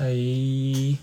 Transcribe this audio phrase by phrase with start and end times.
[0.00, 0.96] 嘿，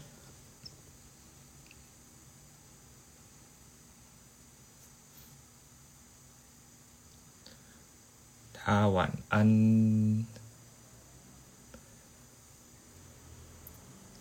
[8.54, 10.26] 他晚安，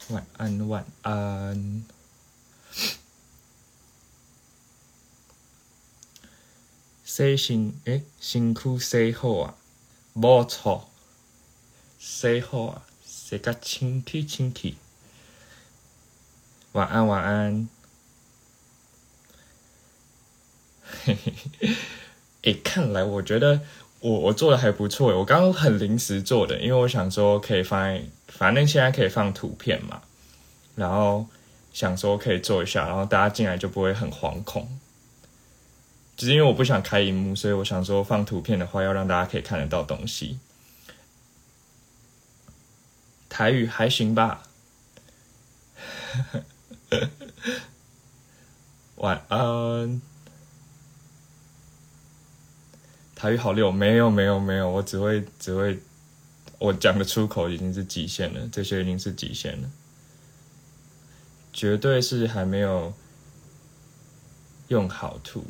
[0.09, 1.84] 晚安，晚安。
[7.05, 9.55] 洗身诶，身躯洗好啊，
[10.14, 10.91] 无错，
[11.97, 12.84] 洗好啊，
[13.34, 14.77] 洗甲清气清气。
[16.70, 17.69] 晚安，晚安。
[21.05, 21.75] 嘿嘿嘿，
[22.42, 23.61] 诶，看来我觉得
[23.98, 30.03] 我我做的还不错，我刚刚很临时做的，因为我想说可以放，反正现在可以放图片嘛，
[30.77, 31.27] 然后
[31.73, 34.78] 想说可以做一下，然后大家进来就不会很惶恐。
[36.17, 40.39] 只是因为我不想开荧幕，所以我想说放图片的话，要让大家可以看得到东西。
[43.34, 44.44] 台语还行吧。
[48.94, 50.00] 晚安。
[53.16, 55.80] 台语好溜，没有没有没有，我只会只会，
[56.60, 59.68] 我讲的出口已经是极限了，这些已经是极限了，
[61.52, 62.94] 绝对是还没有
[64.68, 65.44] 用好图。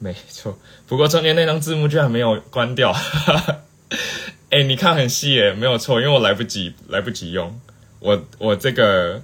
[0.00, 3.62] 没错，不过中间那张字幕居然没有关掉，哈哈
[4.50, 7.60] 哎，你看很细耶，没有错，因为我来不及来不及用，
[7.98, 9.22] 我我这个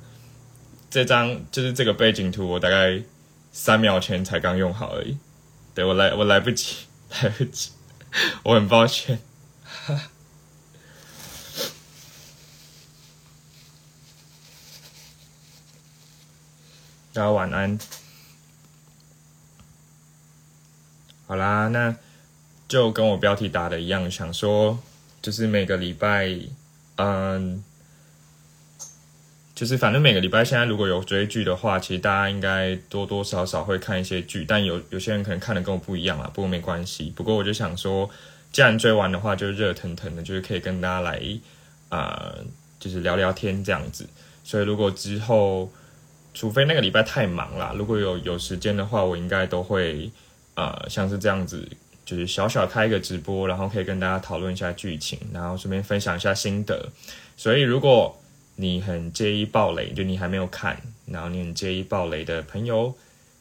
[0.91, 3.01] 这张就是这个背景图，我大概
[3.51, 5.17] 三秒前才刚用好而已，
[5.75, 6.77] 对我来我来不及
[7.23, 7.71] 来不及，
[8.43, 9.19] 我很抱歉，
[17.15, 17.79] 大家晚安。
[21.27, 21.97] 好啦，那
[22.69, 24.79] 就跟我标题打的一样，想说
[25.25, 26.37] 就是每个礼拜，
[26.97, 27.65] 嗯，
[29.55, 37.11] 就是反正每个礼拜现在如果有追剧的话，其实大家应该多多少少会看一些剧，但有有些人可能看的跟我不一样啊，不过没关系。
[37.17, 38.11] 不过我就想说，
[38.53, 41.23] 既然追完的话，就热腾腾的，就是可以跟大家来
[41.89, 42.35] 啊，
[42.79, 44.07] 就是聊聊天这样子。
[44.45, 45.73] 所以如果之后，
[46.35, 50.11] 除非那个礼拜太忙啦，如果有有时间的话，我应该都会。
[50.57, 51.69] 呃，像是这样子，
[52.05, 56.91] 就是小小开一个直播，然后可以跟大家讨论一下剧情，然后顺便分享一下心得。
[57.37, 58.21] 所以，如果
[58.57, 62.95] 你很介意暴雷，就你还没有看，然后你很介意暴雷的朋友，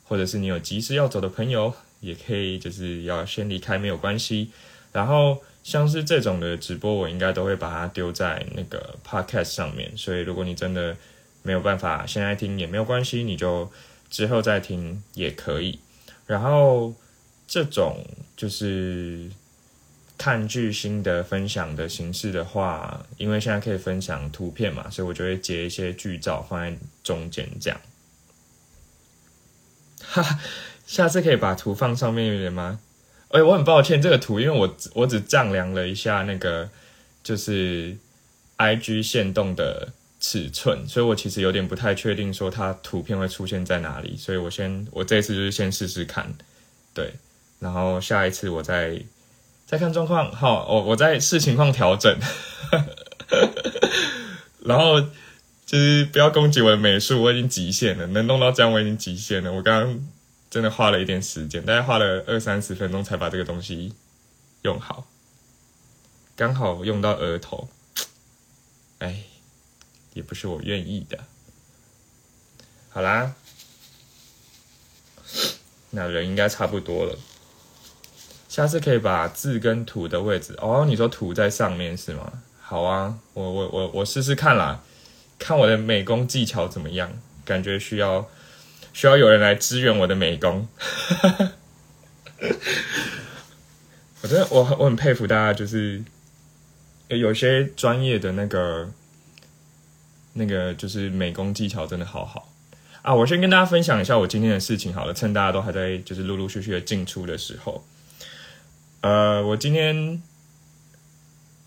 [0.05, 4.49] 或者是你有急事要走的朋友，也可以就是要先离开没有关系。
[4.91, 9.91] 然后，像是这种的直播，我应该都会把它丢在那个 podcast 上面。
[9.97, 10.95] 所以，如果你真的
[11.41, 13.69] 没有办法现在听也没有关系，你就
[14.09, 15.79] 之后再听也可以。
[16.25, 16.93] 然后。
[17.53, 18.03] 这种
[18.35, 19.29] 就是
[20.17, 27.79] 看剧心得分享的形式的话，因为现在可以分享图片嘛，所以我就会截一些剧照放在中间这样。
[30.01, 30.39] 哈，
[30.87, 32.79] 下次可以把图放上面一点吗？
[33.27, 36.67] 哎，我很抱歉，这个图因为我我只丈量了一下那个
[37.21, 37.95] 就是
[38.55, 46.33] I G 线动的尺寸，所以我其实有点不太确定说它图片会出现在哪里，所以我先我这次就是先试试看，
[46.95, 47.13] 对。
[47.63, 49.01] 然后下一次我再
[49.65, 52.19] 再看状况，好，我我再视情况调整。
[54.65, 54.99] 然后
[55.65, 59.53] 就是不要攻击我的美术，我已经极限了，能弄到这样我已经极限了。
[59.53, 59.97] 我刚刚
[60.49, 63.93] 真的花了一点时间，大概花了二三十分钟才把这个东西
[64.63, 65.07] 用好，
[66.35, 67.69] 刚好用到额头，
[68.99, 69.23] 哎，
[70.13, 71.17] 也不是我愿意的。
[72.89, 73.33] 好啦，
[75.91, 77.17] 那人应该差不多了。
[78.53, 82.31] 下次可以把字跟图的位置哦，你说图在上面是吗？
[82.61, 84.83] 好啊，我我我我试试看啦，
[85.39, 87.11] 看我的美工技巧怎么样？
[87.43, 88.29] 感觉需要
[88.93, 90.67] 需要有人来支援我的美工。
[94.21, 96.03] 我真的我我很佩服大家，就是
[97.07, 98.87] 有些专业的那个
[100.33, 102.53] 那个就是美工技巧真的好好
[103.01, 103.15] 啊！
[103.15, 107.83] 我先跟大家分享一下我今天的事情好了，趁大家都还在就是陆陆续续的进出的时候。
[109.03, 110.23] 呃，我今天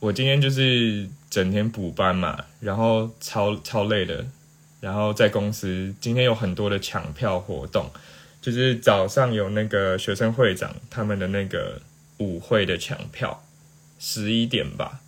[0.01, 4.25] 我今天就是整天补班嘛，然后超超累的，
[4.81, 7.91] 然后在公司今天有很多的抢票活动，
[8.41, 11.83] 就是早上有那个学生会长他们的那个
[12.17, 13.45] 舞会的抢票，
[13.99, 15.01] 十一点吧，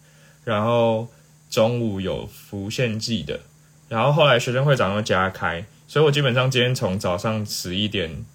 [0.45, 1.09] 然后
[1.49, 3.41] 中午有浮现记的，
[3.89, 8.27] 然后后来学生会长又加开，所以我基本上今天从早上十一点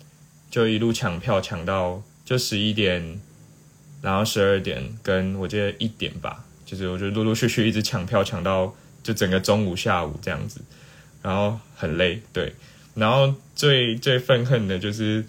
[0.49, 3.21] 就一路抢票抢到就十一点。
[4.03, 10.59] 然后十二点跟我记得一点吧，就是我就陆陆续续一直抢票抢到就整个中午、下午这样子，
[11.21, 12.53] 然后很累，对。
[12.95, 15.25] 然后最最愤恨的就是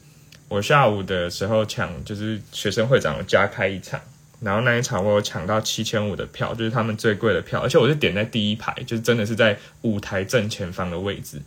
[0.48, 4.00] 我下午的时候抢，就是学生会长加开一场，
[4.40, 11.40] 然后那一场我有抢到七千五的票，就是他们最贵的票，而且我是点在第一排，就是真的是在舞台正前方的位置。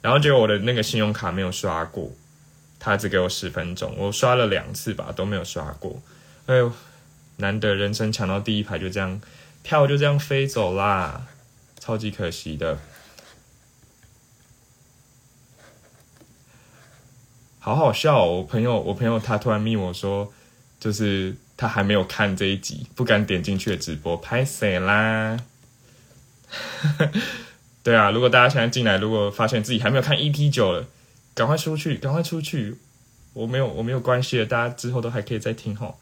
[0.00, 2.12] 然后结果我的那个信用卡没有刷过，
[2.78, 6.00] 他只给我十分钟，我刷了两次吧都没有刷过，
[6.48, 6.72] 哎呦，
[7.36, 9.20] 难得人生抢到第一排就这样，
[9.62, 11.26] 票就这样飞走啦，
[11.78, 12.78] 超级可惜的。
[17.58, 18.24] 好好笑！
[18.24, 20.32] 我朋友，我朋友他突然密我说，
[20.80, 25.38] 就是他还没有看这一集，不敢点进去的直播，拍谁啦？
[27.84, 30.86] 对啊，如果大家现在进来，如果发现自己还没有看 EP 九了，
[31.34, 32.78] 赶快出去，赶快出去！
[33.34, 36.00] 我没有，我没有关系的，大家之后都还可以再听吼。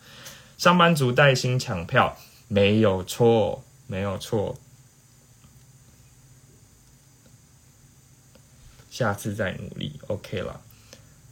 [0.56, 2.17] 上班族带薪抢票，
[2.49, 4.56] 没有错，没有错。
[8.91, 10.61] 下次再努力，OK 了。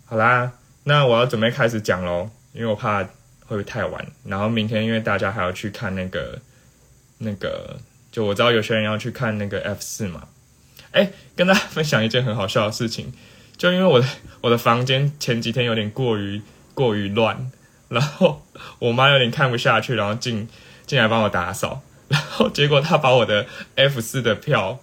[0.05, 3.09] 好啦，那我要准备开始讲喽，因为我怕会
[3.49, 4.07] 不会太晚。
[4.25, 6.39] 然后明天因为大家还要去看那个
[7.17, 7.81] 那个，
[8.13, 10.29] 就我知道有些人要去看那个 F 四嘛。
[10.91, 13.15] 哎，跟大家分享一件很好笑的事情，
[13.57, 14.07] 就因为我的
[14.43, 16.43] 我的房间前几天有点过于
[16.75, 17.51] 过于乱，
[17.89, 18.43] 然后
[18.79, 20.49] 我妈有点看不下去，然后进
[20.87, 23.47] 进来帮我打扫，然后结果她把我的
[23.77, 24.81] F 四的票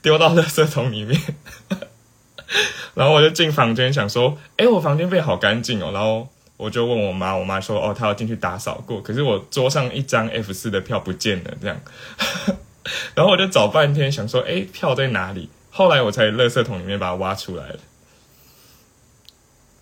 [0.00, 1.20] 丢到垃圾桶里面。
[2.94, 5.90] 然后我就进房间想说，哎，我房间被好干净哦。
[5.92, 9.02] 然后我就问我妈，我妈说，哦，她要进去打扫过。
[9.02, 11.80] 可是我桌上一张 F 四的票不见了，这样。
[13.16, 15.48] 然后我就找半天，想说，哎，票在哪里？
[15.70, 17.78] 后来我才垃圾桶里面把它挖出来了。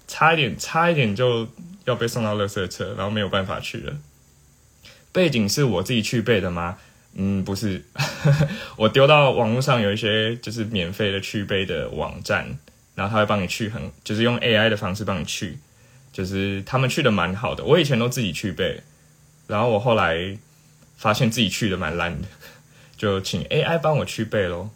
[0.06, 1.46] 差一点，差一点就
[1.84, 3.94] 要被送到垃圾车，然后没有办法去了。
[5.12, 6.78] 背景是我自己去背的吗？
[7.14, 7.82] 嗯，不是，
[8.76, 12.58] 我丢到网络上有一些就是免费的去背的网站。
[12.94, 15.58] 然后他会帮你去，很就是用 AI 的方式帮你去，
[16.12, 17.64] 就是他们去的蛮好的。
[17.64, 18.82] 我以前都自己去背，
[19.46, 20.36] 然后我后来
[20.98, 22.28] 发现自己去的蛮烂的，
[22.98, 24.70] 就请 AI 帮我去背咯。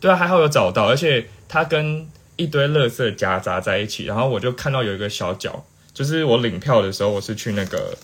[0.00, 4.06] 对啊，还好有找到，而且它跟一堆垃圾夹杂在一起。
[4.06, 7.96] 然后我就看到有一个小角，就是我领票的时候，我是去那个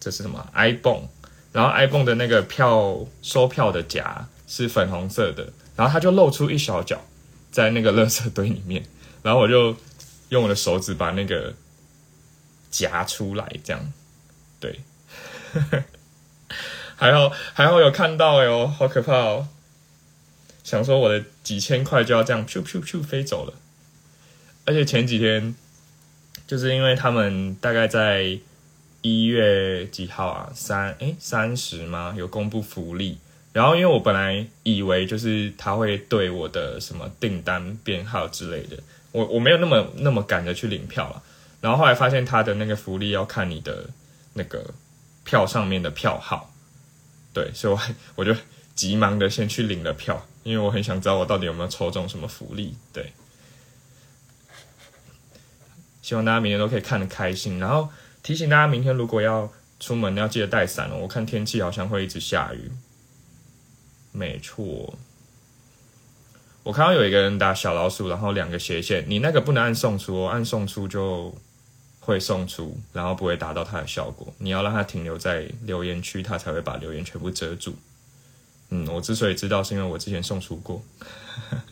[0.00, 1.08] 这是什么 iPhone，
[1.52, 7.00] 然后 iPhone 的那个票收票的夹是粉红色的，然后它就露出一小角。
[7.50, 8.82] 在那个垃圾堆里面，
[9.22, 9.76] 然后我就
[10.30, 11.52] 用我的手指把那个
[12.70, 13.92] 夹出来，这样，
[14.58, 14.80] 对，
[16.96, 19.48] 还好还好有看到哟，好可怕哦！
[20.64, 23.52] 想说我的几千块就要这样咻咻咻飞走了，
[24.64, 25.54] 而且前几天
[26.52, 28.38] 就是因为他们大概在
[29.00, 32.14] 一月几号啊，三哎三十吗？
[32.14, 33.16] 有公布福利。
[33.54, 38.76] 然后，因为我本来以为就是他会对我的什么订单编号之类的，
[39.12, 41.22] 我我没有那么那么赶着去领票了。
[41.62, 43.88] 然后后来发现他的那个福利要看你的
[44.34, 44.74] 那个
[45.24, 46.52] 票上面的票号，
[47.32, 47.80] 对，所以我
[48.16, 48.36] 我就
[48.76, 52.74] 急忙的先去领了票，因为我很想知道我到底有没有抽中什么福利。
[52.92, 53.10] 对，
[56.02, 57.58] 希望大家明天都可以看得开心。
[57.58, 57.88] 然后
[58.22, 62.70] 提醒大家，明天如果要出门要记得带伞哦，我看天气好像会一直下雨。
[64.12, 64.98] 没错，
[66.64, 71.34] 我看到有一个人打小老鼠，然后两个斜线，你那个不能按送出哦，按送出就
[71.98, 74.34] 会送出，然后不会达到它的效果。
[74.38, 77.74] 你要让它停留在留言区，它才会把留言全部遮住。
[78.68, 80.82] 嗯，我之所以知道，是因为我之前送出过。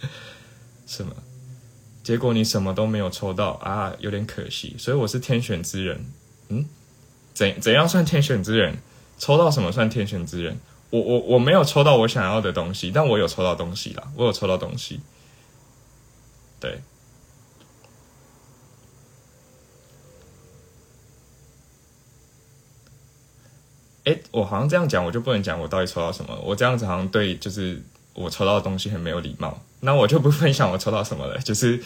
[0.86, 1.12] 是吗？
[2.02, 4.74] 结果你什么都没有抽到啊，有点可惜。
[4.78, 6.04] 所以我是天选之人。
[6.48, 6.64] 嗯，
[7.34, 8.76] 怎怎样算天选之人？
[9.18, 10.58] 抽到什么算天选之人？
[10.90, 15.00] 我我我没有抽到我想要的东西，但我有抽到东西啦，我有抽到东西。
[16.58, 16.80] 对。
[24.04, 26.36] 哎，我好像这样讲，我就不能讲我到底抽到什么。
[26.42, 27.80] 我这样子好像对，就是
[28.14, 29.62] 我抽到的东西很没有礼貌。
[29.80, 31.38] 那我就不分享我抽到什么了。
[31.38, 31.82] 就是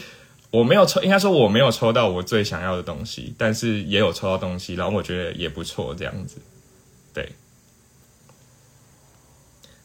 [0.50, 6.38] 我没有抽，应该说我没有抽到我最想要的东西，但是也有抽到东西，然后我觉得也不错，这样子。
[7.12, 7.32] 对。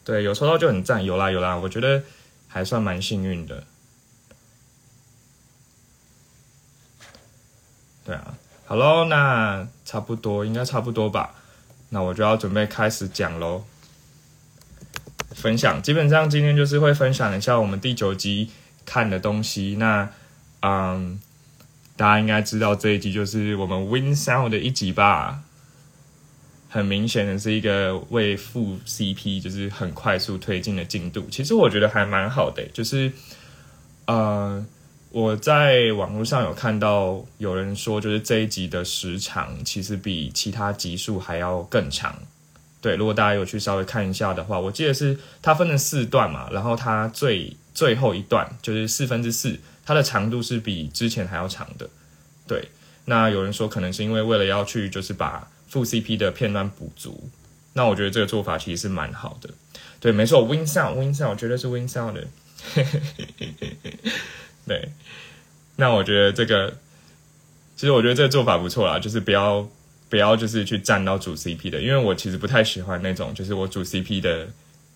[0.02, 2.02] 对，有抽到就很赞，有啦有啦，我觉得
[2.48, 3.64] 还算蛮幸运的。
[8.04, 11.34] 对啊，好喽，那差不多，应该差不多吧。
[11.90, 13.62] 那我就要准备开始讲喽。
[15.34, 18.50] 分享基本上今天就是会分享一下我们第九集
[18.84, 19.76] 看的东西。
[19.78, 20.08] 那
[20.60, 21.20] 嗯，
[21.96, 25.42] 大家应该知道这一集就是我们 Win Sound 的一集吧？
[26.68, 31.26] 很明显的是一个为副 CP 就是很快速推进的进度。
[31.30, 33.12] 其实我觉得还蛮好的，就是
[34.06, 34.64] 呃，
[35.10, 42.14] 我在网络上有看到有人说，就是这一集的时长其实比其他集数还要更长。
[42.82, 51.90] 对，如果大家有去稍微看一下的话，我记得是它分成四段嘛，然后它最最后一段就是四分之四，它的长度是比之前还要长的。
[52.46, 52.70] 对，
[53.04, 57.28] 那有人说可能是因为为了要去就是把副 CP 的片段补足，
[57.74, 59.50] 那我觉得这个做法其实是蛮好的。
[60.00, 62.26] 对，没错，Win Sound，Win Sound，绝对是 Win Sound 的。
[64.66, 64.88] 对，
[65.76, 66.74] 那我觉得这个，
[67.76, 69.68] 其实我觉得这个做法不错啦，就是不要。
[70.10, 74.48] 不要就是去站到主 CP 的，因为我其实不太喜欢那种，就是我主 CP 的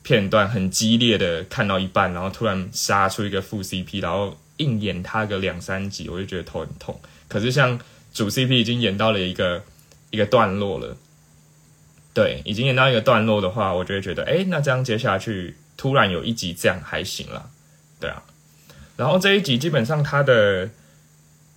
[0.03, 7.01] 片段很激烈的看到一半，然后突然杀出一个副 CP，然后硬演他个两三集，我就觉得头很痛。
[7.29, 7.79] 可是像
[8.13, 9.63] 主 CP 已经演到了一个
[10.11, 10.97] 一个段落了，
[12.13, 17.51] 对，已经演到一个段落的话，我就会觉得，哎，那这样接下去突然有一集这样还行了，
[18.01, 18.21] 对啊。
[18.97, 20.71] 然后这一集基本上它的。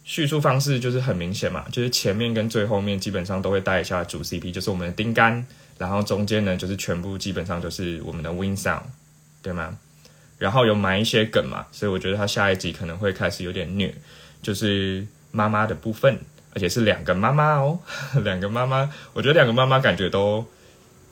[0.08, 5.46] 叙述方式就是很明显嘛，就是前面跟最后面基本上都会带一下主 CP，就是我们的丁干，
[5.78, 8.84] 然后中间呢就是全部基本上就是我们的 Win Sound，
[9.42, 9.78] 对吗？
[10.38, 13.94] 然后有埋一些梗嘛，所以我觉得他下一集可能会开始有点虐，
[14.42, 16.18] 就是妈妈的部分，
[16.54, 17.78] 而且是两个妈妈哦，
[18.24, 20.46] 两个妈妈，我觉得两个妈妈感觉都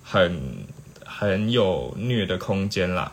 [0.03, 0.65] 很
[1.03, 3.11] 很有虐的空间啦。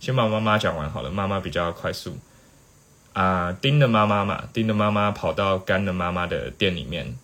[0.00, 2.18] 先把妈妈讲完好了，妈妈比较快速。
[3.16, 7.16] 啊，丁的妈妈嘛，丁的妈妈跑到甘的妈妈的店里面，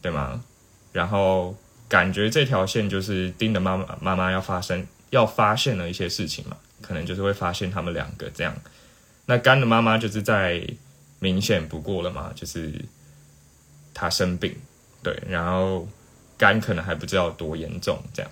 [0.00, 0.44] 对吗？
[0.92, 1.56] 然后
[1.88, 8.54] 感觉这条线就是丁的妈妈妈妈要发生要发现了一些事情嘛，可能就是会发现他们两个这样。
[9.26, 10.64] 那甘的妈妈就是在
[11.18, 12.72] 明显不过了嘛，就是
[13.92, 14.54] 她生病，
[15.02, 15.88] 对，然后
[16.38, 18.30] 甘可能还不知道多严重这样，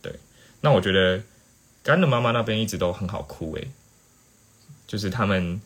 [0.00, 0.10] 对。
[0.62, 1.22] 那我觉得
[1.82, 3.68] 甘的妈妈那边一直都很好哭诶，
[4.86, 5.60] 就是他们。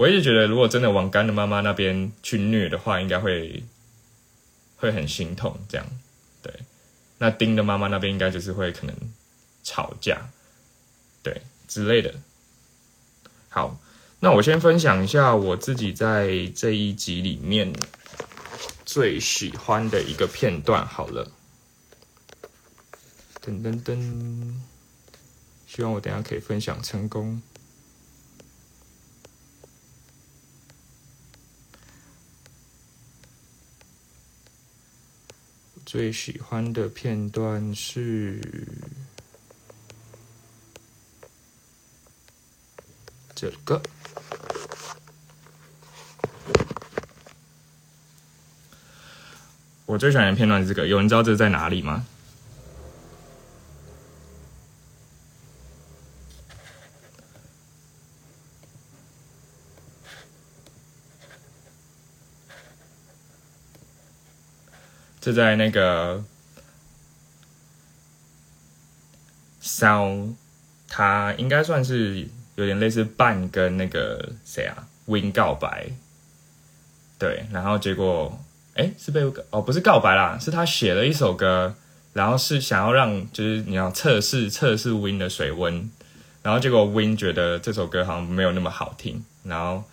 [0.00, 3.62] 我一直觉得，如果真的往干的妈妈那边去虐的话，应该会
[4.76, 5.60] 会很心痛。
[5.68, 5.86] 这样，
[6.40, 6.50] 对。
[7.18, 8.96] 那丁的妈妈那边应该就是会可能
[9.62, 10.30] 吵架，
[11.22, 12.14] 对之类的。
[13.50, 13.78] 好，
[14.20, 17.70] 那我先分享一下我自己在这一集里面
[18.86, 20.86] 最喜欢的一个片段。
[20.86, 21.30] 好了，
[23.44, 24.54] 噔噔噔，
[25.66, 27.42] 希望我等下可以分享成功。
[35.92, 38.40] 最喜欢的片段是
[43.34, 43.82] 这个。
[49.84, 52.06] 我最喜欢的片段是这个，有人知道这在哪里吗？
[65.22, 66.24] 是在那个
[69.62, 70.34] Sound，
[70.88, 75.90] 他应该算是有点类似半跟那个谁啊 Win 告白，
[77.18, 78.42] 对，然后结果
[78.74, 81.74] 哎是被哦不是告白啦，是他写了一首歌，
[82.14, 85.90] 然后是想要让就是你要测试测试 Win 的水温，
[86.42, 89.84] 然后结果 Win 觉得这首歌好像没有那么好听，然后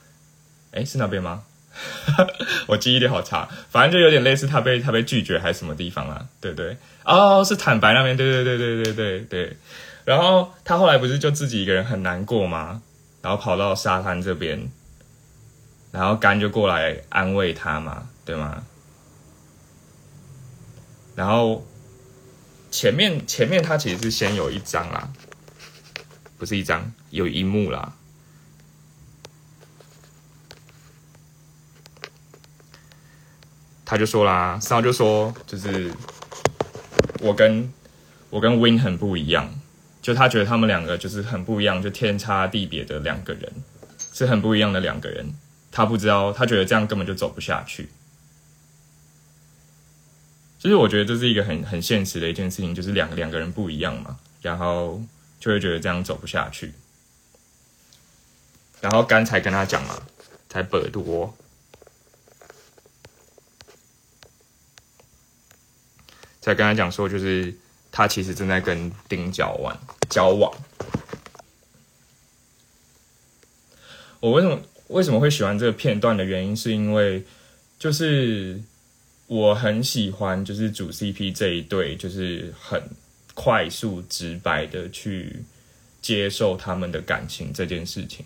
[0.72, 1.44] 哎是那边吗？
[2.68, 6.26] 我记忆力好差，反正就有点类似他被他被拒绝还是什么地方啦？
[6.42, 6.78] 对不对？
[7.06, 9.58] 哦，是坦白那边，对对对对对对对。
[10.06, 12.82] 然后他后来不是就自己一个人很难过吗？
[13.22, 14.70] 然后跑到沙滩这边，
[15.92, 18.64] 然后甘就过来安慰他嘛，对吗？
[21.16, 21.66] 然后
[22.72, 25.10] 前面前面他其实是先有一张啦，
[26.38, 27.94] 不是一张，有一幕啦。
[33.90, 35.90] 他就说啦，然后就说，就是
[37.22, 37.72] 我跟
[38.30, 39.50] 我跟 Win 很不一样，
[40.02, 43.50] 就他觉得他们两个就是很不一样，就天差地别的两个人，
[44.12, 45.34] 是很不一样的两个人。
[45.72, 47.88] 他不知道，他觉得这样根本就走不下去。
[50.60, 55.02] 其实我觉得这是一个很很现实的一件事情，就是两两个人不一样嘛，然后
[55.40, 56.74] 就会觉得这样走不下去。
[58.82, 60.02] 然后刚才跟他讲嘛，
[60.50, 61.34] 才百多。
[66.48, 67.54] 在跟他讲说，就是
[67.92, 69.78] 他其实正在跟丁交往
[70.10, 70.50] 交往。
[74.22, 77.22] 我为什么为什么会喜欢这个片段的原因，是因为
[77.78, 78.62] 就是
[79.28, 82.82] 我很喜欢就是主 CP 这一对，就是很
[83.34, 85.44] 快速直白的去
[86.02, 88.26] 接受他们的感情这件事情。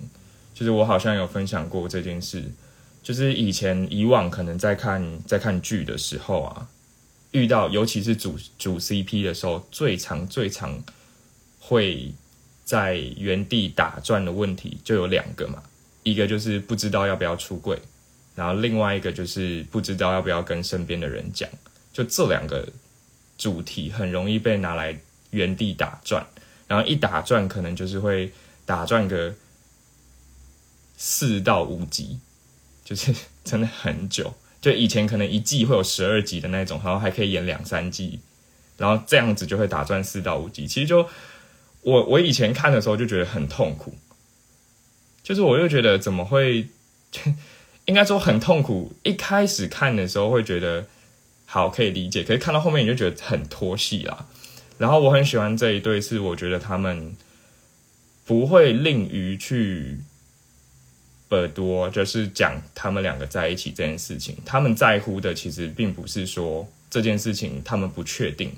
[0.54, 2.44] 就是我好像有分享过这件事，
[3.02, 6.68] 就是以前以往可能在看在看剧的时候啊，
[7.32, 10.84] 遇到尤其是主主 CP 的时候，最常最常
[11.60, 12.14] 会
[12.64, 15.64] 在原地打转的问题就有两个嘛，
[16.04, 17.80] 一个就是不知道要不要出柜。
[18.34, 21.50] 然后另外一个就是不知道要不要跟身边的人讲，
[21.92, 22.68] 就这两个
[23.38, 24.98] 主题很容易被拿来
[25.32, 26.26] 原地打转，
[26.68, 28.32] 然后一打转可能就是会
[28.66, 29.34] 打转个
[30.98, 32.20] 四到五集，
[32.86, 34.34] 就是真的很久。
[34.62, 38.20] 就以前可能一季会有十二集的那种，然后还可以演两三季，
[38.78, 40.66] 然后这样子就会打转四到五集。
[40.66, 41.06] 其实就
[41.82, 43.96] 我我以前看的时候就觉得很痛苦，
[45.24, 46.68] 就是我又觉得怎么会。
[47.86, 48.94] 应该说很痛苦。
[49.04, 50.86] 一开始看的时候会觉得
[51.46, 54.28] 好可以理解，可是看到后面你就觉得很拖戏啦。
[54.78, 57.18] 然后我很喜欢这一对，是我觉得他们
[58.24, 59.98] 不会吝于去
[61.32, 64.38] 耳朵，就是讲他们两个在一起这件事情。
[64.46, 68.54] 他们在乎的其实并不是说这件事情他们不确定，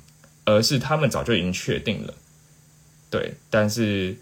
[0.46, 2.13] 而是他们早就已经确定了。
[3.10, 4.15] 对，但是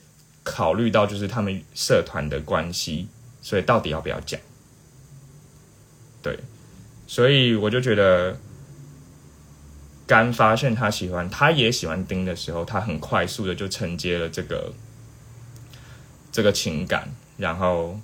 [0.43, 3.07] 考虑到就是他们社团的关系，
[3.41, 4.39] 所以到底要不要讲？
[6.21, 6.37] 对，
[7.07, 8.37] 所以我就觉得，
[10.05, 14.73] 刚发现他喜欢，他也喜欢丁的时候，他很快速的就承接了这个
[16.31, 17.99] 这个情感，然后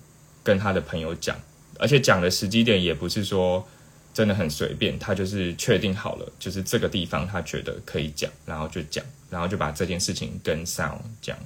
[0.48, 1.36] 跟他的朋友讲，
[1.78, 3.68] 而且讲的时机点也不是说
[4.14, 11.38] 真的很随便，他就是确定好了，就是这个地方他觉得可以讲，然后就讲，然后就把这件事情跟上讲。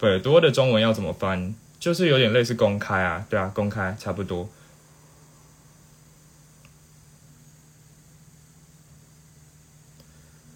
[0.00, 1.54] 耳朵的中文要怎么翻？
[1.78, 4.48] 就是有点类似公开啊，对啊，公开差不多。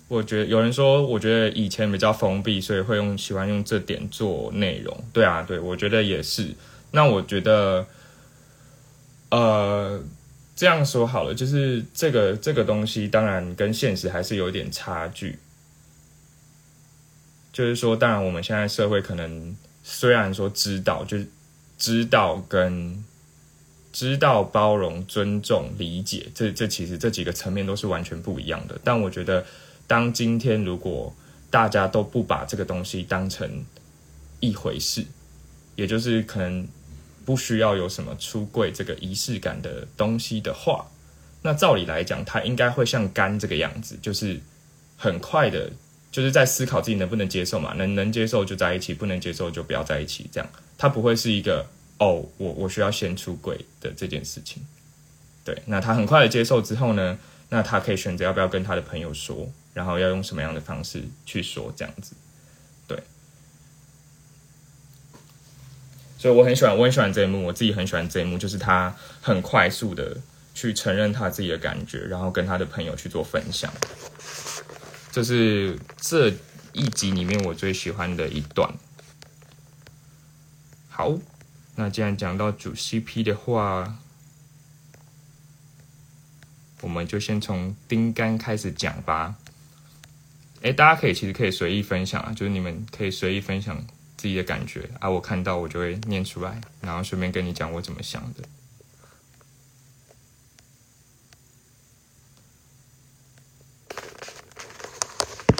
[0.09, 4.97] 我觉得有人说，我觉得以前比较封闭，所以会用喜欢用这点做内容。
[5.13, 6.55] 对啊，对，我觉得也是。
[6.93, 7.85] 那我觉得，
[9.31, 10.01] 呃，
[10.55, 15.41] 这样说好了，就是这个这个东西，当然跟现实还是有点差距。
[17.53, 21.27] 就是说，当然我们现在社会可能虽然说知道，就是
[21.77, 23.05] 知道跟
[23.93, 28.79] 知道包容、尊重、理解，这这其实这几个层面都是完全不一样的。
[28.85, 29.45] 但我觉得。
[29.87, 31.15] 当今天如果
[31.51, 33.65] 大家都不把这个东西当成
[34.41, 35.07] 一回事，
[35.77, 36.67] 也就是可能
[37.25, 40.87] 不需要有什么出柜这个仪式感的东西的话，
[41.43, 44.41] 那照理来讲，它应该会像干这个样子，就是
[44.97, 45.71] 很快的，
[46.11, 51.67] 就是在思考自己能不能接受嘛，能能接受就在一起，不能接受就不要在一起，这样它不会是一个
[51.99, 54.63] 哦，我我需要先出柜的这件事情。
[55.45, 57.19] 对，那他很快的接受之后呢，
[57.51, 59.49] 那他可以选择要不要跟他的朋友说。
[59.77, 62.15] 然后要用什么样的方式去说这样子，
[62.89, 62.99] 对，
[66.17, 70.17] 所以我很喜欢，我很喜欢这一幕，我自己很喜欢这一幕，就是他很快速的
[70.55, 73.71] 去承认他自己的感觉，然后跟他的朋友去做分享，
[75.13, 76.33] 这是这
[76.73, 78.73] 一集里面我最喜欢的一段。
[80.89, 81.19] 好，
[81.75, 83.99] 那既然讲到主 CP 的话，
[86.81, 89.35] 我们就先从丁干开始讲吧。
[90.67, 98.43] 哎，大家可以其实可以随意分享啊，就是你们可以随意分享自己的感觉啊，我看到我就会念出来，然后顺便跟你讲我怎么想的。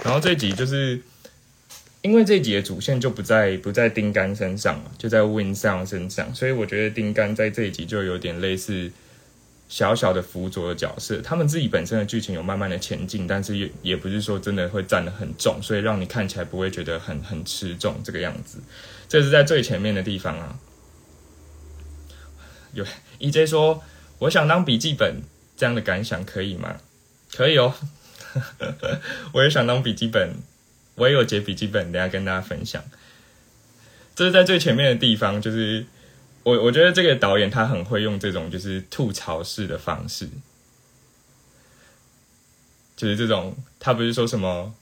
[0.03, 1.01] 然后这集就是
[2.01, 8.91] 因为这集的主线就不在不在丁干身上嘛，就在 Win 上身上，所以我觉得丁干在这一集就有点类似。
[9.69, 18.59] 小小的辅佐的角色，他们自己本身的剧情有慢慢的前进，但是也也不是说真的会站得很重，所以让你看起来不会觉得很很吃重这个样子。
[19.09, 20.57] 这是在最前面的地方啊。
[22.73, 22.85] 有
[23.19, 23.83] EJ 说
[24.19, 25.21] ：“我想当笔记本，
[25.57, 26.77] 这样的感想可以吗？”
[27.35, 27.73] 可以哦，
[29.33, 30.35] 我也想当笔记本，
[30.95, 32.81] 我也有截笔记本，等下跟大家分享。
[34.15, 35.85] 这是在最前面的地方，就是。
[36.47, 40.29] 我我觉得这个导演他很会用这种就是吐槽式的方式，
[42.95, 44.73] 就是这种他不是说什么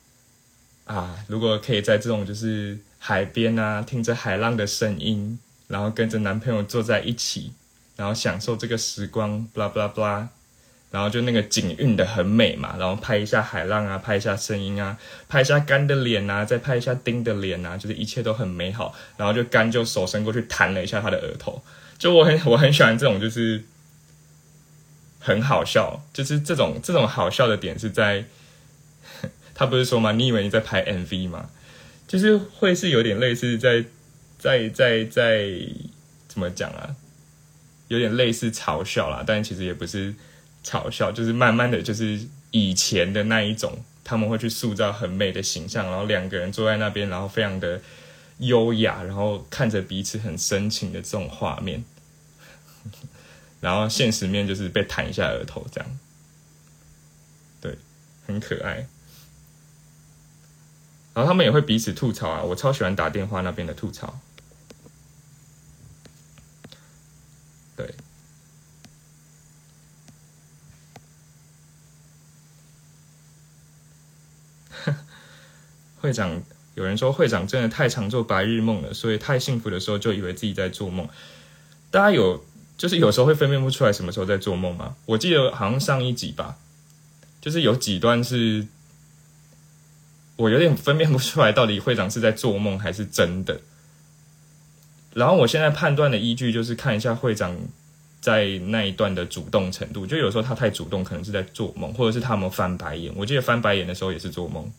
[0.84, 7.52] 啊，如果可以在这种就是海边啊，听着海浪的声音，然后跟着男朋友坐在一起，
[7.96, 10.28] 然后享受这个时光，blah blah blah。
[10.96, 18.96] 然后就那个景运的很美嘛，然后拍一下海浪啊，拍一下声音啊，拍一下干的脸啊，再拍一下丁的脸啊，就是一切都很美好。
[19.18, 21.62] 然后就干就手伸过去弹了一下他的额头，
[21.98, 23.66] 就我很我很喜欢这种就是
[25.20, 28.24] 很好笑，就是这种这种好笑的点是在，
[29.54, 30.14] 他不是说吗？
[30.14, 31.50] 你以为你在拍 MV 吗？
[32.08, 33.84] 就是会是有点类似在
[34.40, 35.50] 在在在
[36.30, 36.96] 怎么讲啊？
[37.90, 40.16] 有点类似嘲笑啦，但其实也不是
[40.66, 47.80] 嘲笑，就是慢慢的就是以前的那一种，他们会去塑造很美的形象，然后两个人坐在那边，然后非常的
[48.40, 51.86] 优雅，然后看着彼此很深情的这种画面。
[53.62, 56.00] 然后现实面就是被弹一下额头这样，
[57.62, 57.78] 对，
[58.28, 58.88] 很可爱。
[61.14, 64.20] 然后他们也会彼此吐槽啊，我超喜欢打电话那边的吐槽。
[67.76, 67.96] 对，
[76.06, 76.40] 会长
[76.76, 81.10] 有人说会长真的太常做白日梦了，所以太幸福的时候就以为自己在做梦。
[81.90, 82.46] 大家有
[82.78, 84.96] 就是有时候会分辨不出来什么时候在做梦吗？
[85.08, 86.58] 我记得好像上一集吧，
[87.42, 88.68] 就是有几段是，
[90.36, 93.60] 我有点分辨不出来到底会长是在做梦还是真的。
[95.16, 97.58] 然后我现在判断的依据就是看一下会长
[98.22, 103.12] 在那一段的主动程度，就有时候他太主动，可能是在做梦，或者是他们翻白眼。
[103.16, 104.72] 我记得翻白眼的时候也是做梦。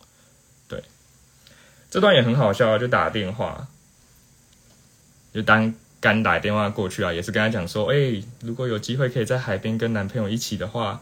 [1.97, 3.69] 这段也很好笑啊，就打电话，
[5.33, 11.01] 就当刚打电话过去啊，也是跟他讲说，哎，如果有机会可以在海边跟男朋友一起的话，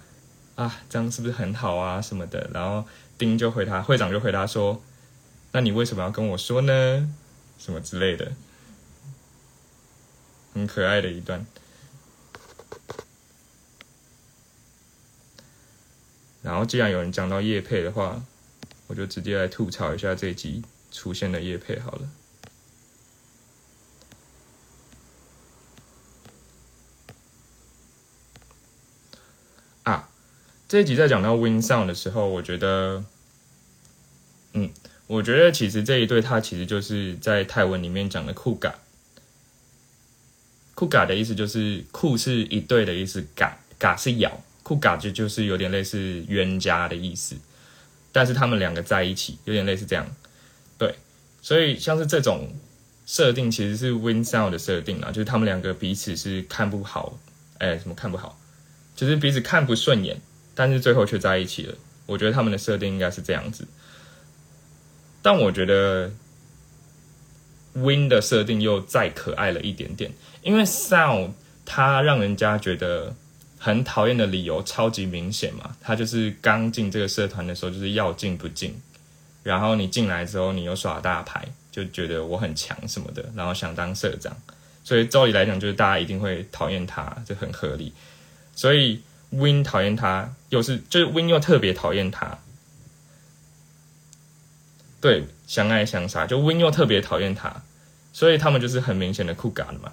[0.54, 2.48] 啊，这样是不是很好啊什么的？
[2.54, 2.86] 然后
[3.18, 4.80] 丁就回答，会长就回答说，
[5.50, 7.12] 那你为什么要跟我说呢？
[7.58, 8.30] 什么之类的。
[10.52, 11.44] 很可爱的一段，
[16.40, 18.22] 然后既然有人讲到叶配的话，
[18.86, 20.62] 我就直接来吐槽一下这一集
[20.94, 22.08] 出现的叶配好了。
[29.82, 30.08] 啊，
[30.68, 33.04] 这一集在讲到 Win Sound 的时候，我觉得，
[34.52, 34.70] 嗯，
[35.08, 38.78] 我觉得其实这一对它其实就是在泰文里面讲的酷嘎。
[40.76, 47.36] 酷嘎的意思就是酷是一对的意思，嘎嘎是咬，酷嘎就就是有点类似冤家的意思，
[48.12, 50.06] 但是他们两个在一起，有点类似这样，
[51.44, 52.48] 所以像是这种
[53.04, 57.18] 设定其实是 Win Sound 的设定啊，就是他们两个彼此是看不好，
[57.58, 58.40] 哎，什么看不好，
[58.96, 60.18] 就是彼此看不顺眼，
[60.54, 61.74] 但是最后却在一起了。
[62.06, 63.66] 我觉得他们的设定应该是这样子，
[65.20, 66.10] 但我觉得
[67.74, 70.10] Win 的设定又再可爱了一点点。
[70.42, 71.32] 因为 sound
[71.66, 73.14] 它让人家觉得
[73.58, 78.74] 很讨厌的理由超级明显嘛，他就是刚进这个社团的时候就是要进不进，
[79.44, 84.36] 然后你进来之后你又耍大牌，就觉得我很强什么的，然后想当社长，
[84.82, 87.92] 所以照理来讲就是大家一定会讨厌他，这很合理。
[88.56, 92.38] 所以 Win 讨厌他，又是就是 Win 又特别讨厌他，
[95.00, 97.62] 对，相爱相杀，就 Win 又特别讨厌他，
[98.12, 99.92] 所以他们就是很明显的酷嘎了嘛。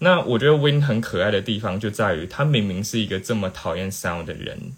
[0.00, 4.72] 那我觉得 Win 很可爱的地方就在于，他明明是一个这么讨厌 Sound 的人，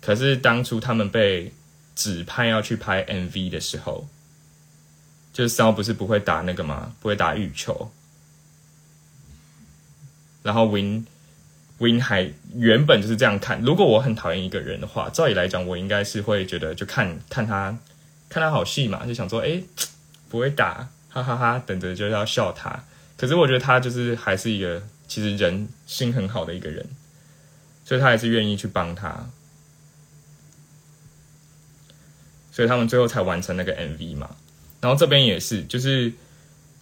[0.00, 1.52] 可是当初他们被
[1.98, 4.06] 指派要去拍 MV 的时候，
[5.32, 6.94] 就是骚不是不会打那个吗？
[7.00, 7.90] 不会打羽球，
[10.44, 11.04] 然后 Win
[11.78, 13.60] Win 还原本就是这样看。
[13.62, 17.76] 如果我很讨厌一个人的话，照理来讲，我应该是会觉得就看看他
[18.28, 19.60] 看他好戏嘛，就想说，哎，
[20.28, 22.84] 不会打，哈哈哈，等着就要笑他。
[23.16, 26.86] 可是我觉得他就是还是一个其实人心很好的一个人，
[27.84, 29.28] 所以他还是愿意去帮他，
[32.58, 34.28] 所以他们最后才完成那个 MV 嘛，
[34.80, 36.12] 然后这边也是，就是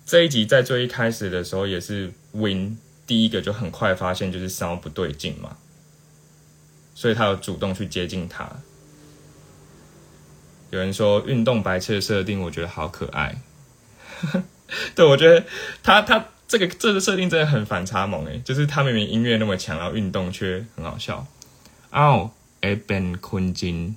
[0.07, 5.59] 这一集在最一开始的时候也是 Win 第一个就很快发现就是骚不对劲嘛，
[6.95, 8.51] 所以他有主动去接近他。
[10.71, 13.43] 有人说运动白痴的设定，我觉得好可爱。
[14.97, 15.45] 对我觉得
[15.83, 21.27] 他他这个这个设定真的很反差萌诶，就是他明明音乐那么强，然后运动却很好笑。
[21.91, 22.31] 啊，
[22.62, 23.97] 爱本困境。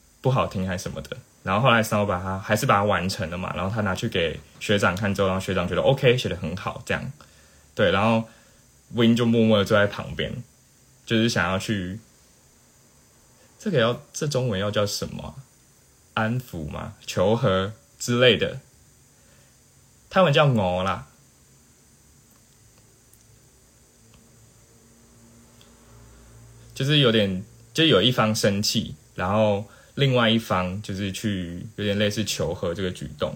[0.21, 7.11] 不好听还是什么的，然后后来呢，我把它还是把它完成了嘛，然后他拿去给学长看之后，然后学长觉得 OK，写的很好，这样
[7.73, 8.29] 对，然后
[8.93, 10.43] Win 就默默的坐在旁边，
[11.05, 11.99] 就是想要去
[13.57, 15.35] 这个要这中文要叫什么？
[16.13, 16.95] 安抚吗？
[17.07, 18.59] 求和之类的？
[20.09, 21.07] 他们叫我啦，
[26.75, 33.34] 就是有点，就有一方生气，然后另外一方就是去有点类似求和这个举动。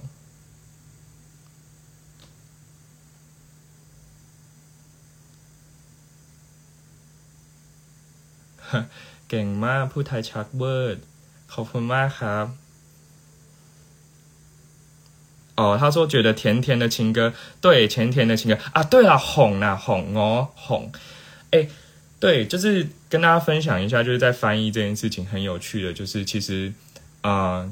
[9.29, 11.03] เก่งมากพูดไทยชัดเวอร์
[11.53, 12.47] ขอบคุณมากครับ。
[15.57, 20.91] 哦，他说觉得甜甜的情歌，对，甜甜的情歌啊，对了，哄啊哄哦哄，
[21.51, 21.69] 哎，
[22.20, 26.74] 对，就是跟大家分享一下，就是在翻译这件事情很有趣的，就是其实
[27.22, 27.70] 啊，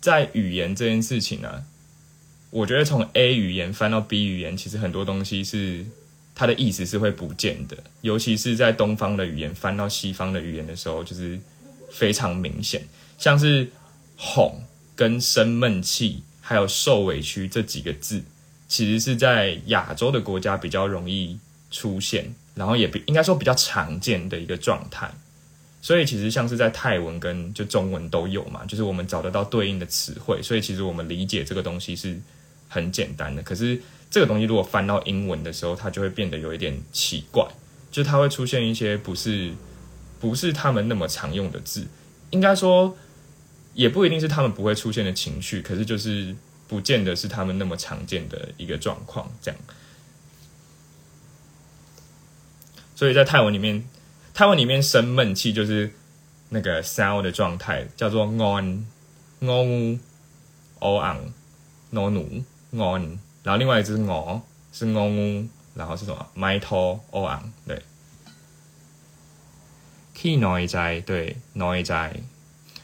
[0.00, 1.64] 在语言这件事情呢，
[2.50, 5.86] 我觉得从 A 语言翻到 B 语言，其实很多东西是。
[6.40, 11.36] 它的意思是会不见的，尤其是在东方的语言翻到西方的语言的时候，就是
[11.90, 12.86] 非常明显。
[13.18, 13.68] 像是
[14.16, 14.62] “哄”
[14.94, 18.22] 跟“生闷气”还有“受委屈”这几个字，
[18.68, 21.40] 其实是在亚洲的国家比较容易
[21.72, 25.10] 出现，然后也比应该说比较常见的一个状态。
[25.80, 32.20] 所以其实像是在泰文跟就中文都有嘛，就是我们找得到对应的词汇，所以其实我们理解这个东西是
[32.68, 33.40] 很简单的。
[33.42, 33.80] 可是。
[34.10, 37.46] 这个东西如果翻到英文的时候，它就会变得有一点奇怪，
[37.90, 39.52] 就它会出现一些不是
[40.18, 41.86] 不是他们那么常用的字，
[42.30, 42.96] 应该说
[43.74, 46.34] 也不一定是他们不会出现的情绪，可是就是
[46.66, 49.60] 不见得是他们那么常见的一个状况，这样。
[52.98, 53.84] 所以在泰文里面，
[54.34, 55.88] 泰文里面生闷气就是
[56.48, 58.84] 那个 sound 的状态，叫做 on
[59.38, 60.00] on
[60.80, 61.32] o on
[61.90, 63.16] no no on。
[63.44, 67.80] 然后另外一只是我，是我，然后是什么？My to on，对。
[70.16, 72.10] Key noise，对，noise，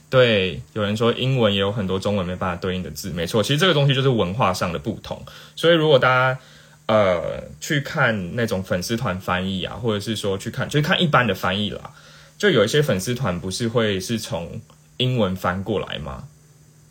[0.09, 0.63] 对。
[0.75, 3.43] 有人说英文也有很多中文没办法对应的字，没错。
[3.43, 5.21] 其实这个东西就是文化上的不同。
[5.57, 6.41] 所以如果大家
[6.87, 11.93] 呃去看那种粉丝团翻译啊，或者是说去看，就是看一般的翻译啦，
[12.39, 14.61] 就有一些粉丝团不是会是从
[14.97, 16.29] 英文翻过来吗？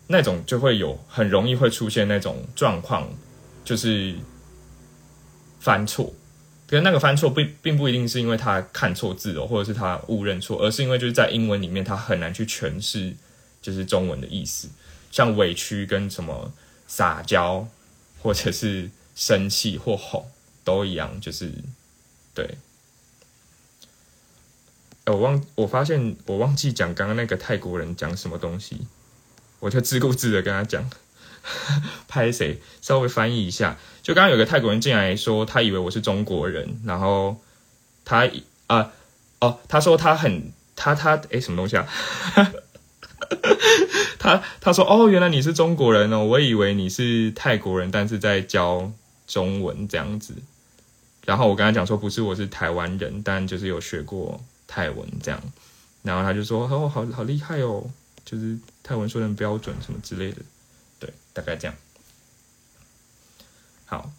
[0.07, 3.09] 那种就会有很容易会出现那种状况。
[3.65, 4.13] 就是
[5.61, 6.13] 翻错，
[6.67, 13.13] 可是那个翻错并并不一定是因为他看错字哦，或者是他误认错，而是因为就是在英文里面他很难去诠释
[13.61, 14.67] 就是中文的意思，
[15.11, 16.51] 像委屈跟什么
[16.87, 17.65] 撒娇，
[18.21, 20.25] 或者是生气或哄
[20.63, 21.51] 都一样，就是
[22.33, 22.57] 对。
[25.05, 28.87] 我忘我发现我忘记讲刚刚那个泰国人讲什么东西，
[29.59, 30.89] 我就自顾自的跟他讲。
[32.07, 32.61] 拍谁？
[32.81, 33.77] 稍微翻译一下。
[34.01, 37.35] 就刚刚有个泰国人进来说，他以为我是中国人，然后
[38.05, 38.29] 他
[38.67, 38.93] 啊
[39.41, 41.85] 哦，他说他很他他诶，什么东西啊？
[44.17, 48.89] 他他说哦，原来你是中国人哦，我以为你是泰国人，但是在教
[49.33, 50.35] 中文这样子。
[51.25, 55.41] 然后我跟他讲说，不是，我是台湾人，但就是有学过泰文这样。
[56.03, 57.89] 然后他就说哦，好好厉害哦，
[58.23, 60.37] 就是泰文说的标准什么之类的。
[60.99, 61.75] 对，大概这样。
[63.85, 64.11] 好，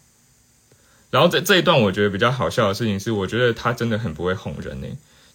[1.11, 4.87] 然后这这一段我觉得比较好笑的事情是，我觉得他真的很不会哄人呢。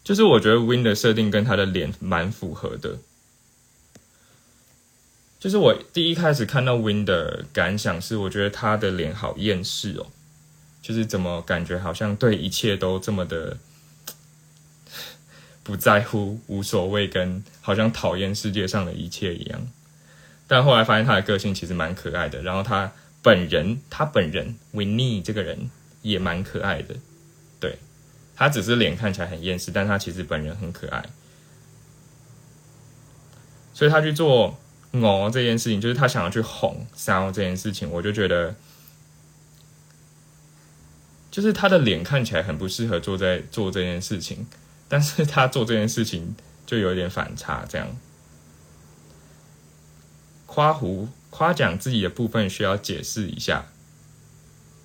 [0.05, 2.99] 就是我觉得 Win 的设定跟他的脸蛮符合的。
[5.40, 10.07] 就是我第一开始看到 Win 的感想是，我觉得他的脸好厌世哦。
[10.83, 13.59] 就是怎么感觉好像对一切都这么的
[15.62, 19.68] 不在乎、无所谓，跟好像讨厌世界上的一切一样。
[20.46, 25.70] 但后来发现他的个性其实蛮可爱的，然后他本人，他本人 Winnie 这个人
[26.03, 26.96] 也蛮可爱的，
[27.61, 27.79] 对
[28.35, 31.05] 他只是脸看起来很厌世，但他其实本人很可爱，
[33.74, 34.59] 所以他去做
[34.92, 38.55] 哦这件事情，就是他想要去哄骚这件事情，我就觉得，
[41.31, 44.46] 就是他的脸看起来很不适合做在做这件事情，
[44.88, 46.35] 但是他做这件事情
[46.66, 47.96] 就有点反差，这样。
[50.46, 53.66] 夸胡夸奖自己的部分需要解释一下，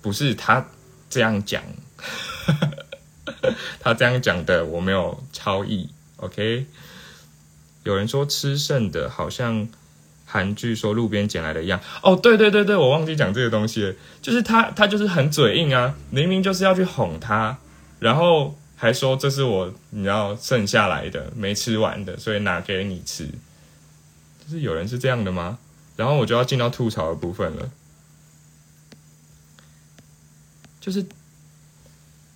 [0.00, 0.68] 不是他
[1.10, 1.64] 这样讲，
[3.82, 5.90] 他这样讲的我没有超意。
[6.18, 6.66] OK，
[7.82, 9.68] 有人说吃剩的好像
[10.36, 11.80] 韩剧说路边捡来的一样。
[12.02, 17.56] 哦，对对对对，我忘记讲这个东西了，就是他他就是很嘴硬啊，明明就是要去哄他，
[17.98, 23.26] 然后还说这是我你要剩下来的没吃完的，所以拿给你吃。
[24.44, 25.58] 就是有人是这样的吗？
[25.96, 27.70] 然后我就要进到吐槽的部分了，
[30.78, 31.06] 就是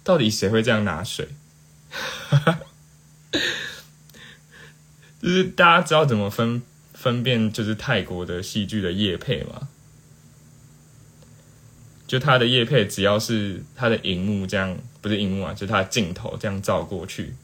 [0.03, 1.29] 到底谁会这样拿水？
[1.91, 2.59] 哈 哈
[5.21, 6.63] 就是大家知道怎么分
[7.01, 9.69] 分辨就是泰国的戏剧的叶配嘛？
[12.07, 17.35] 就它的叶配，只要是它的荧幕这样，不是荧幕啊，就是它的镜头这样照过去，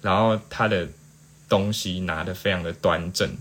[0.00, 0.88] 然后它的
[1.46, 3.36] 东西拿的非常的端正，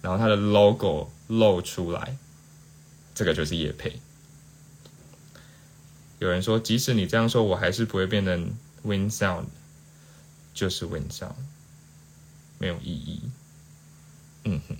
[0.00, 2.16] 然后它的 logo 露出来，
[3.16, 4.00] 这个就是叶配。
[6.20, 8.54] 有人说，即使你这样说，我还是不会变成
[8.84, 9.46] win sound，
[10.54, 11.34] 就是 win sound，
[12.58, 13.22] 没有意义。
[14.44, 14.76] 嗯哼。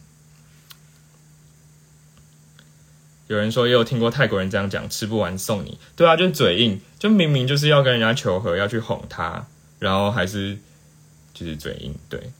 [3.27, 5.79] 有人说也有听过泰国人这样讲，吃不完送你。
[5.97, 9.47] 对啊，就嘴硬，就明明就是要跟人家求和，要去哄他，
[9.79, 10.59] 然后还是
[11.33, 11.95] 就是嘴硬。
[12.09, 12.31] 对，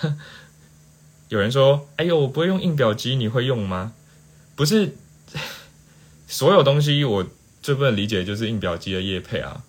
[1.28, 3.94] 有人说，哎呦，我不会用印表机，你会用吗？
[4.54, 4.94] 不是，
[6.28, 7.26] 所有东西我
[7.60, 9.64] 最不能理解就是印表机的叶配啊。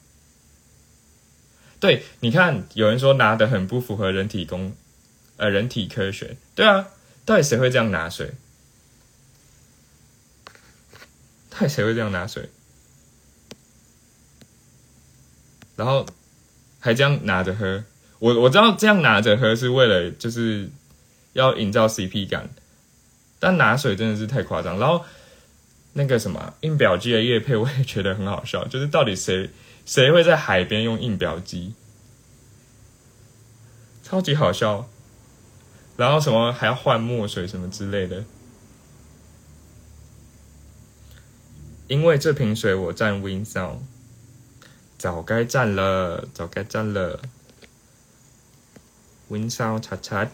[1.79, 4.75] 对，你看，有人说拿的很不符合人体工，
[5.37, 6.37] 呃，人体科学。
[6.53, 6.89] 对啊，
[7.25, 8.31] 到底谁会这样拿水？
[11.55, 12.49] 他谁会这样拿水？
[15.75, 16.05] 然后
[16.79, 17.83] 还这样拿着喝？
[18.17, 20.69] 我我知道这样拿着喝是为了就是
[21.33, 22.49] 要营造 CP 感，
[23.39, 24.79] 但拿水真的是太夸张。
[24.79, 25.05] 然后
[25.93, 29.49] 那个什么印表机的叶配，我也觉得很好笑，就是到底谁
[29.85, 31.73] 谁会在海边用印表机？
[34.01, 34.89] 超级好笑。
[35.95, 38.25] 然后什么还要换墨水什么之类的。
[41.87, 43.79] 因为这瓶水我占 Win Sound，
[44.97, 47.21] 早该占了，早该占了。
[49.27, 50.29] Win Sound 叉叉，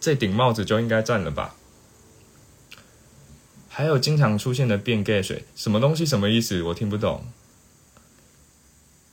[0.00, 1.54] 这顶帽子就应该占了吧？
[3.68, 6.06] 还有经常出现的变 gay 水，什么东西？
[6.06, 6.62] 什么意思？
[6.62, 7.26] 我听不懂。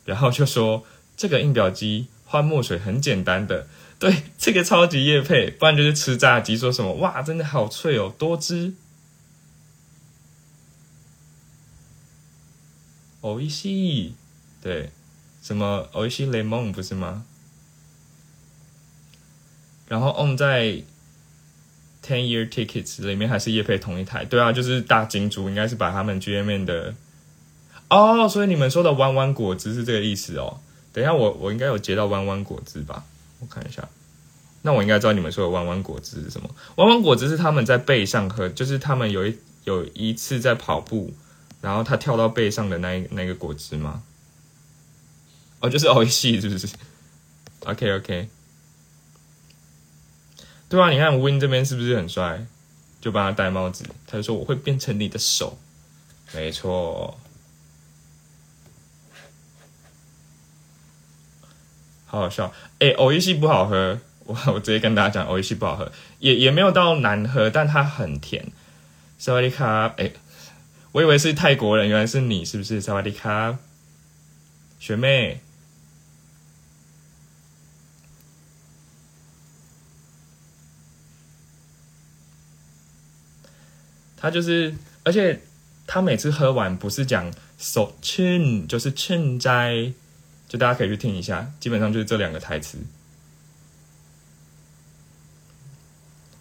[0.05, 0.83] 然后就说
[1.17, 3.67] 这个印表机换墨水很简单的，
[3.99, 8.73] 对，这个超级叶配，不然就是吃炸鸡，说什么哇，真的好脆哦，多汁。
[13.21, 14.15] 欧一西，
[14.61, 14.89] 对，
[15.41, 17.25] 什么欧一西雷蒙不是吗？
[19.87, 20.83] 然后 on 在
[22.01, 26.95] ten year tickets 里面还是叶配同一台，对啊，就是大金主应该是把他们 G M N 的
[27.89, 30.59] 哦，所以你们说的弯弯果汁是这个意思哦。
[30.93, 33.05] 等一下，我我应该有接到弯弯果汁吧？
[33.39, 33.87] 我看一下，
[34.61, 36.49] 那我应该知道你们说的弯弯果汁是什么？
[36.77, 41.13] 弯弯果汁是他们在背上喝，就是他们有一有一次在跑步。
[41.61, 44.03] 然后他跳到背上的那那个果汁吗？
[45.59, 46.67] 哦，就是欧系是不是
[47.65, 48.27] ？OK OK，
[50.67, 52.47] 对啊，你看 Win 这边是不是很帅？
[52.99, 55.59] 就帮他戴帽子，他就说我会变成你的手，
[56.33, 57.19] 没错，
[62.07, 62.51] 好好笑。
[62.79, 68.51] 哎，欧系不好喝，我我直接跟大家讲，欧系不好喝，也也没有到难喝，但它很甜。
[69.19, 70.11] 萨瓦迪卡，哎。
[70.93, 72.81] 我以为是泰国人，原来是你，是不是？
[72.81, 73.57] 萨瓦迪卡，
[74.77, 75.39] 学妹，
[84.17, 85.41] 他就是，而且
[85.87, 89.93] 他每次喝完不是讲 so 趁就是 chin 斋，
[90.49, 92.77] 就大家可以去听一下，基本上就是这两个台词。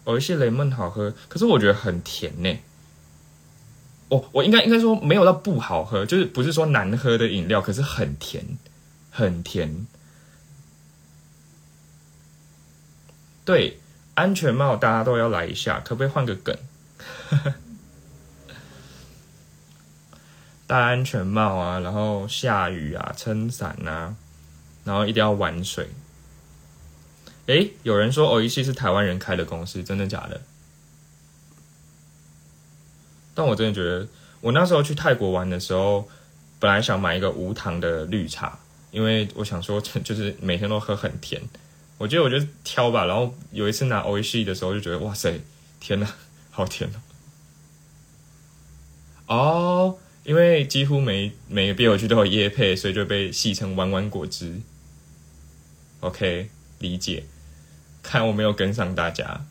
[0.05, 2.59] 有一些雷梦好喝，可是我觉得很甜呢。
[4.11, 8.45] 我我应该应该说没有到不好喝，就是不是说难喝的饮料，可是很甜，
[9.09, 9.87] 很甜。
[13.45, 13.79] 对，
[14.15, 16.53] 安全帽大家都要来一下，可不可以换个梗？
[20.67, 24.15] 戴安全帽啊，然后下雨啊，撑伞啊，
[24.83, 25.87] 然后一定要玩水。
[27.45, 30.41] 诶，有人说欧一系是台湾人开的公司，真的假的？
[33.33, 34.07] 但我真的觉得，
[34.41, 36.07] 我那时候去泰国玩的时候，
[36.59, 38.59] 本来想买一个无糖的绿茶，
[38.91, 41.41] 因为我想说， 就是每天都喝很甜。
[41.97, 45.39] 我觉得我就挑吧，然后有一次拿 O C 的时候，就觉得哇塞，
[45.79, 46.07] 天呐，
[46.49, 46.89] 好甜
[49.27, 49.35] 哦！
[49.35, 54.61] 哦，因为几乎每每个啤酒区都有椰配，所以就被戏称弯弯果汁。
[55.99, 57.25] OK，理解。
[58.01, 59.45] 看我没有跟上大家。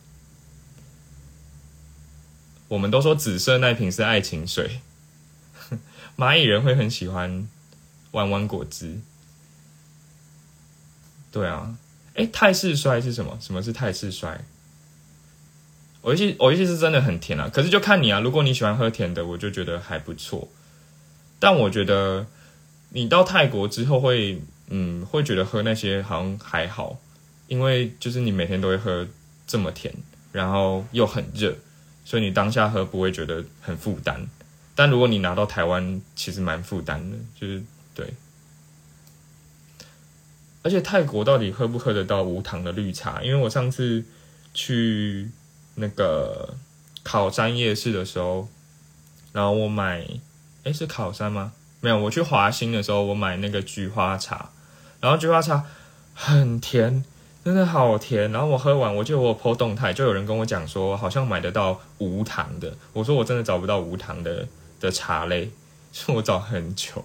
[2.71, 4.81] 我们都说紫色那瓶是爱情水，
[6.17, 7.49] 蚂蚁人会很喜欢
[8.13, 9.01] 弯弯果汁。
[11.33, 11.75] 对啊，
[12.15, 13.37] 哎，泰式衰是什么？
[13.41, 14.45] 什么是泰式衰？
[16.03, 18.21] 我一些我一些是真的很甜啊，可是就看你啊。
[18.21, 20.49] 如果你喜欢喝甜的，我就觉得还不错。
[21.41, 22.25] 但我觉得
[22.91, 27.01] 你到泰国之后会，嗯，会觉得喝那些好像还好，
[27.49, 29.09] 因为就是你每天都会喝
[29.45, 29.93] 这么甜，
[30.31, 31.57] 然后又很热，
[32.05, 34.29] 所以你当下喝不会觉得很负担。
[34.75, 37.63] 但如果你拿到台湾，其实蛮负担的，就是
[37.95, 38.15] 对。
[40.63, 43.23] 而且泰国到底喝不喝得到无糖的绿茶？
[43.23, 44.05] 因为我上次
[44.53, 45.31] 去
[45.77, 46.55] 那个
[47.03, 48.49] 考山夜市的时候，
[49.33, 50.07] 然后我买，
[50.65, 51.53] 诶，是考山吗？
[51.81, 54.51] 没有，我去华兴的时候，我买那个菊花茶，
[55.01, 55.65] 然后菊花茶
[56.15, 57.03] 很甜，
[57.45, 58.31] 真的好甜。
[58.33, 62.77] 然后我喝完，我记得我破动态，就有人跟我讲说，好像买得到无糖的。
[62.93, 64.47] 我说我真的找不到无糖的
[64.79, 65.51] 的茶类，
[65.93, 67.05] 是我找很久。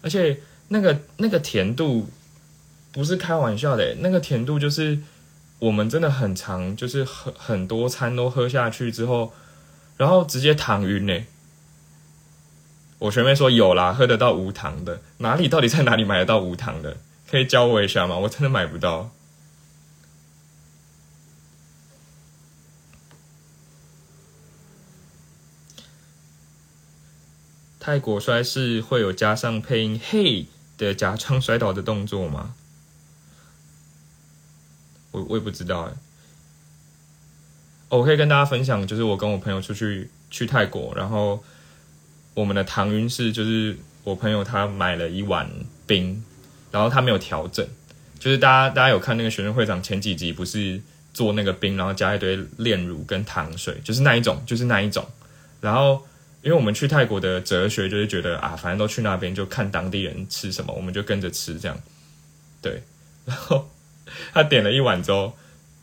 [0.00, 2.08] 而且那个那个甜度
[2.92, 5.00] 不是开玩笑的，那个甜度就是
[5.58, 9.32] 我们真的很长，就是很很多餐都喝下去之后，
[9.96, 11.20] 然后直接糖晕呢。
[12.98, 16.96] 我学妹说有啦，喝得到无糖的，哪里到底在哪里买得到无糖的？
[17.30, 18.16] 可以教我一下吗？
[18.18, 19.10] 我真的买不到。
[27.78, 30.46] 泰国摔是会有加上配音“嘿”
[30.76, 32.54] 的假装摔倒的动作吗？
[35.12, 35.92] 我我也不知道哎。
[37.88, 41.42] 我可以跟大家分享，就是我跟我朋友出去去泰国，然后
[42.38, 45.50] 我们的糖晕是，就是我朋友他买了一碗
[45.86, 46.22] 冰，
[46.70, 47.66] 然后他没有调整，
[48.18, 50.80] 就是大家大家有看那个学生会长前几集不是
[51.12, 55.06] 做那个冰，然后加一堆炼乳跟糖水，就是那一种，就是那一种，
[55.60, 56.04] 然后。
[56.40, 61.76] 因为我们去泰国的哲学就是觉得啊，反正都去那边就看当地人吃什么，我们就跟着吃这样。
[62.62, 62.80] 对，
[63.26, 63.68] 然后
[64.32, 65.36] 他点了一碗之后，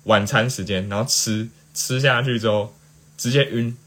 [0.06, 2.74] 晚餐时间，然后吃吃下去之后
[3.18, 3.78] 直接晕。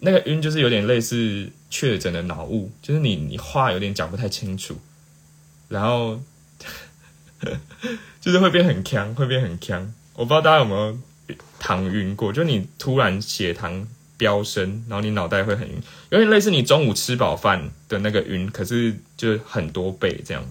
[0.00, 4.76] 那个晕就是有点类似确诊的脑雾，就是你你话有点讲不太清楚，
[5.68, 6.20] 然后
[8.20, 9.92] 就是会变很呛，会变很呛。
[10.14, 10.98] 我不知道大家有没有
[11.58, 13.86] 糖晕过，就你突然血糖。
[14.20, 20.44] 飙升，然后你脑袋会很晕，有点类似你中午吃饱饭的那个晕，可是就很多倍这样。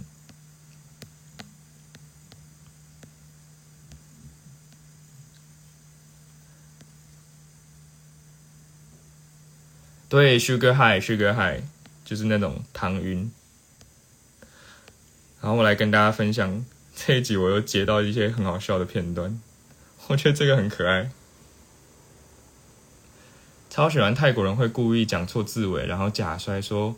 [10.09, 11.63] 对，sugar high，sugar high，
[12.03, 13.31] 就是那种糖晕。
[15.39, 19.39] 然后我来跟大家分享这一集，我又截到一些很好笑的片段，
[20.07, 21.11] 我觉得这个很可爱。
[23.69, 26.95] 超喜欢泰国人会故意讲错字尾，然后假摔说：“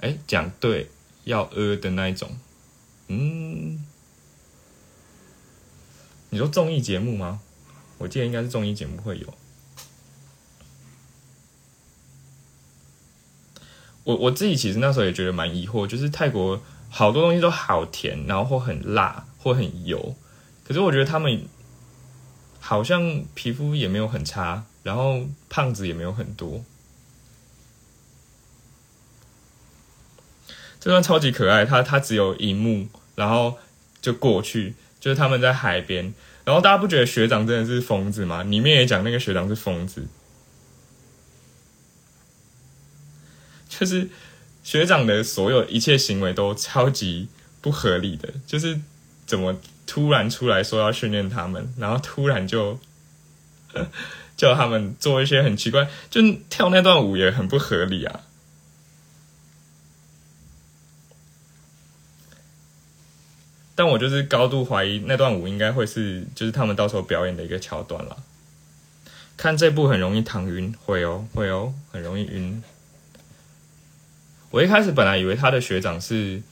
[0.00, 0.88] 哎，讲对
[1.24, 2.38] 要呃的那一种。”
[3.10, 3.84] 嗯，
[6.30, 7.40] 你说综艺节目吗？
[7.98, 9.34] 我记得应该是综艺节目会有。
[14.08, 20.16] 我我自己其实那时候也觉得蛮疑惑，就是泰国好多东西都好甜，然后或很辣或很油，
[20.64, 21.42] 可是我觉得他们
[22.58, 24.64] 好像皮肤也没有很差。
[24.82, 26.64] 然后胖子也没有很多，
[30.80, 31.66] 这段超级可爱。
[31.66, 33.58] 他他只有一幕，然后
[34.00, 36.14] 就过去，就是他们在海边。
[36.44, 38.42] 然后大家不觉得学长真的是疯子吗？
[38.44, 40.06] 里面也讲那个学长是疯子，
[43.78, 44.08] 就是
[44.64, 47.28] 学长的所有一切行为都超级
[47.60, 48.32] 不合理的。
[48.46, 48.80] 就是
[49.26, 52.78] 怎么突然出来说要训练他们，然后突然就。
[54.38, 58.20] 叫他们做一些很奇怪，就跳那段舞也很不合理啊。
[63.74, 68.22] 但我就是高度怀疑那段舞应该会是，就是他们到时候表演的一个桥段了。
[69.36, 72.62] 看这部很容易躺晕，会哦，会哦，很容易晕。
[74.50, 76.42] 我一开始本来以为他的学长是，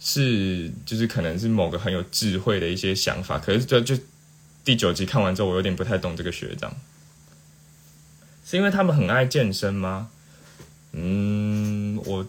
[0.00, 3.98] 是就是可能是某个很有智慧的一些想法，可是就就。
[4.64, 6.76] 第九集看完之后，我有点不太懂这个学长，
[8.44, 10.10] 是因为他们很爱健身吗？
[10.92, 12.28] 嗯，我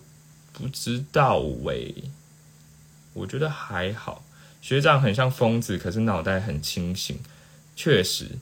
[0.53, 1.93] 不知道喂，
[3.12, 4.24] 我觉得还好。
[4.62, 7.20] 学长很像疯子，可是脑袋很清醒，
[7.76, 8.38] 确实。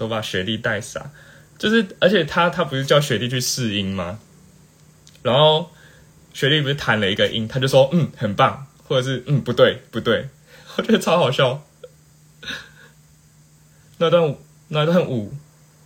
[0.00, 1.10] 都把学弟带傻，
[1.58, 4.18] 就是而且他他不是叫学弟去试音吗？
[5.22, 5.70] 然后。
[6.32, 10.28] 学弟不是弹了一个音，他就说嗯很棒，或者是嗯不对不对，
[10.76, 11.66] 我觉得超好笑。
[13.98, 14.36] 那段
[14.68, 15.34] 那段舞，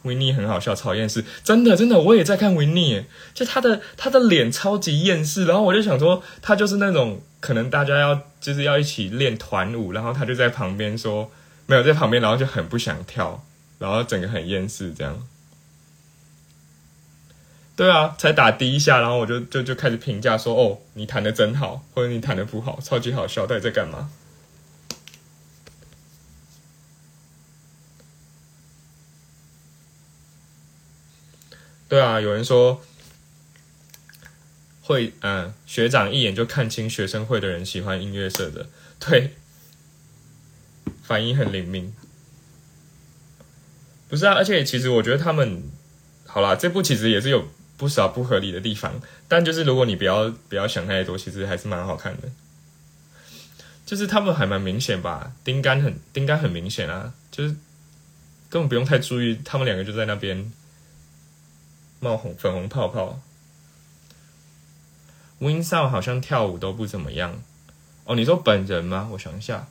[0.02, 11.32] 维尼很好笑，超厌世，真的真的，我也在看维尼，就他的他的脸超级厌世，然后我就想说，他就是那种可能大家要就是要一起练团舞，然后他就在旁边说
[11.64, 13.42] 没有在旁边，然后就很不想跳，
[13.84, 15.28] 然后整个很厌世这样。
[17.76, 24.10] 对啊，才打第一下，然后我就就就开始评价说：“哦，你弹的真好，或者你弹的不好，超级好笑，到底在干嘛？”
[31.86, 32.80] 对啊，有人说
[34.80, 38.68] 会，嗯，学长一眼就看清学生会的人喜欢音乐社的，
[38.98, 39.34] 对，
[41.02, 41.94] 反应很灵敏。
[44.14, 45.64] 不是啊，而且其实我觉得他们，
[46.24, 47.48] 好啦，这部其实也是有。
[47.76, 52.30] 不少不合理的地方，但就是如果你不要不要想太多，其实还是蛮好看的。
[53.84, 57.56] 就是他们还蛮明显吧，丁干很丁干很明显啊，就是
[58.48, 60.52] 根本不用太注意，他们两个就在那边
[61.98, 63.20] 冒红粉红泡泡。
[65.40, 67.42] Win 少好像跳舞都不怎么样
[68.04, 69.08] 哦，你说本人吗？
[69.10, 69.66] 我想一下，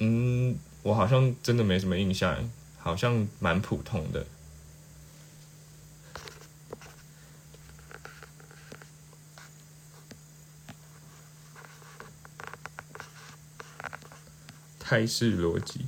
[0.00, 4.26] 嗯，我好像真的没什么印象，好像蛮普通的。
[14.78, 15.86] 泰式逻辑，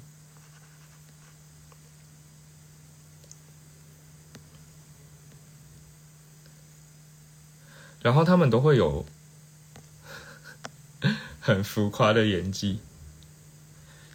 [8.00, 9.04] 然后他们都会有
[11.40, 12.80] 很浮夸的演技，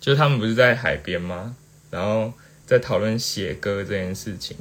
[0.08, 1.54] 就他们不是在海边吗？
[1.92, 2.32] 然后
[2.66, 4.56] 在讨论写歌这件事情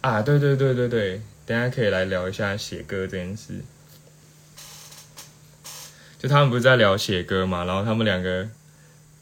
[0.00, 3.60] 啊，对对对对对，等下可以来聊一下写歌这件事。
[6.18, 8.48] 就他们不是在聊写歌嘛，然后他们两个。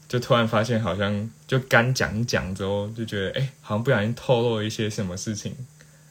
[0.07, 5.53] 就突然发现，好像就干讲讲之后，就觉得哎，好像不小心透露了一些什么事情。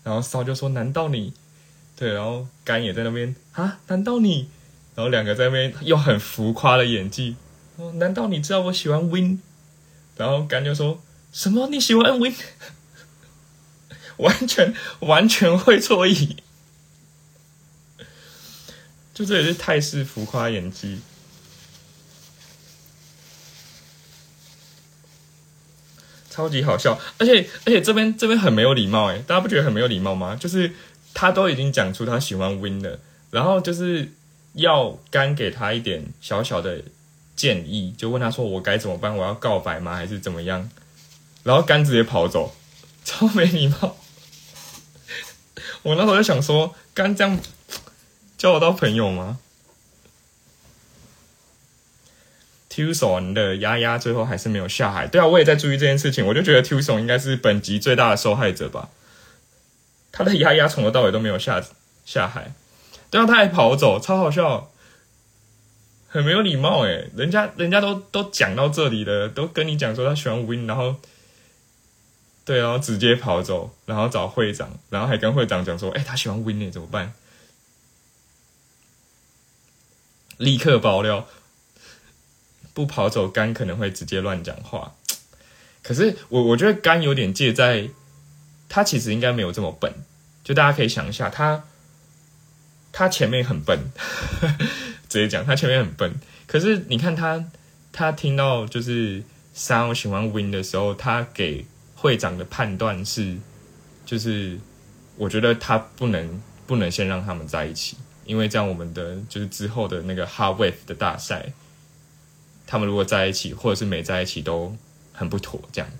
[0.03, 1.33] 然后骚就说：“难道你？”
[1.97, 3.79] 对，然后干也在那边啊？
[3.87, 4.51] 难道你？
[4.95, 7.37] 然后两个在那边用很浮夸的演技。
[7.77, 9.41] 哦，难道你知道我喜欢 Win？
[10.17, 11.03] 然后干就说
[11.33, 12.35] 什么你喜欢 Win？
[14.19, 16.37] 完全完全会错意。
[19.12, 21.01] 就这也是泰式浮夸演技。
[26.31, 30.35] 超级好笑，而且而且这边这边很没有礼貌哎，大家不觉得很没有礼貌吗？
[30.35, 30.73] 就是
[31.12, 32.99] 他都已经讲出他喜欢 Win 了，
[33.31, 34.12] 然后就是
[34.55, 36.83] 要干给他一点小小的
[37.37, 39.16] 建议，就问他说我该怎么办？
[39.16, 39.95] 我要告白吗？
[39.95, 40.70] 还是怎么样？
[41.43, 42.55] 然后干直接跑走，
[43.05, 43.97] 超没礼貌。
[45.82, 47.39] 我那时候就想说，干这样
[48.39, 49.39] 交得到朋友吗
[52.70, 55.07] ？Tucson 的丫丫最后还是没有下海。
[55.07, 56.26] 对啊，我也在注意这件事情。
[56.26, 58.89] 我就觉得 Tucson 应该是本集最大的受害者吧。
[60.11, 61.62] 他的丫丫从头到尾都没有下
[62.05, 62.53] 下海，
[63.11, 64.70] 对啊，他还跑走，超好笑，
[66.15, 70.95] 很没有礼貌诶，人家人家都都讲到这里了，都跟你讲说他喜欢 Win，然后
[72.45, 77.12] 对，然后直接跑走，然后找会长，然后还跟会长讲说：“哎，他喜欢 Win 呢，怎么办？”
[80.39, 81.27] 立刻爆料。
[82.73, 84.95] 不跑走，肝可能会直接乱讲话。
[85.83, 87.89] 可是我我觉得肝有点借在，
[88.69, 89.93] 他其实应该没有这么笨。
[90.45, 91.65] 就大家可以想一下，他
[92.93, 93.91] 他前面很笨，
[95.09, 96.14] 直接讲他前面很笨。
[96.46, 97.44] 可是你看他，
[97.92, 103.36] 他听到就是三我喜欢 Win 的时候，他给会长的判断是，
[104.05, 104.59] 就是
[105.16, 111.52] 我觉得他不能不能先让他们在一起，因为这样我们的就是之后的那个 Hard Wave 的大赛。
[112.66, 114.74] 他们如果在一起，或者是没在一起，都
[115.12, 115.61] 很不妥。
[115.70, 115.90] 这样，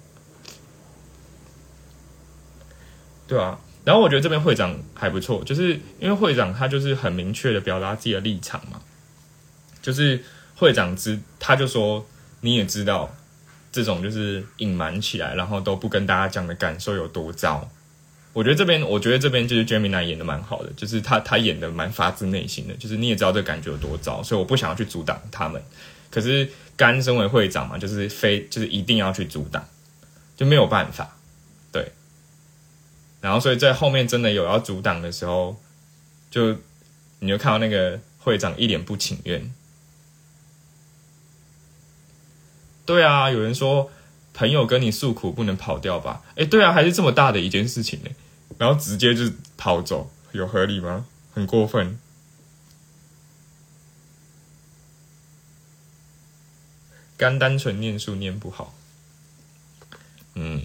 [3.27, 3.61] 对啊。
[3.85, 8.81] 然后我觉得这边会长还不错，就是因为会长他就是很明确的表达自己的立场嘛。
[9.85, 10.25] 就是
[10.57, 12.07] 会长知，他就说
[12.41, 13.15] 你也知道，
[13.71, 17.71] 这种就是隐瞒起来，然后都不跟大家讲的感受有多糟。
[18.33, 25.63] 我觉得这边，我觉得这边就是 Jamie 演的蛮好的，就是他他演的蛮发自内心的，就是你也知道这感觉有多糟，所以我不想要去阻挡他们。
[26.11, 29.69] 可是甘身为会长嘛，就是非就是一定要去阻挡，
[30.35, 31.15] 就没有办法，
[31.71, 31.93] 对。
[33.21, 35.61] 然后所以在后面真的有要阻挡的时候，
[36.31, 36.57] 就
[37.19, 39.53] 你就看到那个会长一脸不情愿。
[42.87, 43.91] 对啊，有人说
[44.33, 46.23] 朋友跟你诉苦不能跑掉吧？
[46.37, 48.11] 哎，对啊，还是这么大的一件事情呢，
[48.59, 51.07] 然后直接就跑走，有合理吗？
[51.33, 51.99] 很过分。
[57.17, 58.75] 干单纯念书念不好，
[60.35, 60.63] 嗯，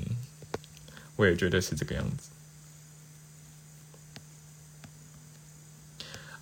[1.15, 2.29] 我也觉得是这个样子。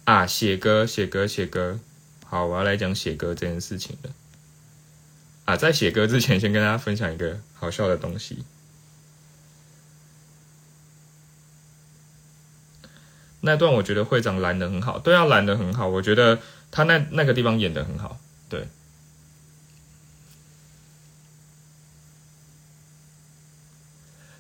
[0.06, 1.80] 啊，写歌，写歌，写歌，
[2.26, 4.10] 好，我要来讲写歌这件事情了。
[5.48, 8.44] 啊，在写歌之前，先跟大家分享一个好笑的东西。
[13.40, 16.40] 那段我觉得会长拦的很好，对啊，拦的很好，我觉得
[16.70, 18.20] 他那那个地方演的很好，
[18.50, 18.68] 对。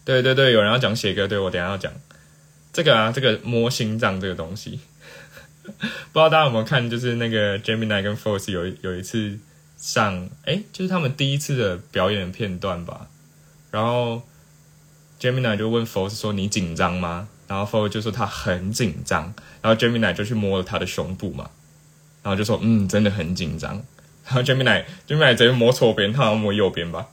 [0.04, 1.94] 对对对，有人要讲写歌，对我等下要讲
[2.74, 4.82] 这个啊，这个摸心脏这个东西，
[5.64, 9.40] 不知道大家有没有看，就是那个 Gemini 跟 Force 有有一次
[9.78, 13.08] 上，哎，就是他们第一次的表演片段吧，
[13.72, 14.24] 然后
[15.20, 21.50] Gemini 就问 Fos 说：“你紧张吗？”然后 Fos 就说他很紧张，然后 Gemini 就去摸了他的胸部嘛，
[22.24, 23.84] 然后就说：“嗯，真的很紧张。”
[24.26, 27.08] 然后 Gemini Gemini 直接摸错边，他好像摸右边吧。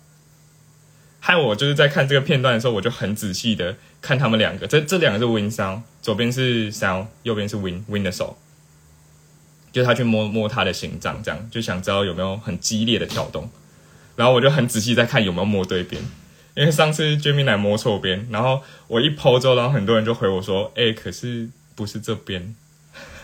[1.21, 4.67] 害我就是在看这个片段的时候，我就很仔细的看他们两个。
[4.67, 8.37] 这这两个是 Win 三左边是 Sound，右边是 Win Win 的手，
[9.75, 13.51] 就他去摸摸他的心脏，这样就想知道有没有很激烈的跳动。
[14.15, 16.01] 然后我就很仔细在看有没有摸对边，
[16.55, 22.55] 因为上次 Jimmy 来摸错边，然后我一抛之后，然后很多人就回我说：“哎，可是不是这边。”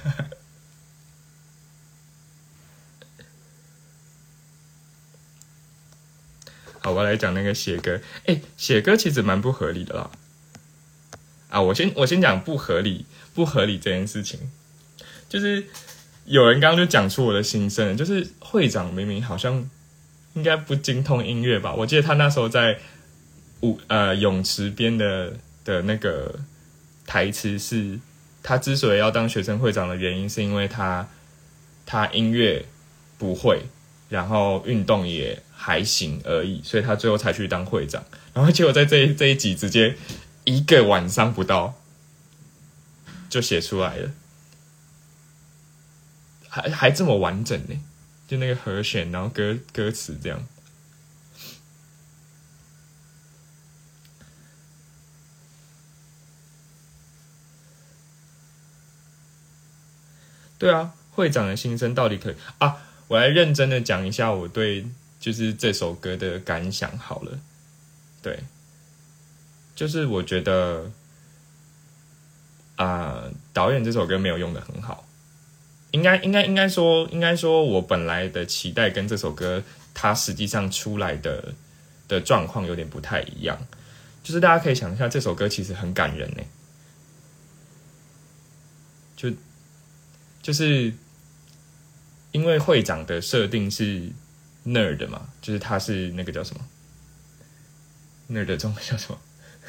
[6.82, 8.00] 好，我来讲那个写歌。
[8.26, 10.10] 哎，写歌其实蛮不合理的啦。
[11.50, 14.50] 啊，我先我先讲不合理不合理这件事情，
[15.28, 15.68] 就是
[16.24, 19.68] 有人刚刚就讲出我的心声，就是会长明明好像
[20.34, 21.74] 应该不精通音乐吧？
[21.74, 22.78] 我记得他那时候在
[23.60, 25.32] 舞呃泳池边的
[25.64, 26.34] 的那个
[27.06, 27.98] 台词是，
[28.42, 31.08] 他之所以要当学生会长的原因，是因为他
[31.84, 32.64] 他音乐
[33.18, 33.62] 不会，
[34.08, 35.42] 然后运动也。
[35.62, 38.02] 还行而已，所以他最后才去当会长。
[38.32, 39.94] 然后结果在这这一集直接
[40.44, 41.74] 一个晚上不到
[43.28, 44.10] 就写出来了，
[46.50, 47.80] 还还这么完整呢，
[48.28, 50.46] 就那个和弦，然后歌歌词这样。
[60.58, 62.76] 对啊，会长的心声到底可以啊？
[63.08, 64.86] 我来认真的讲一下我对。
[65.20, 67.38] 就是这首歌的感想好了，
[68.22, 68.42] 对，
[69.76, 70.90] 就是我觉得
[72.76, 75.04] 啊，导演这首歌没有用的很好，
[75.92, 79.62] 应该应该应该说，应该说我本来的期待跟这首歌
[79.94, 81.54] 它实际上出来的
[82.08, 83.58] 的状况有点不太一样，
[84.22, 86.42] 就是大家可以想一下，这首歌其实很感人呢，
[89.16, 89.30] 就
[90.42, 90.92] 就是
[92.32, 94.10] 因为会长的设定是。
[94.66, 96.60] nerd 嘛，就是他是那个叫什么
[98.30, 99.18] nerd 中文叫什么？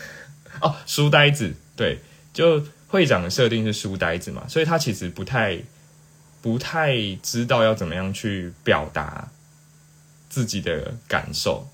[0.59, 1.55] 哦，书呆子。
[1.77, 1.99] 对，
[2.33, 5.57] 就会长的设定是书呆子嘛，所以他其实不太
[6.41, 9.29] 不太知道要怎么样去表达
[10.29, 11.67] 自己的感受，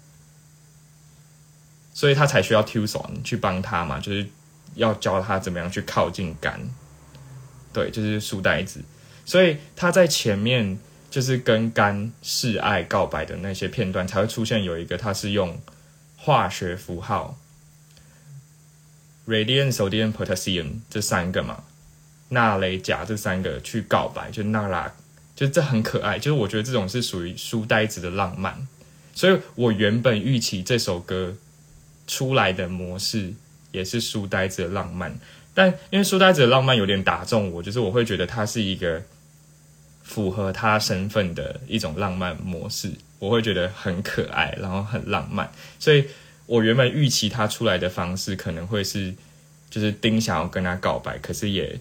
[1.94, 4.28] 所以他才需要 Tucson 去帮他嘛，就是
[4.76, 6.60] 要教他怎么样去靠近感。
[7.74, 8.82] 对，就是书呆子，
[9.26, 10.80] 所以他在前面。
[11.10, 15.58] 就是跟肝示爱告白的那些片段才会出现，有一个他是用
[16.18, 17.40] 化学符号
[19.26, 21.64] ，radium、sodium、potassium 这三个嘛，
[22.30, 24.94] 钠、镭、钾这三个去告白，就娜拉，
[25.36, 26.18] 就这很可爱。
[26.18, 28.68] 就是我觉得这种是属于书呆子的浪漫，
[29.14, 31.36] 所以我原本预期这首歌
[32.08, 33.34] 出来的模式
[33.72, 35.18] 也是书呆子的浪漫，
[35.54, 39.02] 但因为书呆子的浪漫有点打中我，就是我会觉得它是一个。
[40.08, 45.52] 符合他身份的一种浪漫模式，我会觉得很可爱，然后很浪漫。
[45.80, 46.06] 所以
[46.46, 49.14] 我原本预期他出来的方式可能会是，
[49.70, 51.78] 就是丁想要跟他告白，可是也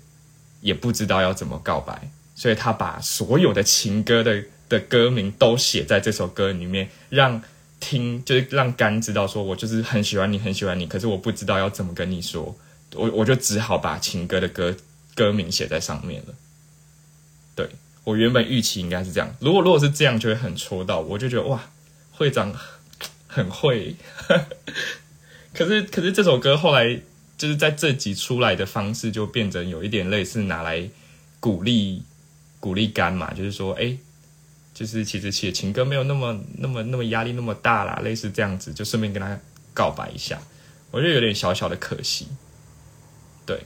[0.66, 7.40] 也不知道要怎么告白，所以他把所有的情歌的的歌名都写在这首歌里面，让
[7.78, 12.56] 听就是让甘知道说我就是很喜欢你，很喜欢你，可是我不知道要怎么跟你说，
[12.94, 14.74] 我我就只好把情歌的歌
[15.14, 16.34] 歌名写在上面了，
[17.54, 17.68] 对。
[18.02, 21.60] 我原本预期应该是这样，如果如果是这样，就会很戳到，我就觉得哇，
[22.12, 22.54] 会长
[23.26, 23.96] 很会。
[25.52, 27.00] 可是可是这首歌后来
[27.36, 30.88] 就是在这集出来的方式，就变成有一点类似拿来
[31.38, 32.02] 鼓励
[32.60, 33.96] 鼓励干嘛，就是说，哎，
[34.72, 39.38] 就是其实写情歌没有那么那么那么压力那么大啦，类似这样子，就顺便跟他
[39.74, 40.40] 告白一下，
[40.90, 42.28] 我觉得有点小小的可惜，
[43.44, 43.60] 对。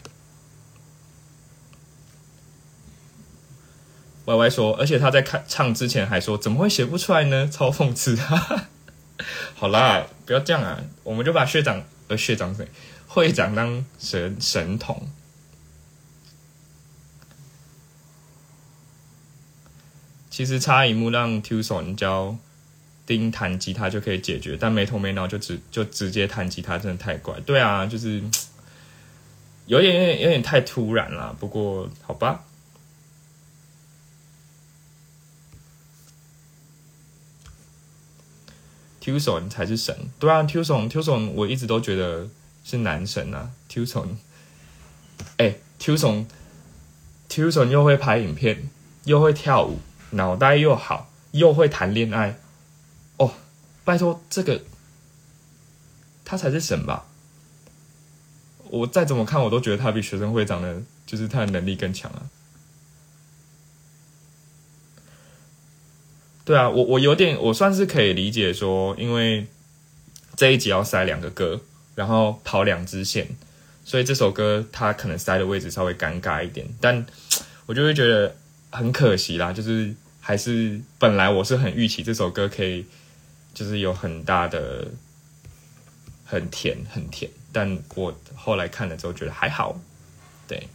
[4.26, 7.48] Y Y 说，而且他在看唱之前还说，怎么会写不出来呢？
[7.50, 8.16] 超讽刺！
[9.56, 12.68] 好啦，不要这样啊，我们就把学长呃学长谁
[13.12, 15.10] 会长当神神童。
[20.30, 22.38] 其实插一幕让 Tucson 教
[23.04, 27.40] 丁弹吉他就可以解决，但没头没脑就直就直接弹吉他，真的太怪。
[27.40, 28.22] 对啊，就是
[29.66, 31.36] 有点有点有点太突然了。
[31.40, 32.44] 不过好吧。
[39.02, 42.28] Tucson 才是神，对啊，Tucson，Tucson，我一直都觉得
[42.70, 44.10] 是男神啊，Tucson，
[45.38, 48.70] 哎，Tucson，Tucson 又会拍影片，
[49.04, 52.38] 又会跳舞，脑袋又好，又会谈恋爱，
[53.16, 53.32] 哦，
[53.84, 54.62] 拜托，这个
[56.24, 57.06] 他才是神吧？
[58.66, 62.30] 我再怎么看，我都觉得他比学生会长的，就是他的能力更强啊。
[66.44, 69.48] 对啊，我我有点，我算是可以理解说，因为
[70.36, 71.60] 这一集要塞两个歌，
[71.94, 73.26] 然后跑两支线，
[73.84, 77.04] 所以这首歌它可能塞的位置稍微尴尬一点，但
[77.66, 78.34] 我就会觉得
[78.70, 79.52] 很可惜啦。
[79.52, 82.86] 就是还是本来我是很预期这首歌可以，
[83.52, 84.88] 就是有很大的
[86.24, 89.78] 很甜很甜，但我后来看了之后觉得还好，
[90.48, 90.68] 对。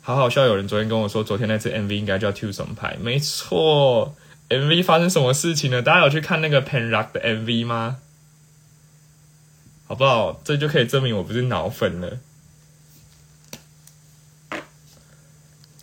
[0.00, 0.46] 好好笑！
[0.46, 2.96] 有人昨天跟我说，昨天那次 MV 应该叫 Two 什么牌？
[2.98, 4.16] 没错
[4.48, 5.82] ，MV 发生什么事情了？
[5.82, 7.98] 大家有去看那个 Pen Rock 的 MV 吗？
[9.86, 10.40] 好不好？
[10.44, 12.18] 这就可以证明我不是脑粉了。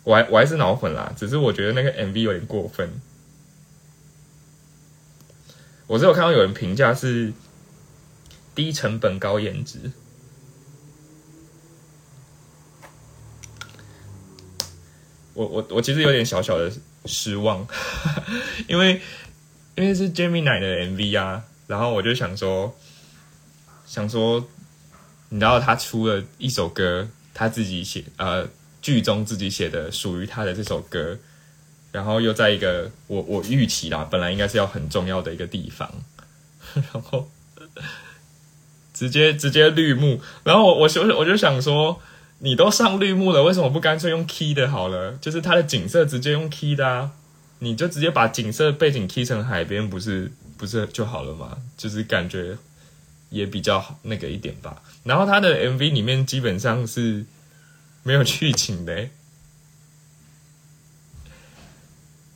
[0.04, 3.00] 我还我还是脑粉啦，只是我觉得那个 MV 有点过分。
[5.88, 7.32] 我是有看到有人评价是
[8.54, 9.90] 低成本高颜值。
[15.34, 16.72] 我我我其实有点小小的
[17.06, 17.66] 失望，
[18.68, 19.00] 因为
[19.74, 22.76] 因为是 Jamie 奶的 MV 啊，然后我就想说，
[23.86, 24.46] 想说，
[25.28, 28.48] 你知道他出了一首歌，他自己写呃
[28.82, 31.18] 剧中自己写的属于他的这首歌，
[31.92, 35.90] 然后又在一个我我预期啦，本来应该是要很重要的一个地方，
[36.74, 37.30] 然后
[38.92, 42.00] 直接直接绿幕，然后我我我我就想说。
[42.38, 45.16] 你都上绿幕了，为什么不干脆用 key 的好了？
[45.20, 47.12] 就是它的景色直接用 key 的啊，
[47.60, 51.56] 你就直接把景色背景 key 成海边，不是不是就好了吗？
[51.76, 52.58] 就是感觉
[53.30, 54.82] 也比较好那个一点吧。
[55.04, 57.24] 然后它的 MV 里面基本上是
[58.02, 59.08] 没有剧情的，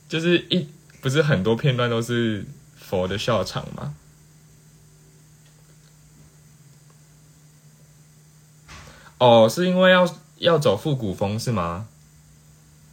[0.09, 0.67] 就是一
[0.99, 2.45] 不是很多片段都是
[2.75, 3.93] 佛的笑场吗？
[9.21, 11.87] 哦，是因为要要走复古风是吗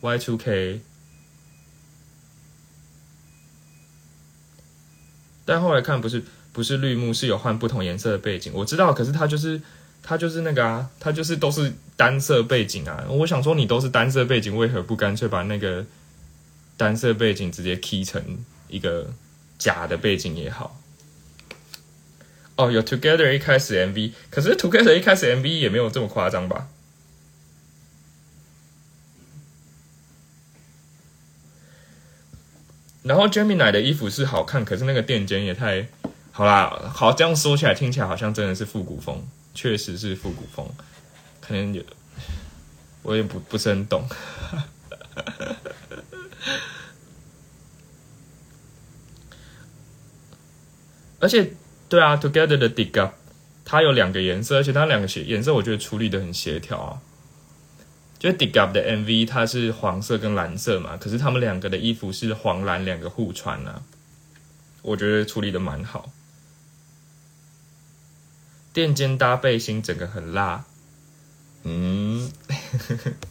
[0.02, 0.82] ？Y two K，
[5.46, 6.22] 但后来看不是
[6.52, 8.52] 不是绿幕，是有换不同颜色的背景。
[8.54, 9.62] 我知道，可是它就是
[10.02, 13.06] 它就是那个啊，它就是都是单色背景啊。
[13.08, 15.86] 我想说，你都是单色背景，为何不干脆把那个
[16.76, 18.22] 单色背景直接 key 成
[18.68, 19.10] 一个
[19.58, 20.78] 假的背景也好？
[22.58, 26.68] 哦，有 Together 一开始 MV，可是 Together 一开始 MV 也没有这么夸张吧？
[33.04, 35.86] 然后 Gemini 的衣服是好看，可是那个垫肩也太
[36.32, 36.90] 好啦。
[36.92, 40.68] 好，这样说起来听起来好像真的是复古风，确实是复古风，
[41.40, 41.80] 可能有
[43.02, 44.04] 我也不不是很懂，
[51.20, 51.52] 而且。
[51.88, 53.14] 对啊，Together 的 Dig Up，
[53.64, 57.00] 它有两个颜色，而且它两个颜色我觉得处理的很协调啊。
[58.18, 63.82] 就 Dig Up 的 MV 它是黄色跟蓝色嘛，可是他们两个的衣服是黄蓝两个互穿啊，
[64.82, 66.10] 我觉得处理的蛮好。
[68.72, 70.64] 垫肩搭背心整个很辣，
[71.62, 72.30] 嗯，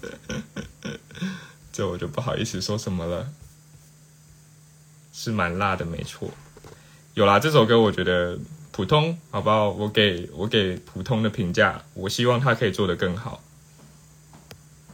[1.71, 3.29] 这我就不好意思说什么了，
[5.13, 6.31] 是蛮辣的，没错。
[7.17, 8.37] 有啦，这首歌我觉得
[8.71, 9.71] 普通，好不好？
[9.71, 13.41] 我给我给普通的评价，我希望他可以做得更好。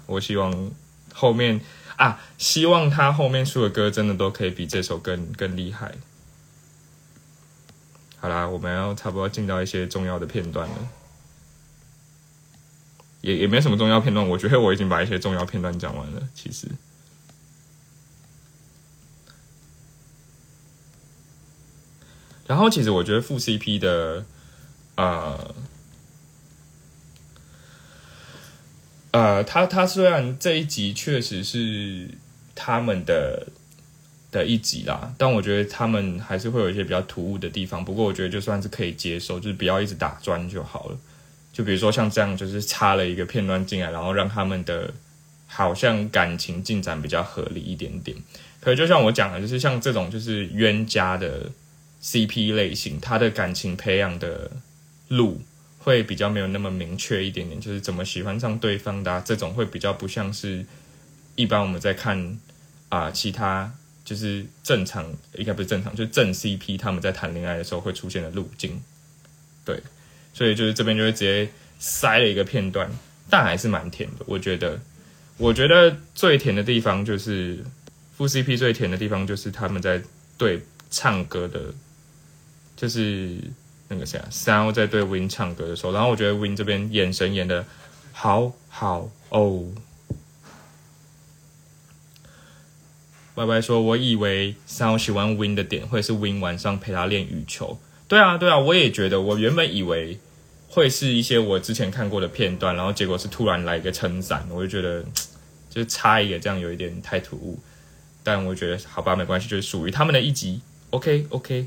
[0.06, 0.72] 我希望
[1.14, 1.60] 后面
[1.98, 5.96] 啊，希望他后面出的歌真的都可以比这首更更厉害。
[8.20, 10.76] 好啦，我们要差不多进到一些重要的片段了，
[13.20, 16.70] 也也没什么重要片段，我觉得我已经把一些重要片段讲完了，其实。
[22.46, 24.26] 然后，其实我觉得副 CP 的，
[24.96, 25.56] 呃，
[29.12, 32.10] 呃，他他虽然这一集确实是
[32.54, 33.48] 他们的
[34.30, 37.84] 的一集啦，但我觉得他们还是会有一些比较突兀的地方。
[37.84, 40.98] 不过，我觉得就算是可以接受，就是不要一直打砖就好了。
[41.54, 44.94] 就比如说像这样，就是插了一个片段进来，然后让他们的
[45.48, 48.18] 好像感情进展比较合理一点点。
[48.60, 51.50] 可是就像我讲的，就是像这种就是冤家的。
[52.04, 54.52] CP 类型，他的感情培养的
[55.08, 55.42] 路
[55.80, 60.66] 会比较没有那么明确一点点，就是怎么喜欢上对方的这种会比较不像是
[61.36, 62.38] 一般我们在看
[62.90, 63.74] 啊其他
[64.04, 68.82] 就是正常应该不是正常，就是正 CP 他们在谈恋爱的时候会出现的路径。
[69.64, 69.82] 对，
[70.34, 71.50] 所以就是这边就会直接
[71.80, 72.92] 塞了一个片段，
[73.30, 74.26] 但还是蛮甜的。
[74.28, 74.78] 我觉得，
[75.38, 77.64] 我觉得最甜的地方就是
[78.18, 80.02] 副 CP 最甜的地方就是他们在
[80.38, 81.74] 对唱歌的。
[82.84, 83.38] 就是
[83.88, 87.66] 那个谁啊，Sound 在对 Win 唱歌的时候，然后我觉得 Win 这边眼神演的
[88.12, 89.64] 好好哦。
[93.36, 97.80] 歪歪说，我以为 Sound 喜欢 Win 的点会是 Win 晚上陪他练羽球。
[98.10, 100.20] 对啊，对啊，我也觉得，我原本以为
[100.68, 105.06] 会是一些我之前看过的片段，然后结果是突然来一个称赞，我就觉得
[105.70, 107.58] 就差一个，这样有一点太突兀。
[108.24, 110.60] 但我觉得好吧，没关系，就是属于他们的一集。
[110.90, 111.66] OK，OK。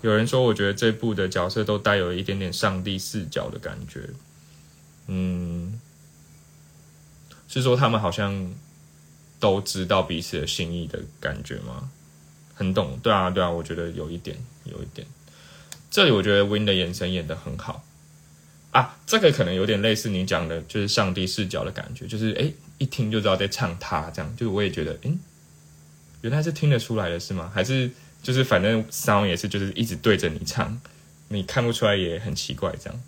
[0.00, 4.08] 有人说，我觉得这部的角色都带有一点点上帝视角的感觉。
[5.08, 5.80] 嗯，
[7.48, 8.54] 是说他们好像
[9.40, 11.90] 都知道彼此的心意的感觉吗？
[12.54, 15.04] 很懂，对啊，对啊，我觉得有一点，有一点。
[15.90, 17.84] 这里我觉得 Win 的眼神演的很好
[18.70, 25.18] 啊，这个可能有点类似你讲的，就是上帝视角的感觉，就是哎，一听就知道在唱他这样，就是我也觉得，嗯，
[26.20, 27.50] 原来是听得出来的是吗？
[27.52, 27.90] 还是？
[28.28, 30.78] 就是反正 sound 也是，就是一直对着你唱，
[31.28, 33.00] 你看不出来也很奇怪这样。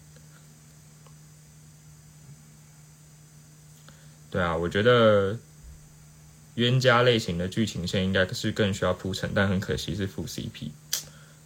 [4.30, 5.38] 对啊，我觉得
[6.54, 10.70] 冤家类型的剧情线应该是更需要铺陈，但很可惜是副 CP。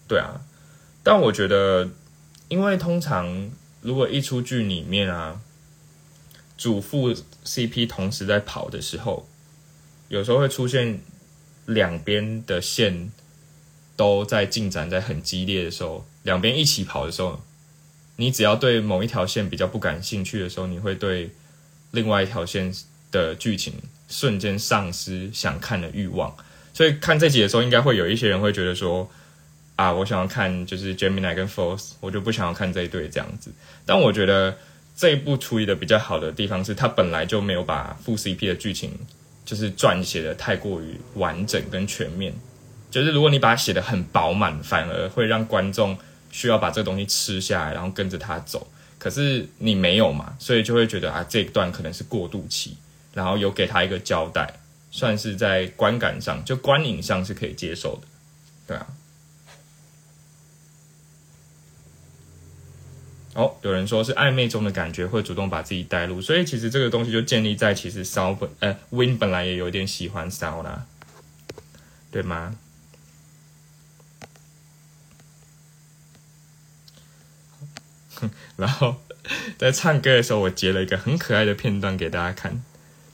[0.06, 0.40] 对啊，
[1.02, 1.90] 但我觉得，
[2.46, 3.50] 因为通常
[3.80, 5.40] 如果一出剧里面啊，
[6.56, 7.12] 主副
[7.44, 9.28] CP 同时在跑的时候，
[10.06, 11.00] 有时候会出现
[11.66, 13.10] 两边的线。
[13.96, 17.40] 都在进展在很激烈的时候，两边一起跑的时候，
[18.16, 21.30] 你只要对某一条线比较不感兴趣的时候，你会对
[21.92, 22.74] 另外一条线
[23.10, 23.74] 的剧情
[24.08, 26.34] 瞬间丧失想看的欲望。
[26.72, 29.08] 所以看这集的时候，应该会有一些人会觉得说
[29.76, 33.52] ：“啊，我想要看就是 Gemini 跟 Force，我就不想要看这一对这样子。”
[33.86, 34.56] 但我觉得
[34.96, 38.90] 这一部处理的比较好的地方是，它本来就没有把副 CP 的剧情
[39.44, 42.34] 就是撰写的太过于完整跟全面。
[42.94, 45.98] 就是如果你把它写的很饱满，反而会让观众
[46.30, 48.70] 需要把这个东西吃下来，然后跟着他走。
[49.00, 52.76] 可是你没有嘛，所以就会觉得啊，这一段可能是过渡期，
[53.12, 54.60] 然后有给他一个交代，
[54.92, 58.06] 算是在观感上就观影上是可以接受的，
[58.68, 58.86] 对啊。
[63.34, 70.86] 哦，有人说是暧昧中的感觉会主动把自己带入，所以其实这个东西就建立在其实骚本呃 Win 本来也有点喜欢骚啦，
[72.12, 72.56] 对吗？
[78.56, 78.96] 然后
[79.58, 82.62] 在唱歌的时候，我截了一个很可爱的片段给大家看。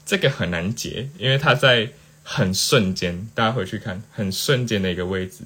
[0.03, 1.91] 这个很难截，因为它在
[2.23, 5.43] 很瞬间，大家回去看，很瞬间的一个位置。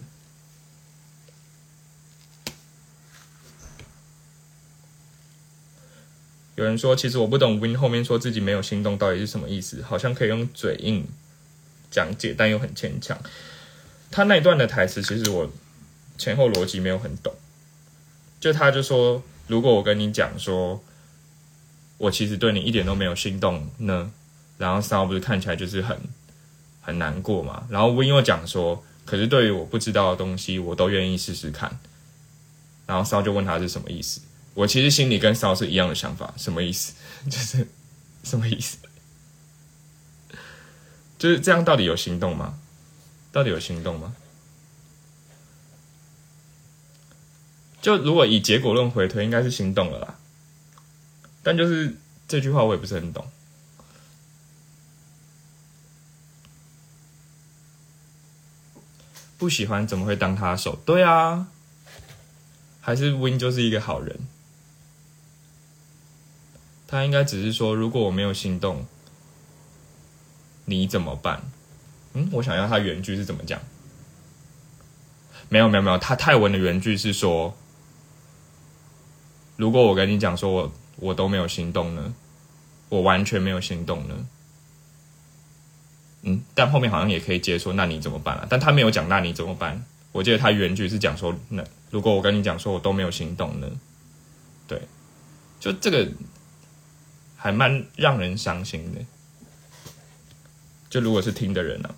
[6.56, 11.06] 有人说，其实我不懂 Win 后面说自己没有心动到底是什么意思，好像可以用嘴硬
[11.92, 13.20] 讲解，但又很牵强。
[14.10, 15.52] 他那段的台词，其实我
[16.18, 17.36] 前后逻辑没有很懂。
[18.40, 19.22] 就他就说。
[19.48, 20.84] 如果我跟你讲说，
[21.98, 24.12] 我其实对你一点都没有心动呢，
[24.58, 25.98] 然后骚不是看起来就是很
[26.82, 27.66] 很难过嘛？
[27.70, 31.80] 然后温又讲说，可是对于我不知道的东西，我都愿意试试看。
[32.86, 34.22] 然后骚就问他是什么意思？
[34.54, 36.94] 我其实心里跟骚是一样的想法，什么意思？
[37.30, 37.68] 就是
[38.24, 38.78] 什么意思？
[41.18, 42.60] 就是这样，到底有心动吗？
[43.32, 44.16] 到底有心动吗？
[47.86, 50.18] 就如果以结果论回推，应该是心动了啦。
[51.44, 51.96] 但就是
[52.28, 53.30] 这句话我也不是很懂。
[59.38, 60.80] 不喜欢怎么会当他手？
[60.84, 61.46] 对啊，
[62.82, 64.18] 还是 Win 就是一个好人。
[66.88, 68.88] 他应该只是说，如果我没有心动，
[70.66, 71.44] 你怎么办？
[72.14, 73.62] 嗯，我想要他原句是怎么讲？
[75.50, 77.56] 没有没有没有，他泰文的原句是说。
[79.56, 82.14] 如果我跟你讲说，我我都没有心动呢，
[82.90, 84.28] 我完全没有心动呢，
[86.24, 88.48] 嗯，但后面好像也可以接说，那你怎么办啊？
[88.50, 89.86] 但他没有讲，那你怎么办？
[90.12, 93.70] 我记得他原句是讲说，那如果我跟你讲说我都没有心动呢，
[94.68, 94.82] 对，
[95.60, 96.10] 就这个
[97.36, 99.02] 还蛮让人伤心的。
[100.90, 101.96] 就如果是听的人啊。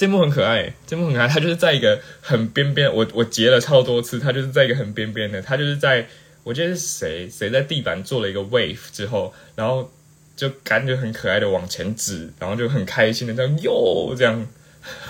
[0.00, 1.28] 这幕很可爱，这幕很可爱。
[1.28, 4.18] 他就是在一个很边边，我我截了超多次。
[4.18, 6.08] 他就是在一个很边边的，他就是在，
[6.42, 9.92] 我记得是谁谁在地板做了一个 wave 之后，然后
[10.34, 14.46] 就感觉很可爱的往前指，然后就很开心的这样哟这样，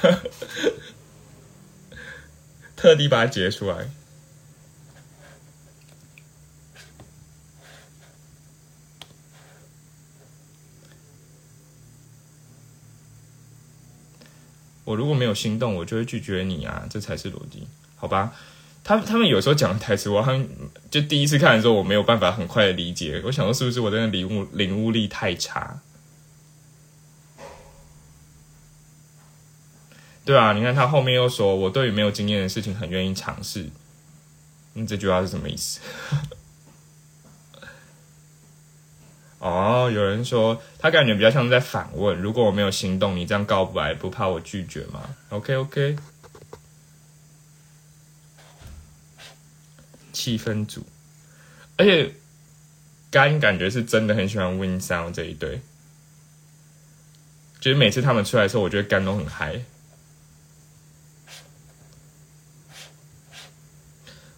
[2.74, 3.88] 特地把它截出来。
[14.90, 18.32] 我如果没有心动，我就会拒绝你啊，这才是逻辑，好吧？
[18.82, 20.44] 他他们有时候讲的台词，我好像
[20.90, 23.22] 就第一次看的时候，我没有办法很快的理解。
[23.24, 25.80] 我想说，是不是我真的领悟领悟力太差？
[30.24, 33.68] 对啊，你看他后面又说，我对于没有经验的事情很愿意尝试。
[34.72, 35.78] 你这句话是什么意思？
[39.40, 45.96] 哦，有人说他感觉比较像在反问：如果我没有行动，你这样告白不怕我拒绝吗？OK OK，
[50.12, 50.84] 气氛组，
[51.78, 52.14] 而且
[53.10, 55.62] 干感觉是真的很喜欢 Win Sound 这一对，
[57.60, 59.62] 就是每次他们出来的时候，我觉得干都很嗨。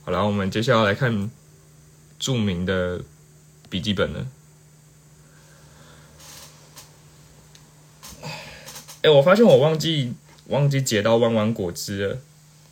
[0.05, 1.29] 好了，我们接下来来看
[2.21, 3.01] 著名的
[3.69, 4.25] 笔记本了。
[9.03, 10.15] 哎，我发现我忘记
[10.47, 12.19] 忘记解到弯弯果汁了，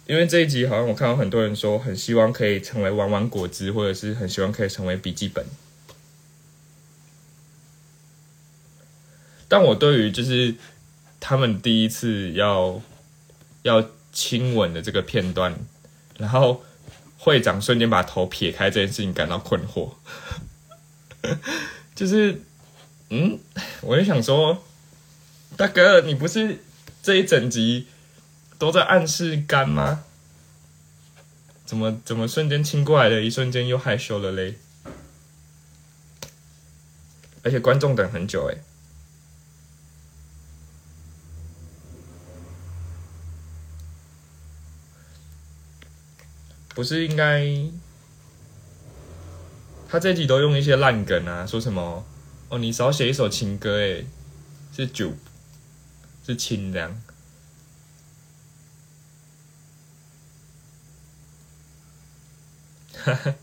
[0.06, 5.44] 因为这一集好像我看到很多人说很希望可以成为弯弯果汁，或者是很希望可以成为笔记本。
[9.48, 10.54] 但我对于就是
[11.18, 12.80] 他们第一次要
[13.62, 15.52] 要亲吻的这个片段，
[16.16, 16.62] 然后
[17.18, 19.94] 会长瞬间把头撇开这件事情感到困惑，
[21.96, 22.40] 就是
[23.08, 23.36] 嗯，
[23.80, 24.62] 我就想说。
[25.60, 26.58] 大哥，你不是
[27.02, 27.86] 这一整集
[28.58, 30.04] 都在暗示干吗？
[31.66, 34.54] 怎么怎么瞬间亲过来的，一瞬间又害羞了嘞？
[37.42, 38.56] 而且观众等很久哎，
[46.74, 47.46] 不是应该？
[49.90, 52.06] 他这集都用一些烂梗啊，说什么
[52.48, 54.06] 哦，你少写一首情歌哎，
[54.74, 55.12] 是九。
[56.30, 57.02] 是清凉，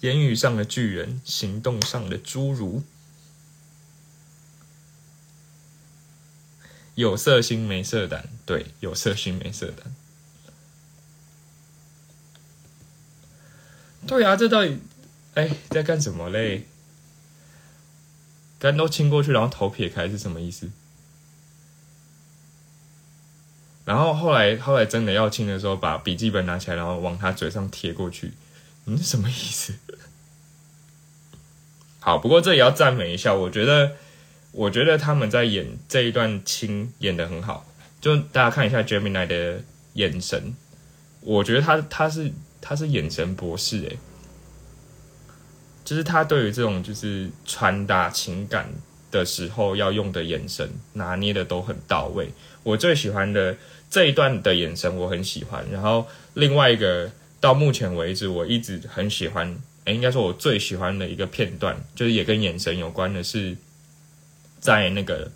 [0.00, 2.82] 言语上的巨人，行动上的侏儒，
[6.94, 9.94] 有色心没色胆，对，有色心没色胆，
[14.06, 14.80] 对啊，这到底
[15.34, 16.66] 哎在干什么嘞？
[18.58, 20.70] 肝都亲过去，然后头撇开是什么意思？
[23.84, 28.32] 然后后来后来真的要亲的时候，把笔记本拿起来，然后往他嘴上贴过去，
[28.84, 29.74] 嗯，什么意思？
[32.00, 33.96] 好，不过这也要赞美一下，我觉得，
[34.52, 37.66] 我觉得他们在演这一段亲演的很好，
[38.00, 39.62] 就大家看一下 Gemini 的
[39.94, 40.54] 眼神，
[41.20, 43.98] 我觉得他他是他是眼神博士诶。
[45.88, 48.68] 就是他对于这种就是传达情感
[49.10, 52.30] 的时候要用的眼神拿捏的都很到位。
[52.62, 53.56] 我最喜欢的
[53.88, 55.64] 这一段的眼神我很喜欢。
[55.72, 57.10] 然后另外一个
[57.40, 63.56] 到目前为止我一直很喜欢，哎，应该说我最喜欢的一个片段，就是也跟眼神有关的是
[64.60, 65.30] 在那个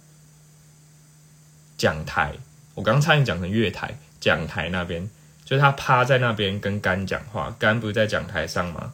[1.78, 2.34] 讲台，
[2.74, 5.08] 我刚差点讲成月台讲台那边，
[5.46, 8.92] 就是他趴在那边跟甘讲话，甘不是在讲台上吗？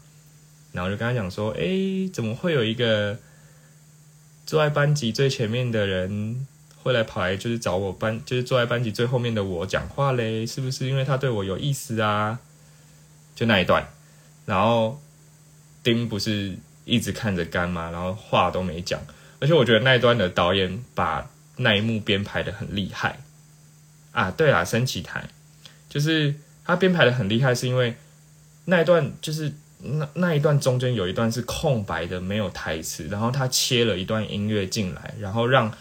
[0.72, 3.18] 然后就跟他讲说：“哎，怎么会有一个
[4.44, 6.46] 坐在班级最前面的人
[6.82, 10.46] 会来跑来，就是找我班，就是坐在班级最后面的我讲话嘞？
[10.46, 12.38] 是不是因为他对我有意思啊？”
[13.34, 13.88] 就那一段，
[14.44, 15.00] 然后
[15.82, 17.90] 丁不是一直看着干吗？
[17.90, 19.00] 然后话都没讲，
[19.40, 23.20] 而且我觉得那一段的导演把那一幕编排的很厉害
[24.12, 24.30] 啊！
[24.30, 25.28] 对啊，升旗台
[25.88, 27.96] 就是他编排的很厉害，是因为
[28.66, 29.54] 那一段就是。
[29.80, 35.72] 那那一段中间有一段是空白的，没有台词，然后他切了一段音乐进来，然后让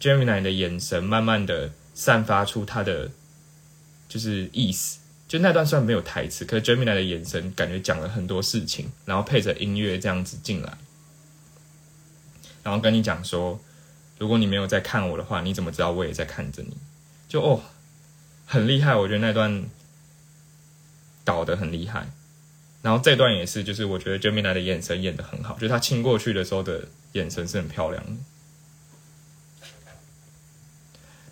[0.00, 3.10] Gemini 的眼神慢慢的散发出他的
[4.08, 4.98] 就是意思。
[5.26, 10.78] 就那段虽然没有台词，可是 Gemini 的眼神感觉讲了很多事情，然后配着音乐这样子进来，
[12.62, 13.60] 然后跟你讲说，
[14.18, 16.76] 如果你没有在看我的话，你怎么知道我也在看着你？
[17.28, 17.62] 就哦，
[18.46, 19.64] 很厉害，我觉得那段
[21.24, 22.10] 导的很厉害。
[22.82, 28.12] 然后这段也是，就是我觉得 Gemini 的眼神演的很好，就是他亲过去的时候的眼神是很漂亮的。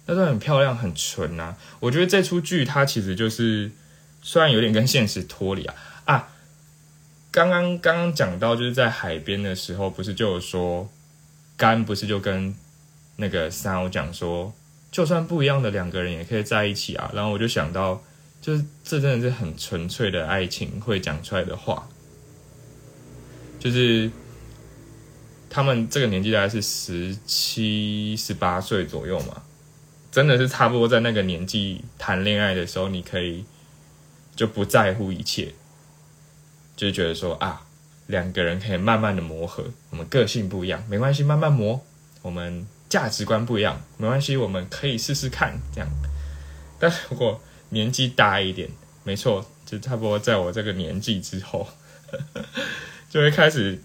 [0.09, 1.57] 那段很漂亮，很纯啊！
[1.80, 3.72] 我觉得这出剧它其实就是
[4.22, 5.74] 虽然有点跟现实脱离啊
[6.05, 6.28] 啊！
[7.32, 10.88] 刚刚刚刚讲到就是在海边的时候，不是就有说
[11.57, 12.55] 干不是就跟
[13.16, 14.55] 那个三我讲说，
[14.92, 17.11] 就算不一样的两个人也可以在一起啊。
[17.12, 18.01] 然后我就想到，
[18.41, 21.89] 就是这真的是很纯粹的爱情会讲出来的话，
[23.59, 24.11] 就是
[25.51, 29.43] 他们这个年纪大概是十七、十八岁左右嘛。
[30.12, 33.45] 真的是差不多在那个年纪谈恋爱的时候，你可以
[34.34, 35.53] 就不在乎一切，
[36.74, 37.66] 就觉得说啊，
[38.07, 41.78] 两个人可以慢慢的磨合，我们个性不一样，没关系，慢慢磨；
[42.22, 45.91] 我们价值观不一样，没关系，我们可以试试看这样。
[46.78, 47.39] 但是如果
[47.70, 48.68] 年纪大一点，
[49.04, 51.68] 没错，就差不多在我这个年纪之后，
[53.10, 53.80] 就会开始，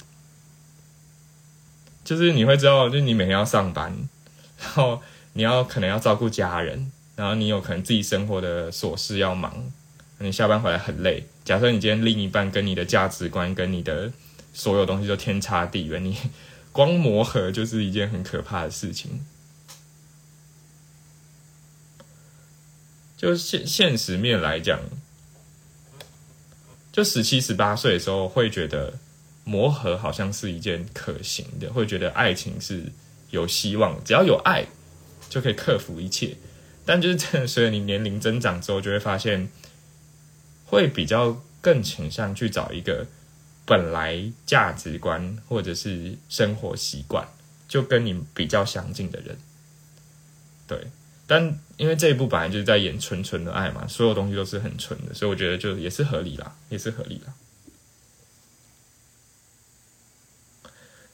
[2.03, 3.95] 就是你会知道，就你每天要上班，
[4.59, 5.01] 然后。
[5.34, 9.71] 你要可能要照顾家人，然后你有可能自己生活的琐事要忙，
[10.19, 11.23] 你下班回来很累。
[11.45, 14.11] 假设你今天另一半跟你的价值观跟你的
[14.53, 16.17] 所有东西都天差地远，你
[16.73, 19.25] 光磨合就是一件很可怕的事情。
[23.22, 24.80] 就现现实面来讲，
[26.91, 28.97] 就十七十八岁的时候会觉得
[29.43, 32.86] 磨合好像是一件可行的，会觉得爱情是
[33.30, 34.65] 有希望，只要有爱。
[35.30, 36.36] 就可以克服一切，
[36.86, 39.47] 但就是真的，随着你年龄增长之后，就会发现
[40.65, 43.07] 会比较更倾向去找一个
[43.65, 47.26] 本来价值观或者是生活习惯
[47.69, 49.38] 就跟你比较相近的人。
[50.67, 50.88] 对，
[51.34, 57.34] 但因为这一部本来就是在演纯纯的爱嘛，所有东西都是很纯的，所以我觉得就也是合理啦，也是合理啦。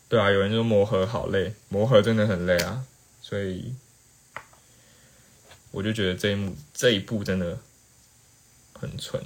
[0.09, 2.83] 对啊，有人说磨合好累，磨合真的很累啊，
[3.21, 3.75] 所以。
[5.71, 7.59] 我就觉得这一幕这一部真的
[8.73, 9.21] 很纯。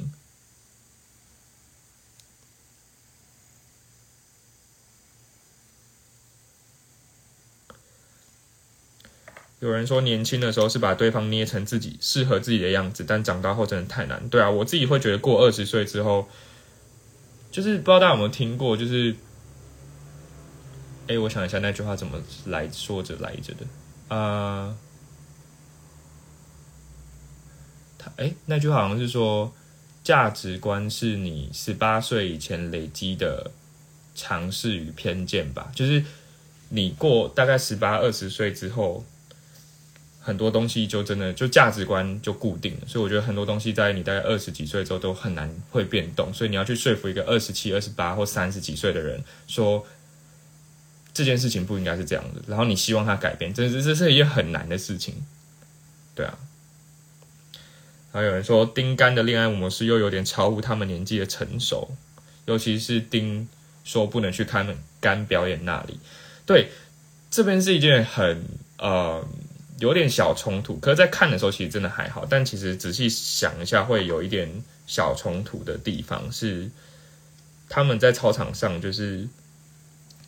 [9.62, 14.28] 有人说年轻的时候是把对方捏成自己适合自己的样子，但长大后真的太难。
[14.28, 16.28] 对啊，我自己会觉得过二十岁之后，
[17.51, 19.16] 就是不知道大家有没有听过，就是，
[21.07, 24.76] 哎，我想一下那句话怎么来说着来着的啊。
[27.99, 29.53] 他哎，那句好像是说，
[30.03, 33.51] 价值观是你十八岁以前累积的
[34.16, 35.72] 尝试与偏见吧。
[35.76, 36.03] 就是
[36.70, 39.05] 你过大概十八二十岁之后，
[40.22, 42.88] 很多东西就真的就价值观就固定了。
[42.88, 46.32] 所以我觉得很多东西在你大概二十几岁之后都很难会变动。
[46.34, 49.86] 所以你要去说服一个二十七、二十八或三十几岁的人说
[51.13, 55.16] 这件事情不应该是这样的，然后你希望他改变，这这这是一件很难的事情。
[56.16, 56.37] 对啊。
[58.13, 61.95] 还有人说丁干的恋爱模式又有点超乎他们年纪的成熟，
[62.45, 63.47] 尤其是丁
[63.86, 64.67] 说不能去看
[65.00, 65.97] 干表演那里。
[66.45, 66.70] 对，
[67.29, 68.43] 这边是一件很
[68.78, 69.25] 呃
[69.82, 72.25] 有点小冲突，可是在看的时候其实真的还好。
[72.29, 74.49] 但其实仔细想一下，会有一点
[74.87, 76.71] 小冲突的地方是
[77.67, 79.28] 他们在操场上就是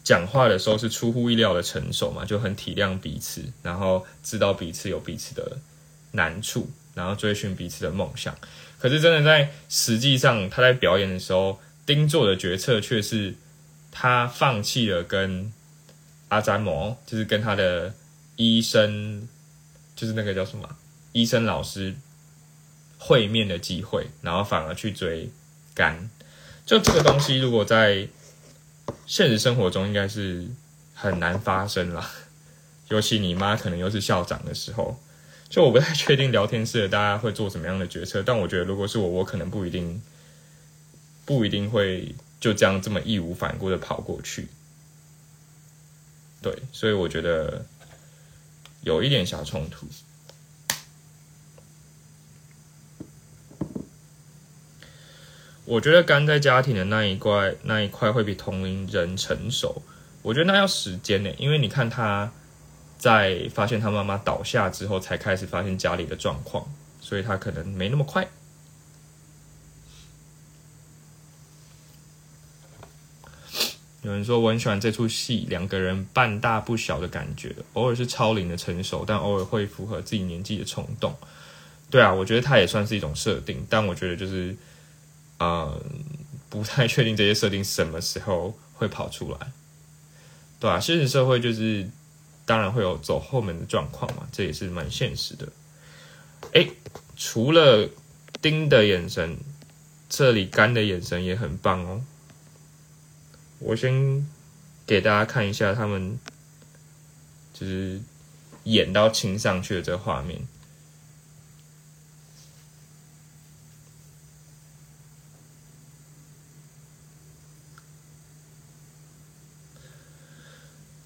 [0.03, 5.57] 讲话的时候是出乎意料的成熟嘛，就很体谅彼此，然后知道彼此有彼此的
[6.11, 6.69] 难处。
[6.95, 8.37] 然后追寻彼此的梦想，
[8.77, 13.33] 可是真的在实际上，他在表演的时候，丁做的决策却是
[13.91, 15.51] 他放弃了跟
[16.27, 17.95] 阿詹摩，就是跟他的
[18.35, 19.27] 医生，
[19.95, 20.69] 就是那个叫什么
[21.11, 21.95] 医生老师
[22.97, 25.29] 会面的机会，然后反而去追
[25.73, 26.09] 干。
[26.65, 28.07] 就这个东西，如果在
[29.05, 30.47] 现实生活中，应该是
[30.93, 32.09] 很难发生了。
[32.89, 34.99] 尤其你妈可能又是校长的时候。
[35.49, 40.01] 就我不太确定聊天室的大家会做什么样的决策，但我觉得如果是我，我可能不一定
[41.25, 44.47] 不一定会就这样这么义无反顾的跑过去。
[46.41, 47.63] 对，所以我觉得
[48.83, 49.87] 有一点小冲突。
[55.65, 59.81] 我觉得干在家庭的那一块那一块会比同龄人成熟，
[60.21, 62.31] 我觉得那要时间呢，因为你看他。
[62.95, 68.25] 在发现他妈妈倒下之后，才开始发现家里的状况，所以他可能没那么快。
[74.03, 81.15] 有人说我很喜欢这出戏，两个人半大不小的感觉，偶尔是超龄的成熟，但偶尔会符合自己年纪的冲动。
[81.89, 84.55] 对啊，我觉得他也算是一种设定，但我觉得就是，
[85.37, 85.81] 呃，
[86.49, 89.51] 不太确定这些设定什么时候会跑出来，
[90.59, 91.89] 对啊，现实社会就是
[92.45, 95.47] 当然会有走后门的状况嘛，这也是蛮现实的。
[96.53, 96.67] 哎，
[97.15, 97.87] 除了
[98.41, 99.37] 丁的眼神，
[100.09, 102.01] 这里干的眼神也很棒哦。
[103.63, 104.27] 我先
[104.85, 106.19] 给大家看一下他们
[107.53, 108.01] 就是
[108.65, 110.41] 演到亲上去的这个画面。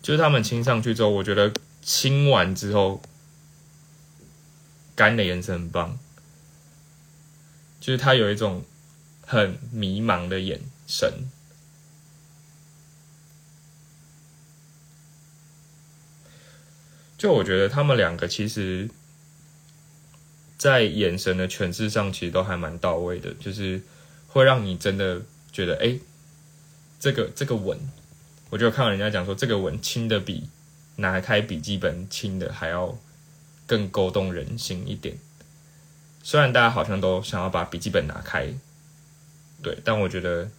[0.02, 1.52] 就是他们亲上去之后，我觉得
[1.82, 3.02] 亲完之后，
[4.96, 6.00] 干的眼神很棒。
[7.82, 8.64] 就是他有一种
[9.26, 11.30] 很迷茫的眼神，
[17.18, 18.88] 就我觉得他们两个其实，
[20.57, 23.81] 在眼神的诠释上，其实都还蛮到位的，就是
[24.27, 25.22] 会让你真的
[25.52, 25.98] 觉得，哎，
[26.99, 27.80] 这个这个吻。
[28.49, 30.48] 我就看到人家讲说，这个吻亲的比
[30.98, 32.98] 拿开笔记本亲的还要
[33.65, 35.18] 更勾动人心一点。
[36.23, 38.53] 虽然大家好像都想要把笔记本拿开，
[39.61, 40.49] 对，但我觉得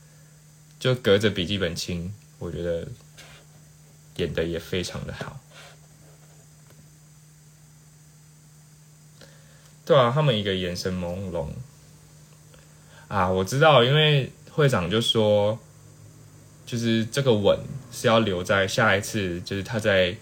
[0.81, 2.87] 就隔着笔记本亲，我觉得
[4.17, 5.41] 演的也非常的好。
[9.89, 11.47] 对啊，他们一个眼神朦胧
[13.09, 15.59] 啊，我知道，因为会长就说。
[16.67, 17.59] 就是这个吻
[17.91, 20.15] 是要留在下一次，就是他在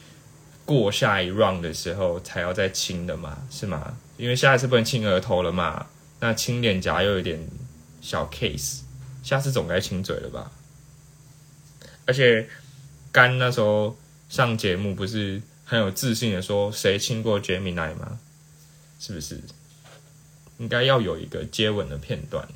[0.65, 3.99] 过下一 round 的时候才要再亲的嘛，是吗？
[4.17, 5.89] 因为下一次不能亲额头了嘛，
[6.21, 7.45] 那亲脸颊又有点
[8.01, 8.83] 小 case，
[9.25, 10.53] 下次总该亲嘴了吧？
[12.05, 12.49] 而且
[13.11, 13.99] 甘那时候
[14.29, 18.21] 上节目不是很有自信的说谁亲过 Jamie 奈吗？
[19.07, 19.41] 是不是？
[20.59, 22.49] 应该要有一个接吻的片段。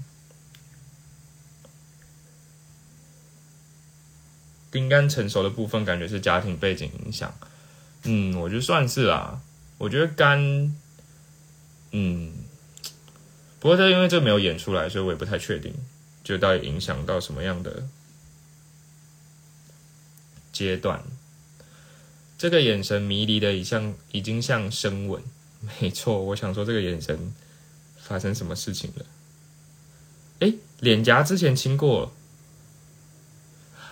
[4.72, 7.32] 丁干成熟的部分，感觉是家庭背景影响。
[8.02, 9.40] 嗯，我觉得算是啦。
[9.78, 10.40] 我觉得干，
[11.92, 12.32] 嗯，
[13.60, 15.72] 不过这因为这没有演出来，所以我也不太确定，
[16.24, 17.86] 就到底影响到什么样的
[20.52, 21.04] 阶段。
[22.36, 25.22] 这个眼神迷离的，已像已经像深吻。
[25.60, 27.34] 没错，我想说这个眼神
[27.98, 29.04] 发生什么事情了？
[30.40, 32.12] 哎，脸颊之前亲过。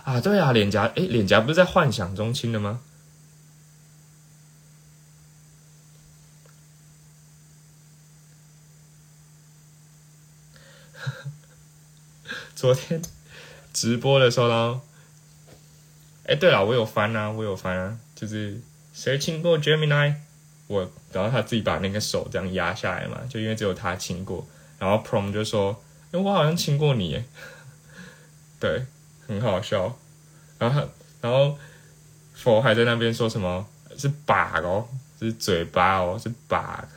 [0.05, 2.81] 啊，对啊，脸颊，哎，脸颊不是在幻想中亲的吗？
[12.57, 13.03] 昨天
[13.75, 14.81] 直播的时候呢，
[16.25, 18.63] 哎，对了，我有翻啊，我有翻啊，就是
[18.95, 20.15] 谁亲过 Gemini，
[20.69, 24.47] 我，然后他自己把那个手这样压下来嘛，就因为只有他亲过，
[24.79, 25.83] 然后 Prom 就说，
[26.13, 27.25] 哎，我好像亲过你，
[28.61, 28.87] 对。
[29.29, 29.95] 很好笑，
[30.59, 30.89] 然后
[31.21, 31.59] 然后
[32.33, 33.69] 佛还在那边说什么？
[33.99, 34.89] 是 bug 哦，
[35.21, 36.89] 是嘴巴哦，是 bug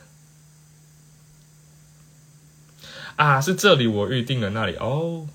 [3.16, 4.76] 啊，是这里我预定的那里。
[4.76, 5.28] 哦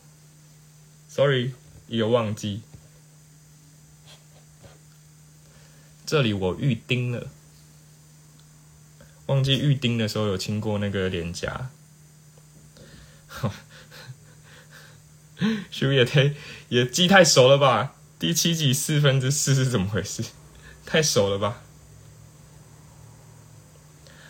[1.07, 1.53] ，sorry，
[1.85, 2.63] 有忘记，
[6.03, 7.27] 这里我预定了，
[9.27, 11.69] 忘记预定的时候有亲过那个脸颊。
[15.69, 16.33] 修也太
[16.69, 17.93] 也记太熟了吧？
[18.17, 20.23] 第七集四分之四是怎么回事？
[20.85, 21.61] 太熟了吧？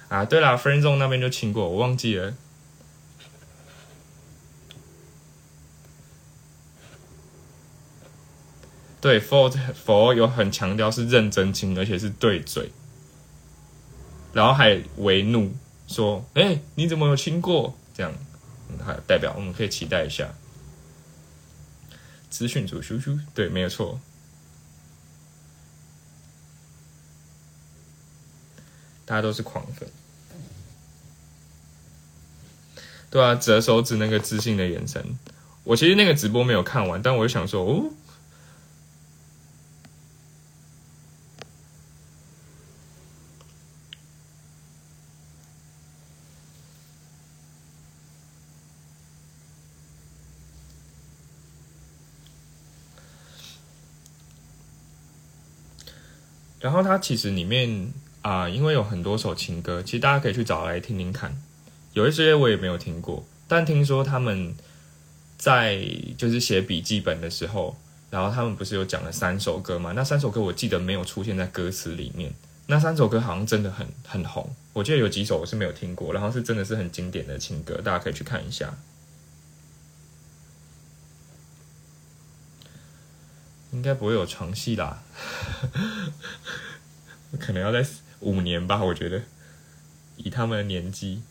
[0.09, 2.35] 啊，对了，friend zone 那边就亲过，我忘记了。
[8.99, 9.49] 对，for
[9.85, 12.71] for 有很强调是认真亲，而且是对嘴，
[14.37, 15.51] 然后还为怒
[15.87, 18.13] 说：“哎，你怎么有亲过？”这样，
[18.85, 20.31] 还代表我们可以期待一下。
[22.29, 23.99] 资讯组叔叔，对，没有错。
[29.05, 29.89] 大家都是狂粉，
[33.09, 35.17] 对啊，折手指那个自信的眼神，
[35.63, 37.89] 我其实那个直播没有看完，但我就想说，哦。
[56.67, 61.33] 然后它其实里面啊，因为有很多首情歌，其实大家可以去找来听听看。
[61.93, 64.53] 有一些我也没有听过，但听说他们
[65.37, 65.81] 在
[66.17, 67.77] 就是写笔记本的时候，
[68.09, 69.93] 然后他们不是有讲了三首歌嘛？
[69.95, 72.33] 那三首歌我记得没有出现在歌词里面。
[72.65, 78.77] 那三首歌好像真的很很红，我记得有几首我是没有听过，然后是真的是很经典的情歌，大家可以去看一下。
[83.71, 85.03] 应该不会有床戏啦，
[87.39, 87.87] 可能要在
[88.21, 89.23] 五年吧，我觉得，
[90.15, 91.21] 以他们的年纪。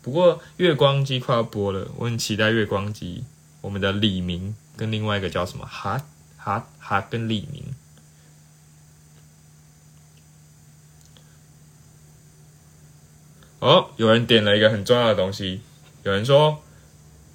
[0.00, 3.24] 不过月光机快要播了，我很期待月光机。
[3.62, 6.06] 我们的李明跟另外一个叫什么哈
[6.36, 7.74] 哈哈跟李明。
[13.58, 15.62] 哦，有人点了一个很重要的东西。
[16.04, 16.62] 有人说，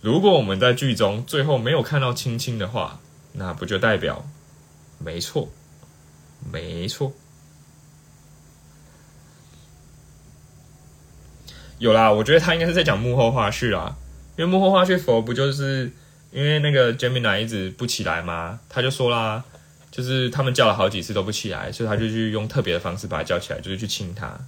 [0.02, 3.00] 如果我们在剧中最后没有看到青青的话，
[3.34, 4.26] 那不就代表？
[4.98, 5.50] 没错，
[6.52, 7.14] 没错。
[11.78, 13.96] 有啦，我觉得他应该是在讲幕后花絮啦。
[14.38, 15.92] 因为幕后花絮佛不就是
[16.32, 18.60] 因为那个 Gemini 一直不起来吗？
[18.70, 19.44] 他就说啦，
[19.92, 24.40] 就是他们叫了好几次都不起来，所以他就去用特别的方式把他叫起来，就是去亲他。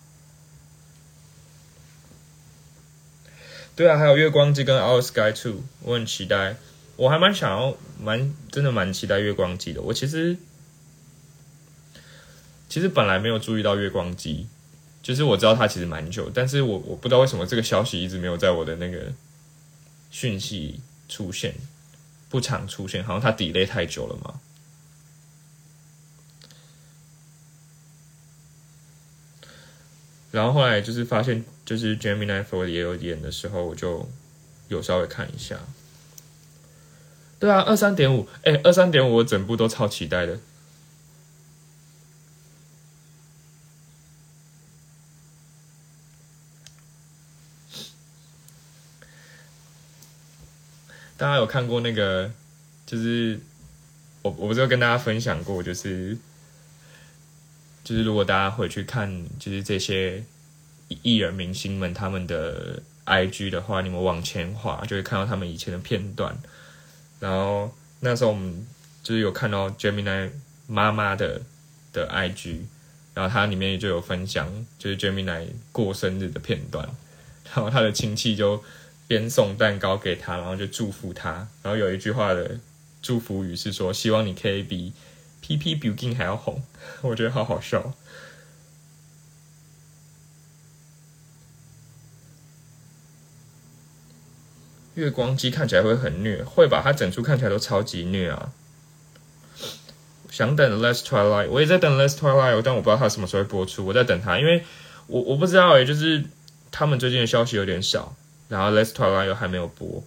[3.75, 6.57] 对啊，还有月光机跟 Our Sky Two，我很期待。
[6.95, 9.81] 我还蛮想要，蛮真的蛮期待月光机的。
[9.81, 10.37] 我其实
[12.69, 14.47] 其实本来没有注意到月光机，
[15.01, 19.11] 就是我知道它其实蛮久，但是我我不知道为什么这个消息一直没有在我的那个
[20.11, 21.55] 讯息出现，
[22.29, 24.39] 不常出现，好像它 delay 太久了嘛。
[30.33, 34.09] 然后后来就是发现，就是 Gemini Fold 也有演的时候，我就
[34.67, 35.59] 有稍微看一下。
[37.39, 40.39] 对啊，二三点五，哎，二三点五，我整部都超期待的。
[51.15, 52.31] 大家有看过那个？
[52.87, 53.39] 就是
[54.23, 56.17] 我，我不是有跟大家分享过，就是。
[57.83, 60.23] 就是如果大家回去看，就是这些
[61.01, 66.37] 艺人明星们他们的 IG 的话，你们往前滑就会看到他们以前的片段。
[67.19, 68.65] 然后那时候我们
[69.01, 70.29] 就是有看到 Gemini
[70.67, 71.41] 妈妈的
[71.91, 72.61] 的 IG，
[73.13, 76.87] 然后它里面就有分享，就是 Gemini 过生日的片段。
[77.53, 78.63] 然后他的亲戚就
[79.07, 81.47] 边送蛋糕给他，然后就祝福他。
[81.61, 82.59] 然后有一句话的
[83.01, 84.93] 祝福语是说：“希望你可以比。”
[85.43, 86.63] PP begin 还要红，
[87.01, 87.93] 我觉得好好笑。
[94.95, 96.81] 月光机看起来会很虐，会吧？
[96.83, 98.53] 它整出看起来都超级虐啊！
[100.29, 103.85] 想等《Last Twilight》，我也在等《Last Twilight》，但我不知道它什么时候会播出。
[103.85, 104.63] 我在等它，因为
[105.07, 106.23] 我我不知道诶，就是
[106.71, 108.15] 他们最近的消息有点少，
[108.47, 110.03] 然后《Last Twilight》还没有播，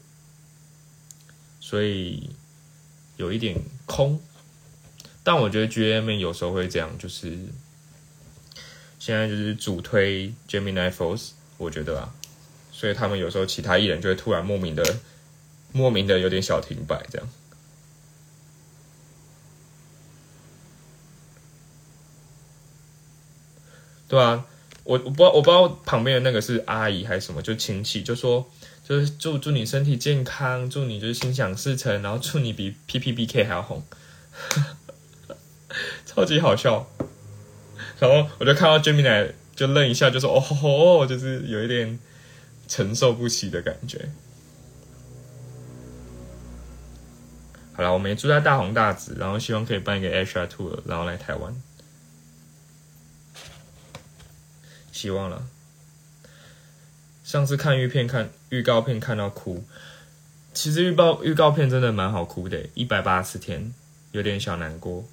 [1.60, 2.30] 所以
[3.16, 4.20] 有一点空。
[5.26, 7.36] 但我觉得 G M 有时候会这样，就是
[9.00, 12.14] 现在就是主推 Gemini Force，我觉得啊，
[12.70, 14.98] 所以他们有时候其他艺人就会突然莫名的、
[15.72, 17.28] 莫名的有点小停摆这样。
[24.06, 24.46] 对啊，
[24.84, 28.48] 我我不知道我不知道旁边的那个是阿姨还是什么，就亲戚就说
[28.88, 33.82] 就是祝祝你身体健康，祝你就是心想事成，然后祝你比 P P B K 还要红。
[36.16, 36.88] 超级好笑，
[37.98, 41.98] 然后我就看到 Gemini 就愣一下，就说：“哦吼，就是有一点
[42.66, 44.08] 承受不起的感觉。”
[47.74, 51.54] 好了，我们也住在大红大紫，然后希望可以办一个 HR Tour，然后来台湾，
[54.90, 55.46] 希望了。
[57.22, 59.66] 上次看预片看预告片看到哭，
[60.54, 63.74] 其实预告预告片真的蛮好哭的，一百八十天
[64.12, 65.04] 有点小难过。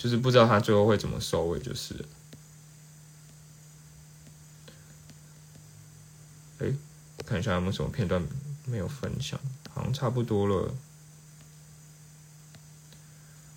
[0.00, 1.94] 就是不知道他最后会怎么收尾，就是。
[6.58, 6.72] 哎，
[7.26, 8.26] 看一下有没有什么片段
[8.64, 10.74] 没有分享，好像差不多了。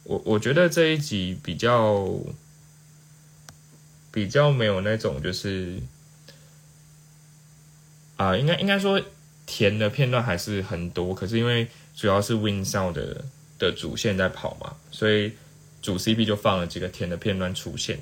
[0.03, 2.05] 我我觉得这一集比较
[4.11, 5.81] 比较没有那种，就是
[8.17, 9.01] 啊，应该应该说
[9.45, 13.23] 甜的片段还是很多，可是因为主要是 Win Sound 的
[13.57, 15.31] 的主线在跑嘛，所以。
[15.83, 17.99] 主 CP 就放了几个甜的片段出现，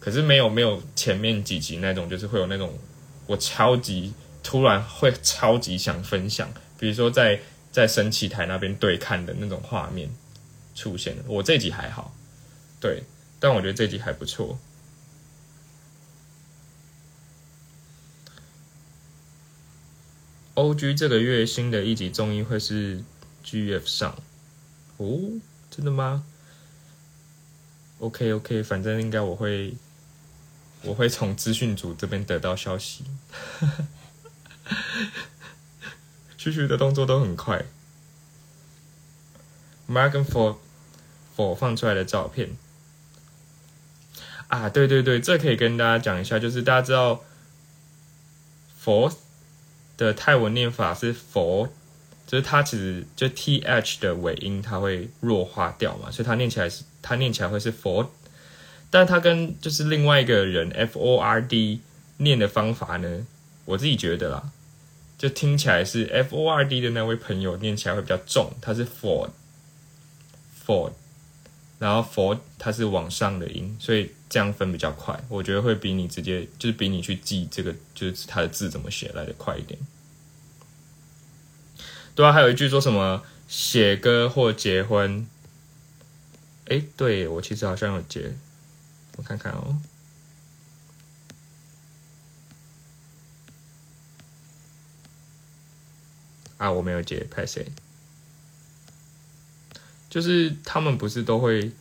[0.00, 2.76] 可是没有没有前面几集那种，就是会有那种
[3.26, 4.12] 我超级
[4.42, 7.40] 突然会超级想分享，比如说在
[7.70, 10.10] 在升旗台那边对看的那种画面
[10.74, 11.16] 出现。
[11.28, 12.12] 我这集还好，
[12.80, 13.04] 对，
[13.38, 14.58] 但我觉得这集还不错。
[20.56, 23.02] OG 这个月新的一集综艺会是
[23.44, 24.18] GF 上
[24.96, 25.20] 哦，
[25.70, 26.24] 真的吗
[28.00, 29.74] ？OK OK，反正应该我会
[30.82, 33.04] 我会从资讯组这边得到消息。
[36.36, 37.64] 旭旭的动作都很快。
[39.88, 40.56] Margan for
[41.36, 42.56] for 放出来的照片
[44.48, 47.24] 啊，对对对，这可以跟大家讲一下，就是大家知道
[48.82, 49.12] for
[49.96, 51.68] 的泰文念法是 for，
[52.30, 58.06] 就是它其实就 th 的尾音它会弱化掉嘛，所以它念起来是它念起来会是 ford，
[58.88, 61.80] 但它跟就是另外一个人 ford
[62.18, 63.26] 念的方法呢，
[63.64, 64.52] 我自己觉得啦。
[65.18, 70.92] 就听起来是 F O R D 的那位朋友念起来会比较重，他是 Ford，Ford，
[71.78, 79.78] 然后 Ford 它是往上的音，所以这样分比较快，我觉得会比你直接就是比你去记这个就是它的字怎么写来的快一点。
[82.20, 85.26] 对啊，还有一句说什么写歌或结婚，
[86.66, 88.34] 哎，对我其实好像有结，
[89.16, 89.80] 我看看哦。
[96.58, 97.72] 啊，我没有接，拍谁？
[100.10, 101.72] 就是他们不是都会？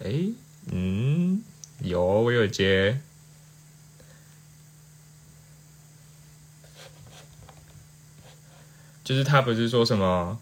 [0.00, 0.28] 哎，
[0.70, 1.42] 嗯，
[1.80, 3.00] 有我有接，
[9.08, 10.38] 就是他不是说什么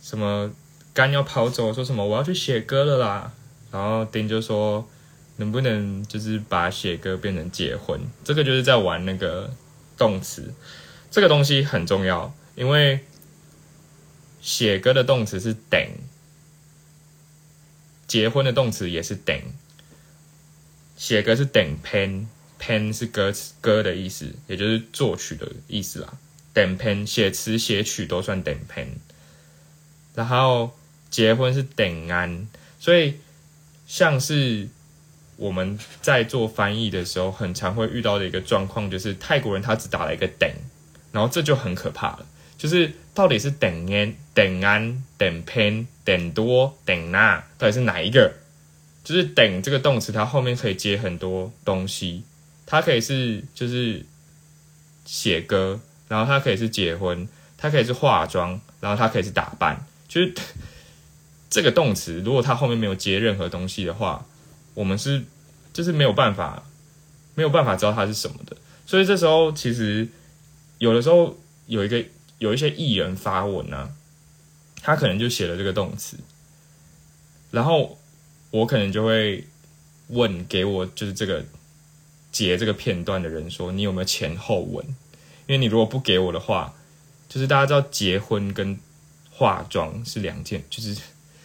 [0.00, 0.48] 什么
[0.94, 3.32] 肝要跑走，说什么我要去写歌了啦，
[3.72, 4.88] 然后丁就说
[5.38, 8.00] 能不能就是把写歌变成结婚？
[8.22, 9.52] 这个就是在玩那个
[9.96, 10.54] 动词。
[11.10, 13.00] 这个东西很重要，因为
[14.40, 15.80] 写歌的动词是等，
[18.06, 19.36] 结婚的动词也是等。
[20.96, 26.16] 写歌是等 pen，pen 是歌词歌的意思，也就是作曲的意思啦。
[26.58, 28.88] 等篇写词写曲都算等篇
[30.16, 30.76] 然后
[31.08, 32.48] 结婚是等安，
[32.80, 33.14] 所以
[33.86, 34.66] 像是
[35.36, 40.50] 我们在做翻译的时候，很常会遇到的一个状况，就是泰国人他只打了一个等。
[41.12, 42.26] 然后这就很可怕了，
[42.56, 48.34] 就是到底是等安、等安、等偏、等多、等那，到底是哪一个？
[49.04, 52.24] 就是等这个动词，它后面可以接很多东西，
[52.66, 54.04] 它可以是就是
[55.06, 59.86] 写歌，然后他可以是结婚，他可以是化妆，然后他可以是打扮。
[60.08, 60.34] 就是
[61.48, 64.26] 这个动词，如果他后面没有接任何东西的话，
[64.74, 65.22] 我们是
[65.72, 66.64] 就是没有办法
[67.34, 68.56] 没有办法知道它是什么的。
[68.86, 70.08] 所以这时候其实。
[70.80, 71.36] 有的时候
[71.66, 72.04] 有一个
[72.38, 73.90] 有一些艺人发文啊，
[74.80, 76.16] 他可能就写了这个动词，
[77.50, 77.98] 然后
[78.52, 79.44] 我可能就会
[80.06, 81.44] 问给我就是这个
[82.30, 84.86] 截这个片段的人说，你有没有前后文？
[85.48, 86.72] 因为你如果不给我的话，
[87.28, 88.78] 就是大家知道结婚跟
[89.32, 90.96] 化妆是两件，就是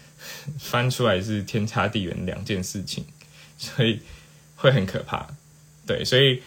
[0.59, 3.05] 翻出来是天差地远两件事情，
[3.57, 4.01] 所以
[4.55, 5.27] 会很可怕。
[5.87, 6.43] 对，所以。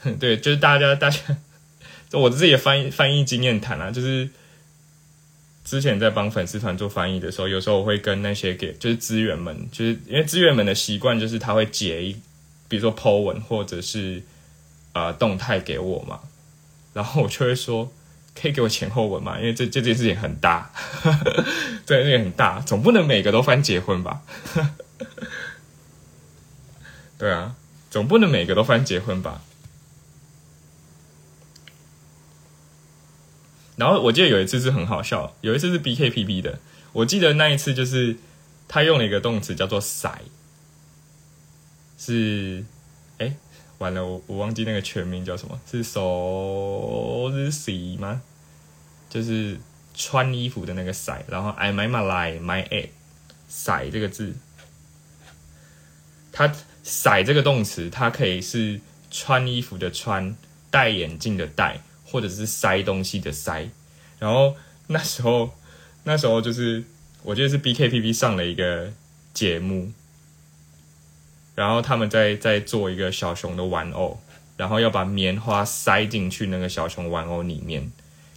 [0.20, 1.18] 对，就是大家，大家，
[2.12, 4.30] 我自己的翻译翻译经验谈啊，就是
[5.64, 12.12] 之前在帮粉丝团做翻译的时候，有时候我会跟那些给就是资源们，就是因为资源们的习惯就是他会截一，
[12.68, 14.22] 比如说 po 文或者是
[14.92, 16.20] 呃动态给我嘛，
[16.92, 17.92] 然后我就会说，
[18.34, 20.70] 可以给我前后文嘛，因为这这件事情很大，
[21.86, 24.22] 对，那个很大，总不能每个都翻结婚吧？
[27.18, 27.54] 对啊，
[27.90, 29.42] 总不能每个都翻结婚吧？
[33.76, 36.58] 然后我记得有一次是很好笑，有一次是 B K P P 的，
[36.92, 38.16] 我记得那一次就是
[38.66, 40.20] 他用了一个动词叫做“塞”，
[41.96, 42.64] 是
[43.78, 48.20] 完了我我忘记那个全名叫什么，是 “so” 是 “si” 吗？
[49.08, 49.58] 就是
[49.94, 52.90] 穿衣服的那个“塞”，然后 “I my my lie my a”，“
[53.48, 54.34] 塞”这个字，
[56.32, 56.52] 它
[56.84, 58.80] “塞”这个动词，它可以是
[59.10, 60.36] 穿衣服的“穿”，
[60.70, 61.80] 戴眼镜的“戴”。
[62.10, 63.68] 或者是塞东西的塞，
[64.18, 64.56] 然后
[64.86, 65.52] 那时候
[66.04, 66.82] 那时候就是
[67.22, 68.90] 我记得是 B K P P 上了一个
[69.34, 69.92] 节目，
[71.58, 74.20] 然后他们在在做一个小熊的玩偶，
[74.56, 77.90] 然后要把棉花塞进去那个小熊玩偶里面。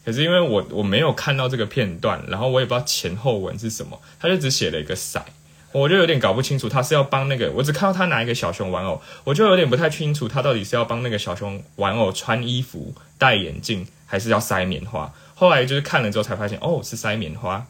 [0.03, 5.23] 可是因为我我没有看到这个片段，然后我也不知道前后文是什么，他就只写了一个塞。
[5.71, 15.13] 我就有点搞不清楚，他是要帮那个，我只看到他拿一个小熊玩偶，我就有点不太清楚，他到底是要帮那个小熊玩偶穿衣服、戴眼镜，还是要塞棉花。
[15.35, 17.67] 后来就是看了之后才发现，哦，是塞棉花。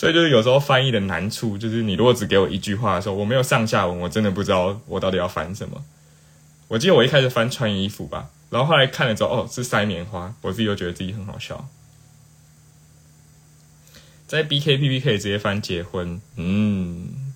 [0.00, 5.84] 所以就是有时候翻译的难处，就是你如果只给我一句话的时候，我没有上下文，我真的不知道我到底要翻什么。
[6.68, 11.68] 我记得我一开始翻穿衣服吧，然后后来看了之后，哦，是塞棉花，我自己又觉得自己很好笑。
[14.26, 17.34] 在 BKPP 可以直接翻结婚，嗯，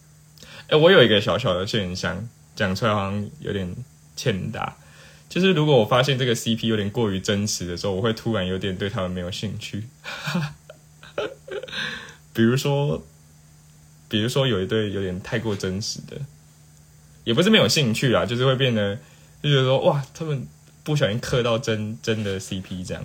[0.69, 2.27] 哎，我有一个小小的现象，
[2.57, 3.77] 讲出来好像有点
[4.17, 4.79] 欠打，
[5.29, 9.85] 就是如果我发现这个 CP 有点过于真实的时候，我会突然有点对他们没有兴趣。
[12.35, 13.03] 比如说，
[14.09, 16.21] 比如说有一对有点太过真实的，
[17.23, 18.97] 也不是没有兴趣啊，就是会变得
[19.41, 20.47] 就觉得说哇，他们
[20.83, 23.05] 不小心磕到真真的 CP 这样。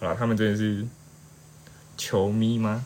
[0.00, 0.86] 好了，他们真的是
[1.96, 2.84] 球迷吗？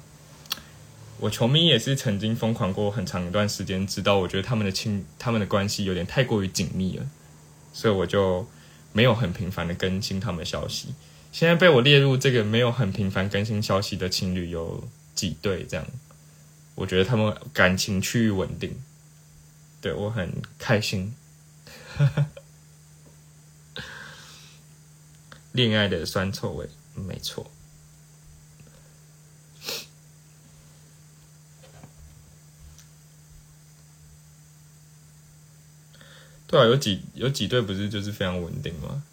[1.20, 7.06] 我球迷也是曾经疯狂过很长一段时间，直到我觉得他们的亲他们的关系有点太过于紧密了，
[7.72, 8.46] 所以我就
[8.92, 10.94] 没有很频繁的更新他们的消息。
[11.30, 15.64] 现在被我列入这个没有很频繁更新消息的情侣有几对？
[15.64, 15.86] 这样，
[16.74, 18.80] 我觉得他们感情趋于稳定，
[19.80, 21.14] 对我很开心。
[25.52, 26.68] 恋爱的酸臭味。
[26.94, 27.50] 没错，
[36.50, 39.04] 对啊，有几有几对不是就是非常稳定吗？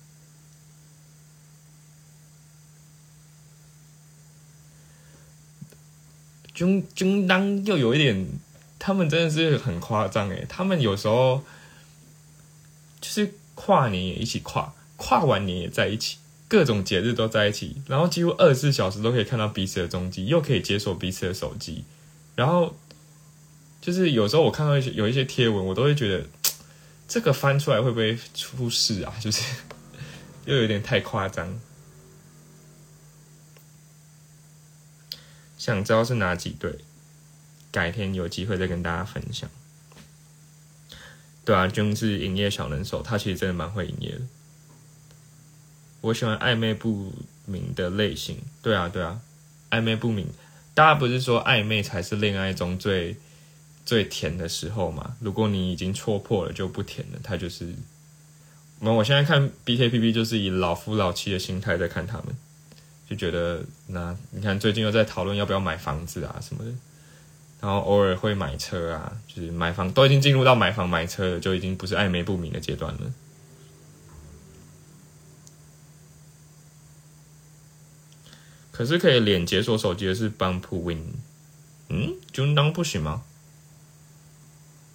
[6.55, 8.27] 军军当又有一点，
[8.79, 11.43] 他们真的是很夸张诶，他们有时候
[12.99, 16.17] 就是跨年也一起跨，跨完年也在一起。
[16.49, 21.83] 各种节日都在一起，然后几乎二十四小时都可以看到彼此的踪迹，又可以解锁彼此的手机。
[22.35, 22.75] 然后
[23.79, 26.25] 就是有时候我看到一些有一些贴文，我都会觉得
[27.07, 29.13] 这个翻出来会不会出事啊？
[29.21, 29.43] 就是
[30.45, 31.59] 又有点太夸张。
[35.57, 36.79] 想知道是哪几对？
[37.71, 39.49] 改天有机会再跟大家分享。
[41.43, 44.21] 对啊，就是营业小能手，他其实真的蛮会营业的。
[46.01, 47.13] 我喜欢暧昧不
[47.45, 48.41] 明的类型。
[48.61, 49.19] 对啊，对啊，
[49.69, 50.27] 暧昧不明，
[50.73, 53.17] 大家不是说暧昧才是恋爱中最
[53.87, 55.15] 最甜的时候嘛？
[55.21, 57.19] 如果你已经戳破了，就不甜了。
[57.23, 57.73] 他就是，
[58.81, 62.25] 那我现在看 B K P P 就是以老夫老妻的心态在看他们，
[63.09, 66.71] 就觉得那你看最近又在讨论要不要买房子啊什么的，
[67.61, 73.13] 然后偶尔会买车啊，就是买房都已经进入到买房买车了，就已经不是暧昧不明的阶段了。
[78.73, 81.13] 可是可以连解锁手机的是 Bump Win，
[81.87, 83.23] 嗯，军当不行吗？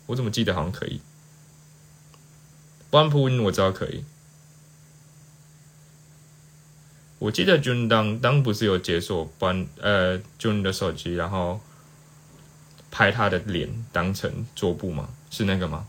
[0.06, 1.00] 我怎么记得好像可以
[2.90, 4.04] ？Bump Win 我知道可以，
[7.18, 11.60] 我记得军当当不是有解锁 Bump 呃军的手机，然后
[12.90, 15.08] 拍他的脸当成桌布吗？
[15.30, 15.86] 是那个吗？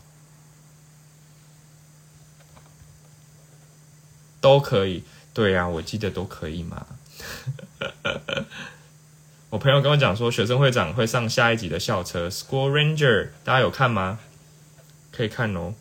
[4.40, 6.86] 都可以，对呀，我记得都可以嘛。
[9.54, 12.96] 我朋友跟我讲说，学生会长会上下一集的校车《School Ranger》，
[13.44, 14.18] 大家有看吗？
[15.12, 15.74] 可以看哦。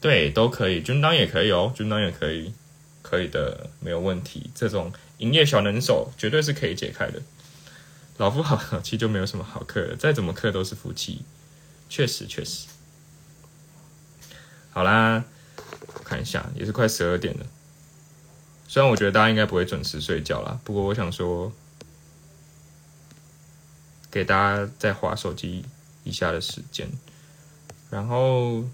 [0.00, 2.52] 对，都可以，军当也可以哦，军当也可以，
[3.00, 4.50] 可以的，没有问题。
[4.56, 7.22] 这种营业小能手绝对是可以解开的。
[8.16, 11.24] 老夫好，其实就没有什么好课了，再怎么课都是夫妻。
[11.88, 12.66] 确实，确实。
[14.70, 15.24] 好啦。
[15.94, 17.46] 我看一下，也是快十二点了。
[18.68, 21.52] 虽然我觉得大家应该不会准时睡觉啦，不过我想说，
[24.10, 25.64] 给大家再划手机
[26.04, 26.88] 一下的时间。
[27.88, 28.64] 然后，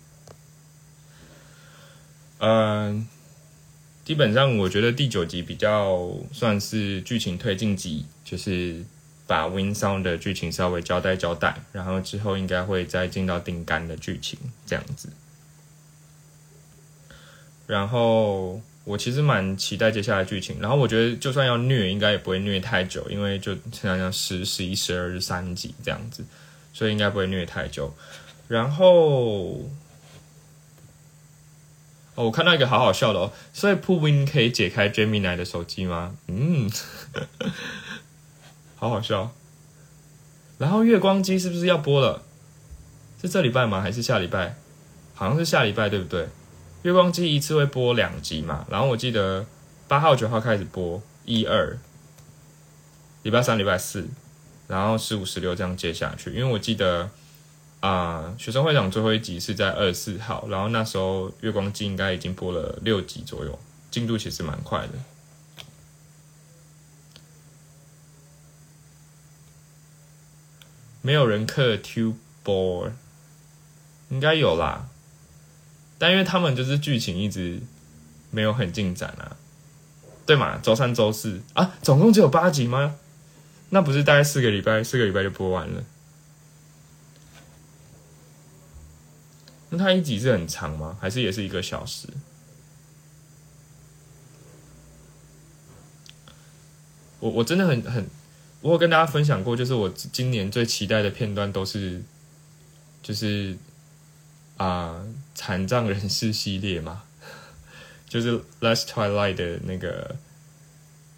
[2.39, 3.07] 嗯，
[4.05, 8.85] 基本上我觉得第九集比较算是剧情推进集，就是
[9.27, 15.11] 把 Win Sound 的剧情稍微交代交代，然后之后应该会再进到定杆的剧情这样子。
[17.67, 26.25] 然后我其实蛮期待接下来剧情，然后我觉得就算要虐，应该也不会虐太久，因为就像像十、十一、十二、三集这样子，
[26.73, 27.95] 所以应该不会虐太久。
[28.49, 29.71] 然后
[32.15, 36.17] 哦，我看到一个好好笑的哦，所以 p u Win 可以解开 Jamie 奶的手机吗？
[36.27, 36.71] 嗯，
[38.77, 39.33] 好好笑。
[40.59, 42.23] 然后月光机是不是要播了？
[43.21, 43.81] 是这礼拜吗？
[43.81, 44.57] 还是下礼拜？
[45.15, 46.29] 好像是下礼拜，对不对？
[46.83, 48.67] 月光机一次会播两集嘛？
[48.69, 49.47] 然后我记得
[49.87, 51.79] 八号、九号开始播一二，
[53.23, 54.09] 礼拜三、礼拜四，
[54.67, 56.31] 然后十五、十六这样接下去。
[56.31, 57.09] 因为我记得
[57.79, 63.57] 啊，学生会长最后一集是在二十四号，然后那时候月光机应该已经播了六集左右，
[63.91, 64.95] 进度其实蛮快的。
[71.01, 72.91] 没有人刻 Two 播，
[74.09, 74.89] 应该有啦。
[76.03, 77.61] 但因为他们就是剧情一直
[78.33, 79.37] 没有很进展啊，
[80.27, 80.59] 对嘛？
[80.59, 82.97] 周三、周四啊，总共只有八集吗？
[83.71, 85.85] 那不是大概四个礼拜，四个礼拜就播完了？
[89.71, 90.99] 那它一集是很长吗？
[91.01, 92.09] 还是也是一个小时？
[97.21, 98.11] 我我真的很很，
[98.61, 102.03] 我有跟大家分享过，就是我今年最期待的片段都是，
[103.05, 103.57] 就是
[104.57, 105.01] 啊，
[105.35, 107.03] 残障人士系列嘛，
[108.09, 110.17] 就是《Last Twilight》的那个，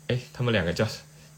[0.09, 0.87] 哎，他们两个叫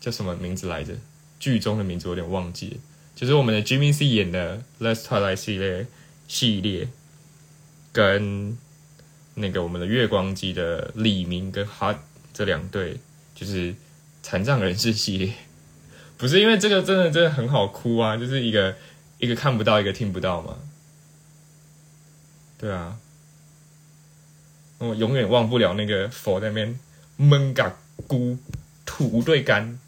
[0.01, 0.94] 叫什么名字来着？
[1.39, 2.81] 剧中的名字有点忘记，
[3.15, 5.86] 就是我们的 Jimmy C 演的《Last Twilight》系列
[6.27, 6.89] 系列，
[7.93, 8.57] 跟
[9.35, 12.98] 那个我们的月光机的李明跟哈这两对，
[13.35, 13.74] 就是。
[14.23, 15.32] 残障人士系列，
[16.16, 18.74] 不是因为这个真的真的很好哭啊，就是一个
[19.19, 20.59] 一个看不到，一个听不到嘛。
[22.59, 22.99] 对啊，
[24.78, 26.78] 我永远忘不了那个佛在那边
[27.16, 27.77] 闷嘎
[28.09, 28.39] 咕
[28.87, 29.78] 吐对干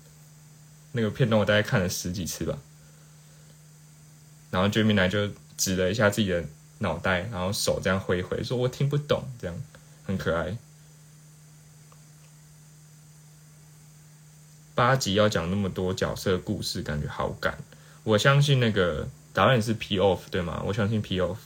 [0.92, 2.58] 那个片段，我大概看了十几次吧。
[4.50, 6.44] 然后 Jimmy 来就指了一下自己的
[6.78, 9.56] 脑袋，然后手这样挥挥，说我听不懂，这样
[10.04, 10.56] 很可爱。
[14.74, 17.58] 八集要讲那么多角色故事，感觉好赶。
[18.04, 20.62] 我相信那个导演是 P Off 对吗？
[20.66, 21.36] 我相信 P Off。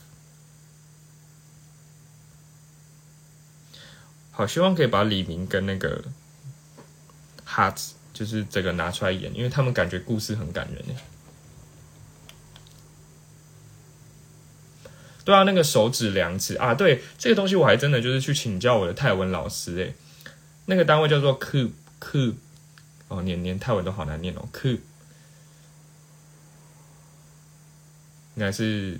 [4.32, 6.02] 好，希望可以把李明跟那个
[7.46, 10.84] Hart 就是这个拿出来演，因为他们感觉故事很感人
[15.24, 19.94] 对啊，那个手指量尺啊，对这个东西我还真的就是去请教我的泰文老师诶，
[20.66, 22.34] 那个单位叫做 Coop Coop。
[23.08, 24.48] 哦，念念泰文都好难念哦。
[24.50, 24.78] ，Ku
[28.34, 28.98] 应该是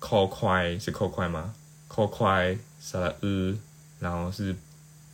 [0.00, 1.52] call 快是 call 快吗
[1.88, 3.52] ？call 快是呃，
[4.04, 4.54] 然后是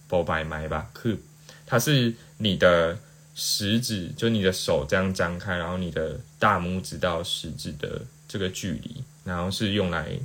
[0.08, 0.90] 波白麦吧。
[0.92, 1.16] K，
[1.64, 2.98] 它是你的
[3.36, 10.18] 食指，就你的手这样张开，然后你的大拇指到食指的这个距离，然后是用来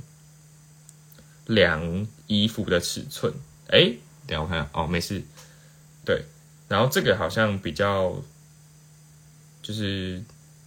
[1.46, 3.32] 量衣服的尺寸。
[3.68, 3.94] 哎，
[4.26, 5.22] 等下我看哦，没事，
[6.04, 6.24] 对。
[6.66, 8.20] 然后这个好像比较，
[9.62, 10.20] 就是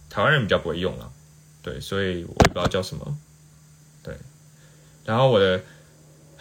[0.08, 1.12] 台湾人比较不会用了，
[1.60, 3.18] 对，所以我也不知道叫什么，
[4.02, 4.16] 对。
[5.04, 5.62] 然后我的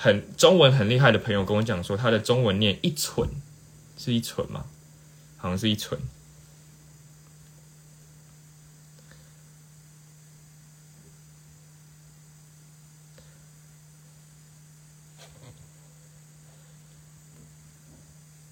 [0.01, 3.27] 很中文很厉害的朋友跟我讲说，他的中文念一寸，
[3.97, 4.67] 是一寸吗？
[5.35, 5.99] 好像是一寸。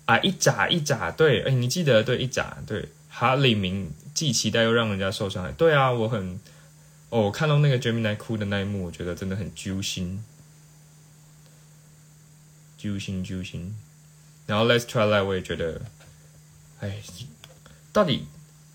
[0.03, 6.41] 啊，一眨一眨，对，哎，你记得对，一眨，对，哈里明既期待又让人家受伤害，对啊，我很，
[7.10, 10.22] 哦，我看到那个 Gemini 哭的那一幕，我觉得真的很揪心，
[12.77, 13.75] 揪心揪心。
[14.45, 15.81] 然后 Let's Try Life 我也觉得，
[16.79, 17.01] 哎，
[17.91, 18.27] 到底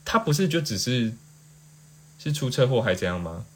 [0.04, 1.12] 他不是就只是
[2.18, 3.46] 是出车祸还怎样吗？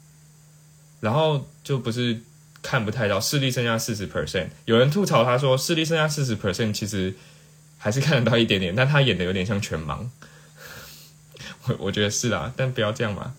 [1.01, 2.21] 然后就不是
[2.61, 7.13] 看不太到视力剩下四十 percent，有人吐槽他说视力剩下四十 percent，其实。
[7.79, 10.09] 还是看得到一点点，但他演的有点像全盲，
[11.67, 13.35] 我我觉得是啦，但不要这样嘛。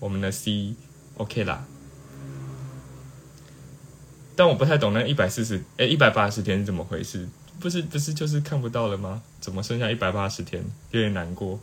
[0.00, 0.74] 我们的 C
[1.14, 1.64] OK 啦，
[4.40, 7.28] 但我不太懂那一百四十哎一百八十天是怎么回事？
[7.60, 9.22] 不是不是就是看不到了吗？
[9.38, 10.64] 怎么剩下一百八十天？
[10.92, 11.60] 有点难过。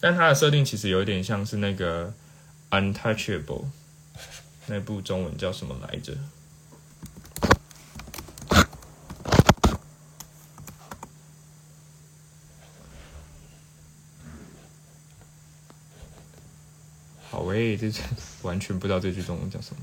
[0.00, 2.12] 但它的设定其实有点像是那个
[2.70, 3.66] Untouchable
[4.66, 6.18] 那部中文叫什么来着？
[17.56, 17.90] 喂，这
[18.42, 19.80] 完全不知道这句中文叫什么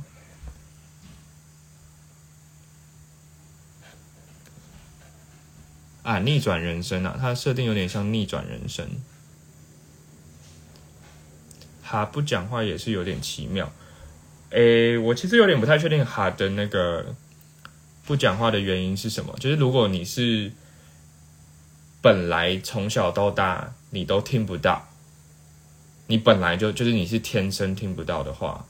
[6.04, 6.20] 啊！
[6.20, 8.88] 逆转人生啊，它的设定有点像逆转人生。
[11.82, 13.72] 哈不讲话也是有点奇妙。
[14.52, 17.16] 诶，我其实有点不太确定哈的那个
[18.06, 19.36] 不讲话的原因是什么。
[19.40, 20.52] 就是如果你是
[22.04, 24.90] 本来从小到大你都听不到。
[26.14, 28.64] 你本来就就是你是天生听不到的话，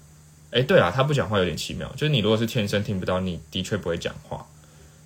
[0.51, 1.91] 哎，对啊，他不讲话有点奇妙。
[1.91, 4.47] 就是你如果是天生听不到，你的确不会讲话；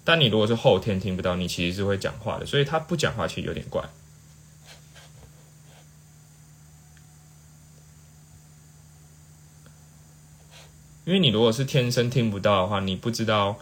[0.04, 2.46] 但你如果是后天听不到，你其实是会讲话的。
[2.46, 3.84] 所以他不讲话其实有点怪。
[11.06, 13.58] 因为你如果是天生听不到的话，你不知道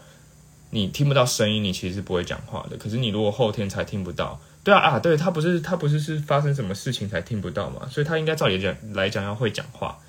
[0.68, 2.76] 你听不到声音，你其实是不会讲话的。
[2.76, 7.88] 可是你如果后天才听不到，对啊啊，对他不是他不是是发生什么事情才听不到嘛？
[7.88, 10.00] 所以他应该照理讲来讲要会讲话。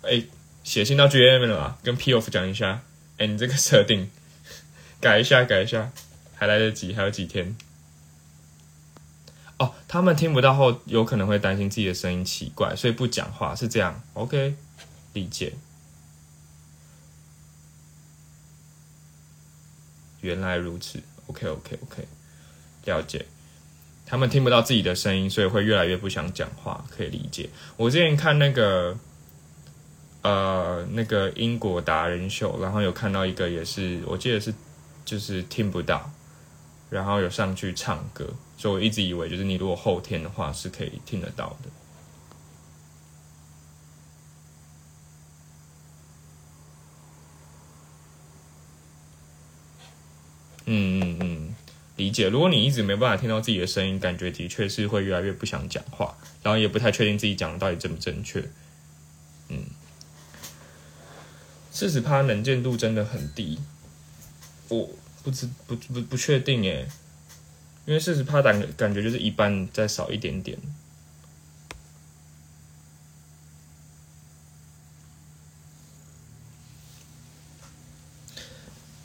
[0.00, 0.24] 哎，
[0.64, 1.76] 写信到 GM 了嘛？
[1.82, 2.80] 跟 P of 讲一下，
[3.18, 4.10] 哎，你这个设定
[4.98, 5.92] 改一下改一下，
[6.34, 7.54] 还来得及，还有几天。
[9.58, 14.02] 哦，他们听不到后，有可能会担心自己的声音奇怪，所以不讲话是这样。
[14.14, 14.54] OK，
[15.12, 15.52] 理解。
[20.22, 22.08] 原来如此，OK，OK，OK，
[22.86, 23.26] 了解。
[24.10, 27.50] 他们听不到自己的声音，所以会越来越不想讲话，可以理解。
[27.76, 28.96] 我之前看那个，
[30.22, 34.54] 呃，那个英国达人秀，然后有看到一个也是，我记得是
[35.04, 36.10] 就是听不到，
[36.88, 38.26] 然后有上去唱歌，
[38.56, 41.68] 所以我一直以为就是你如果后天的话是可以听得到的。
[50.70, 51.37] 嗯嗯嗯，
[51.98, 52.28] 理解。
[52.28, 58.48] 如果你一直没办法听到自己的声音，感觉的确是会越来越不想讲话，然后也不太确定自己讲的到底正不正确。
[59.48, 59.64] 嗯，
[61.72, 63.58] 四十趴能见度真的很低，
[64.68, 64.88] 我
[65.24, 66.88] 不知不不不确定诶，
[67.84, 70.56] 因为四十趴感感觉就是一半再少一点点。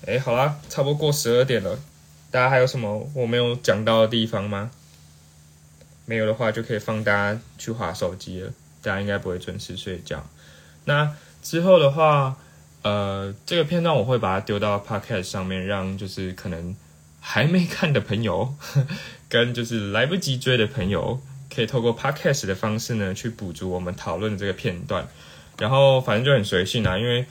[0.05, 1.79] 哎，好啦，差不多过十二点了，
[2.33, 4.71] 大家还有什么我没有讲到的地方吗？
[6.07, 8.51] 没有的话，就可以放大家去划手机了。
[8.81, 10.27] 大家应该不会准时睡觉。
[10.85, 12.35] 那之后的话，
[12.81, 16.75] 呃，这个片段我会把它丢到 Podcast 上面，让就是可能
[17.19, 18.55] 还没看的朋友，
[19.29, 21.21] 跟就是来不及追的朋友，
[21.53, 25.07] 可以透过 Podcast 的方式呢，去补足我们讨论的这个片段。
[25.59, 27.27] 然后反正就很随性啊，因为。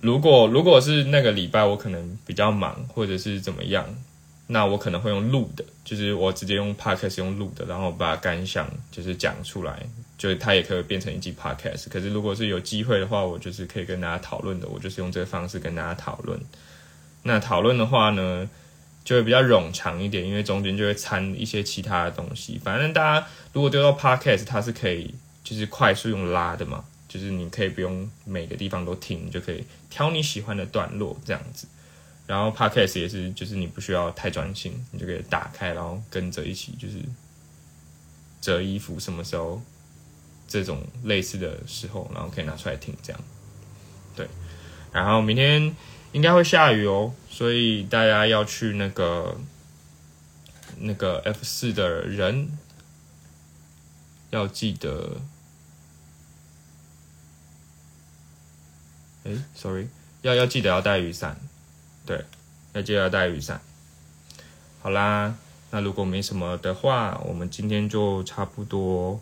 [0.00, 3.86] 如果如果是那个礼拜我可能比较忙或者是怎么样，
[4.46, 9.86] 那我可能会用录的，就是我直接用 podcast 用录的，然后把感想就是讲出来，
[10.18, 11.88] 就是它也可以变成一集 podcast。
[11.88, 16.38] 可是如果是有机会的话，我就是可以跟大家讨论的，我就是用这个方式跟大家讨论。
[17.22, 18.48] 那讨论的话呢，
[19.02, 22.60] 就会比较冗长一点，因为中间就会掺一些其他的东西。
[22.62, 26.84] 反正大家如果丢到 podcast，它是可以就是快速用拉的嘛。
[27.06, 31.68] 就是你可以不用每个地方都听，你就可以挑你喜欢的段落这样子。
[32.26, 36.94] 然后 podcast 也是，就是你不需要太专心，你就可以打开，然后跟着一起就是
[38.40, 39.60] 折衣服，什么时候
[40.48, 43.20] 这种类似的时候，然后可以拿出来听这样。
[44.16, 44.28] 对，
[44.92, 45.74] 然后明天
[46.12, 49.36] 应该会下雨哦，所以大家要去那个
[50.78, 52.48] 那个 F 四的人
[54.30, 55.20] 要记得。
[59.26, 59.88] 哎，sorry，
[60.20, 61.40] 要要记得要带雨伞，
[62.74, 63.62] 要记得要带雨伞。
[64.82, 65.34] 好啦，
[65.70, 69.18] 那如果没什么的话，我们今天就差不多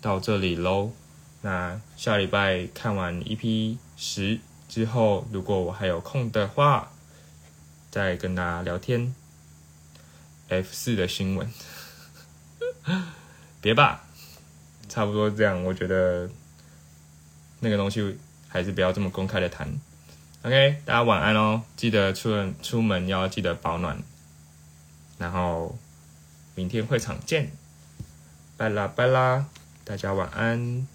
[0.00, 0.92] 到这里喽。
[1.42, 4.38] 那下礼拜看完 EP 十
[4.68, 6.90] 之后，如果我还有空的话，
[7.90, 9.14] 再跟大家聊天。
[10.48, 11.52] F 四的新闻，
[13.60, 14.04] 别吧，
[14.88, 15.62] 差不多这样。
[15.64, 16.30] 我觉得
[17.60, 18.18] 那个东西。
[18.52, 19.66] 还是不要这么公开的谈
[20.42, 24.02] ，OK，大家晚安哦，记得出门出门要记得保暖，
[25.18, 25.78] 然后
[26.54, 27.50] 明天会场见，
[28.56, 29.46] 拜啦拜啦，
[29.84, 30.86] 大家晚安。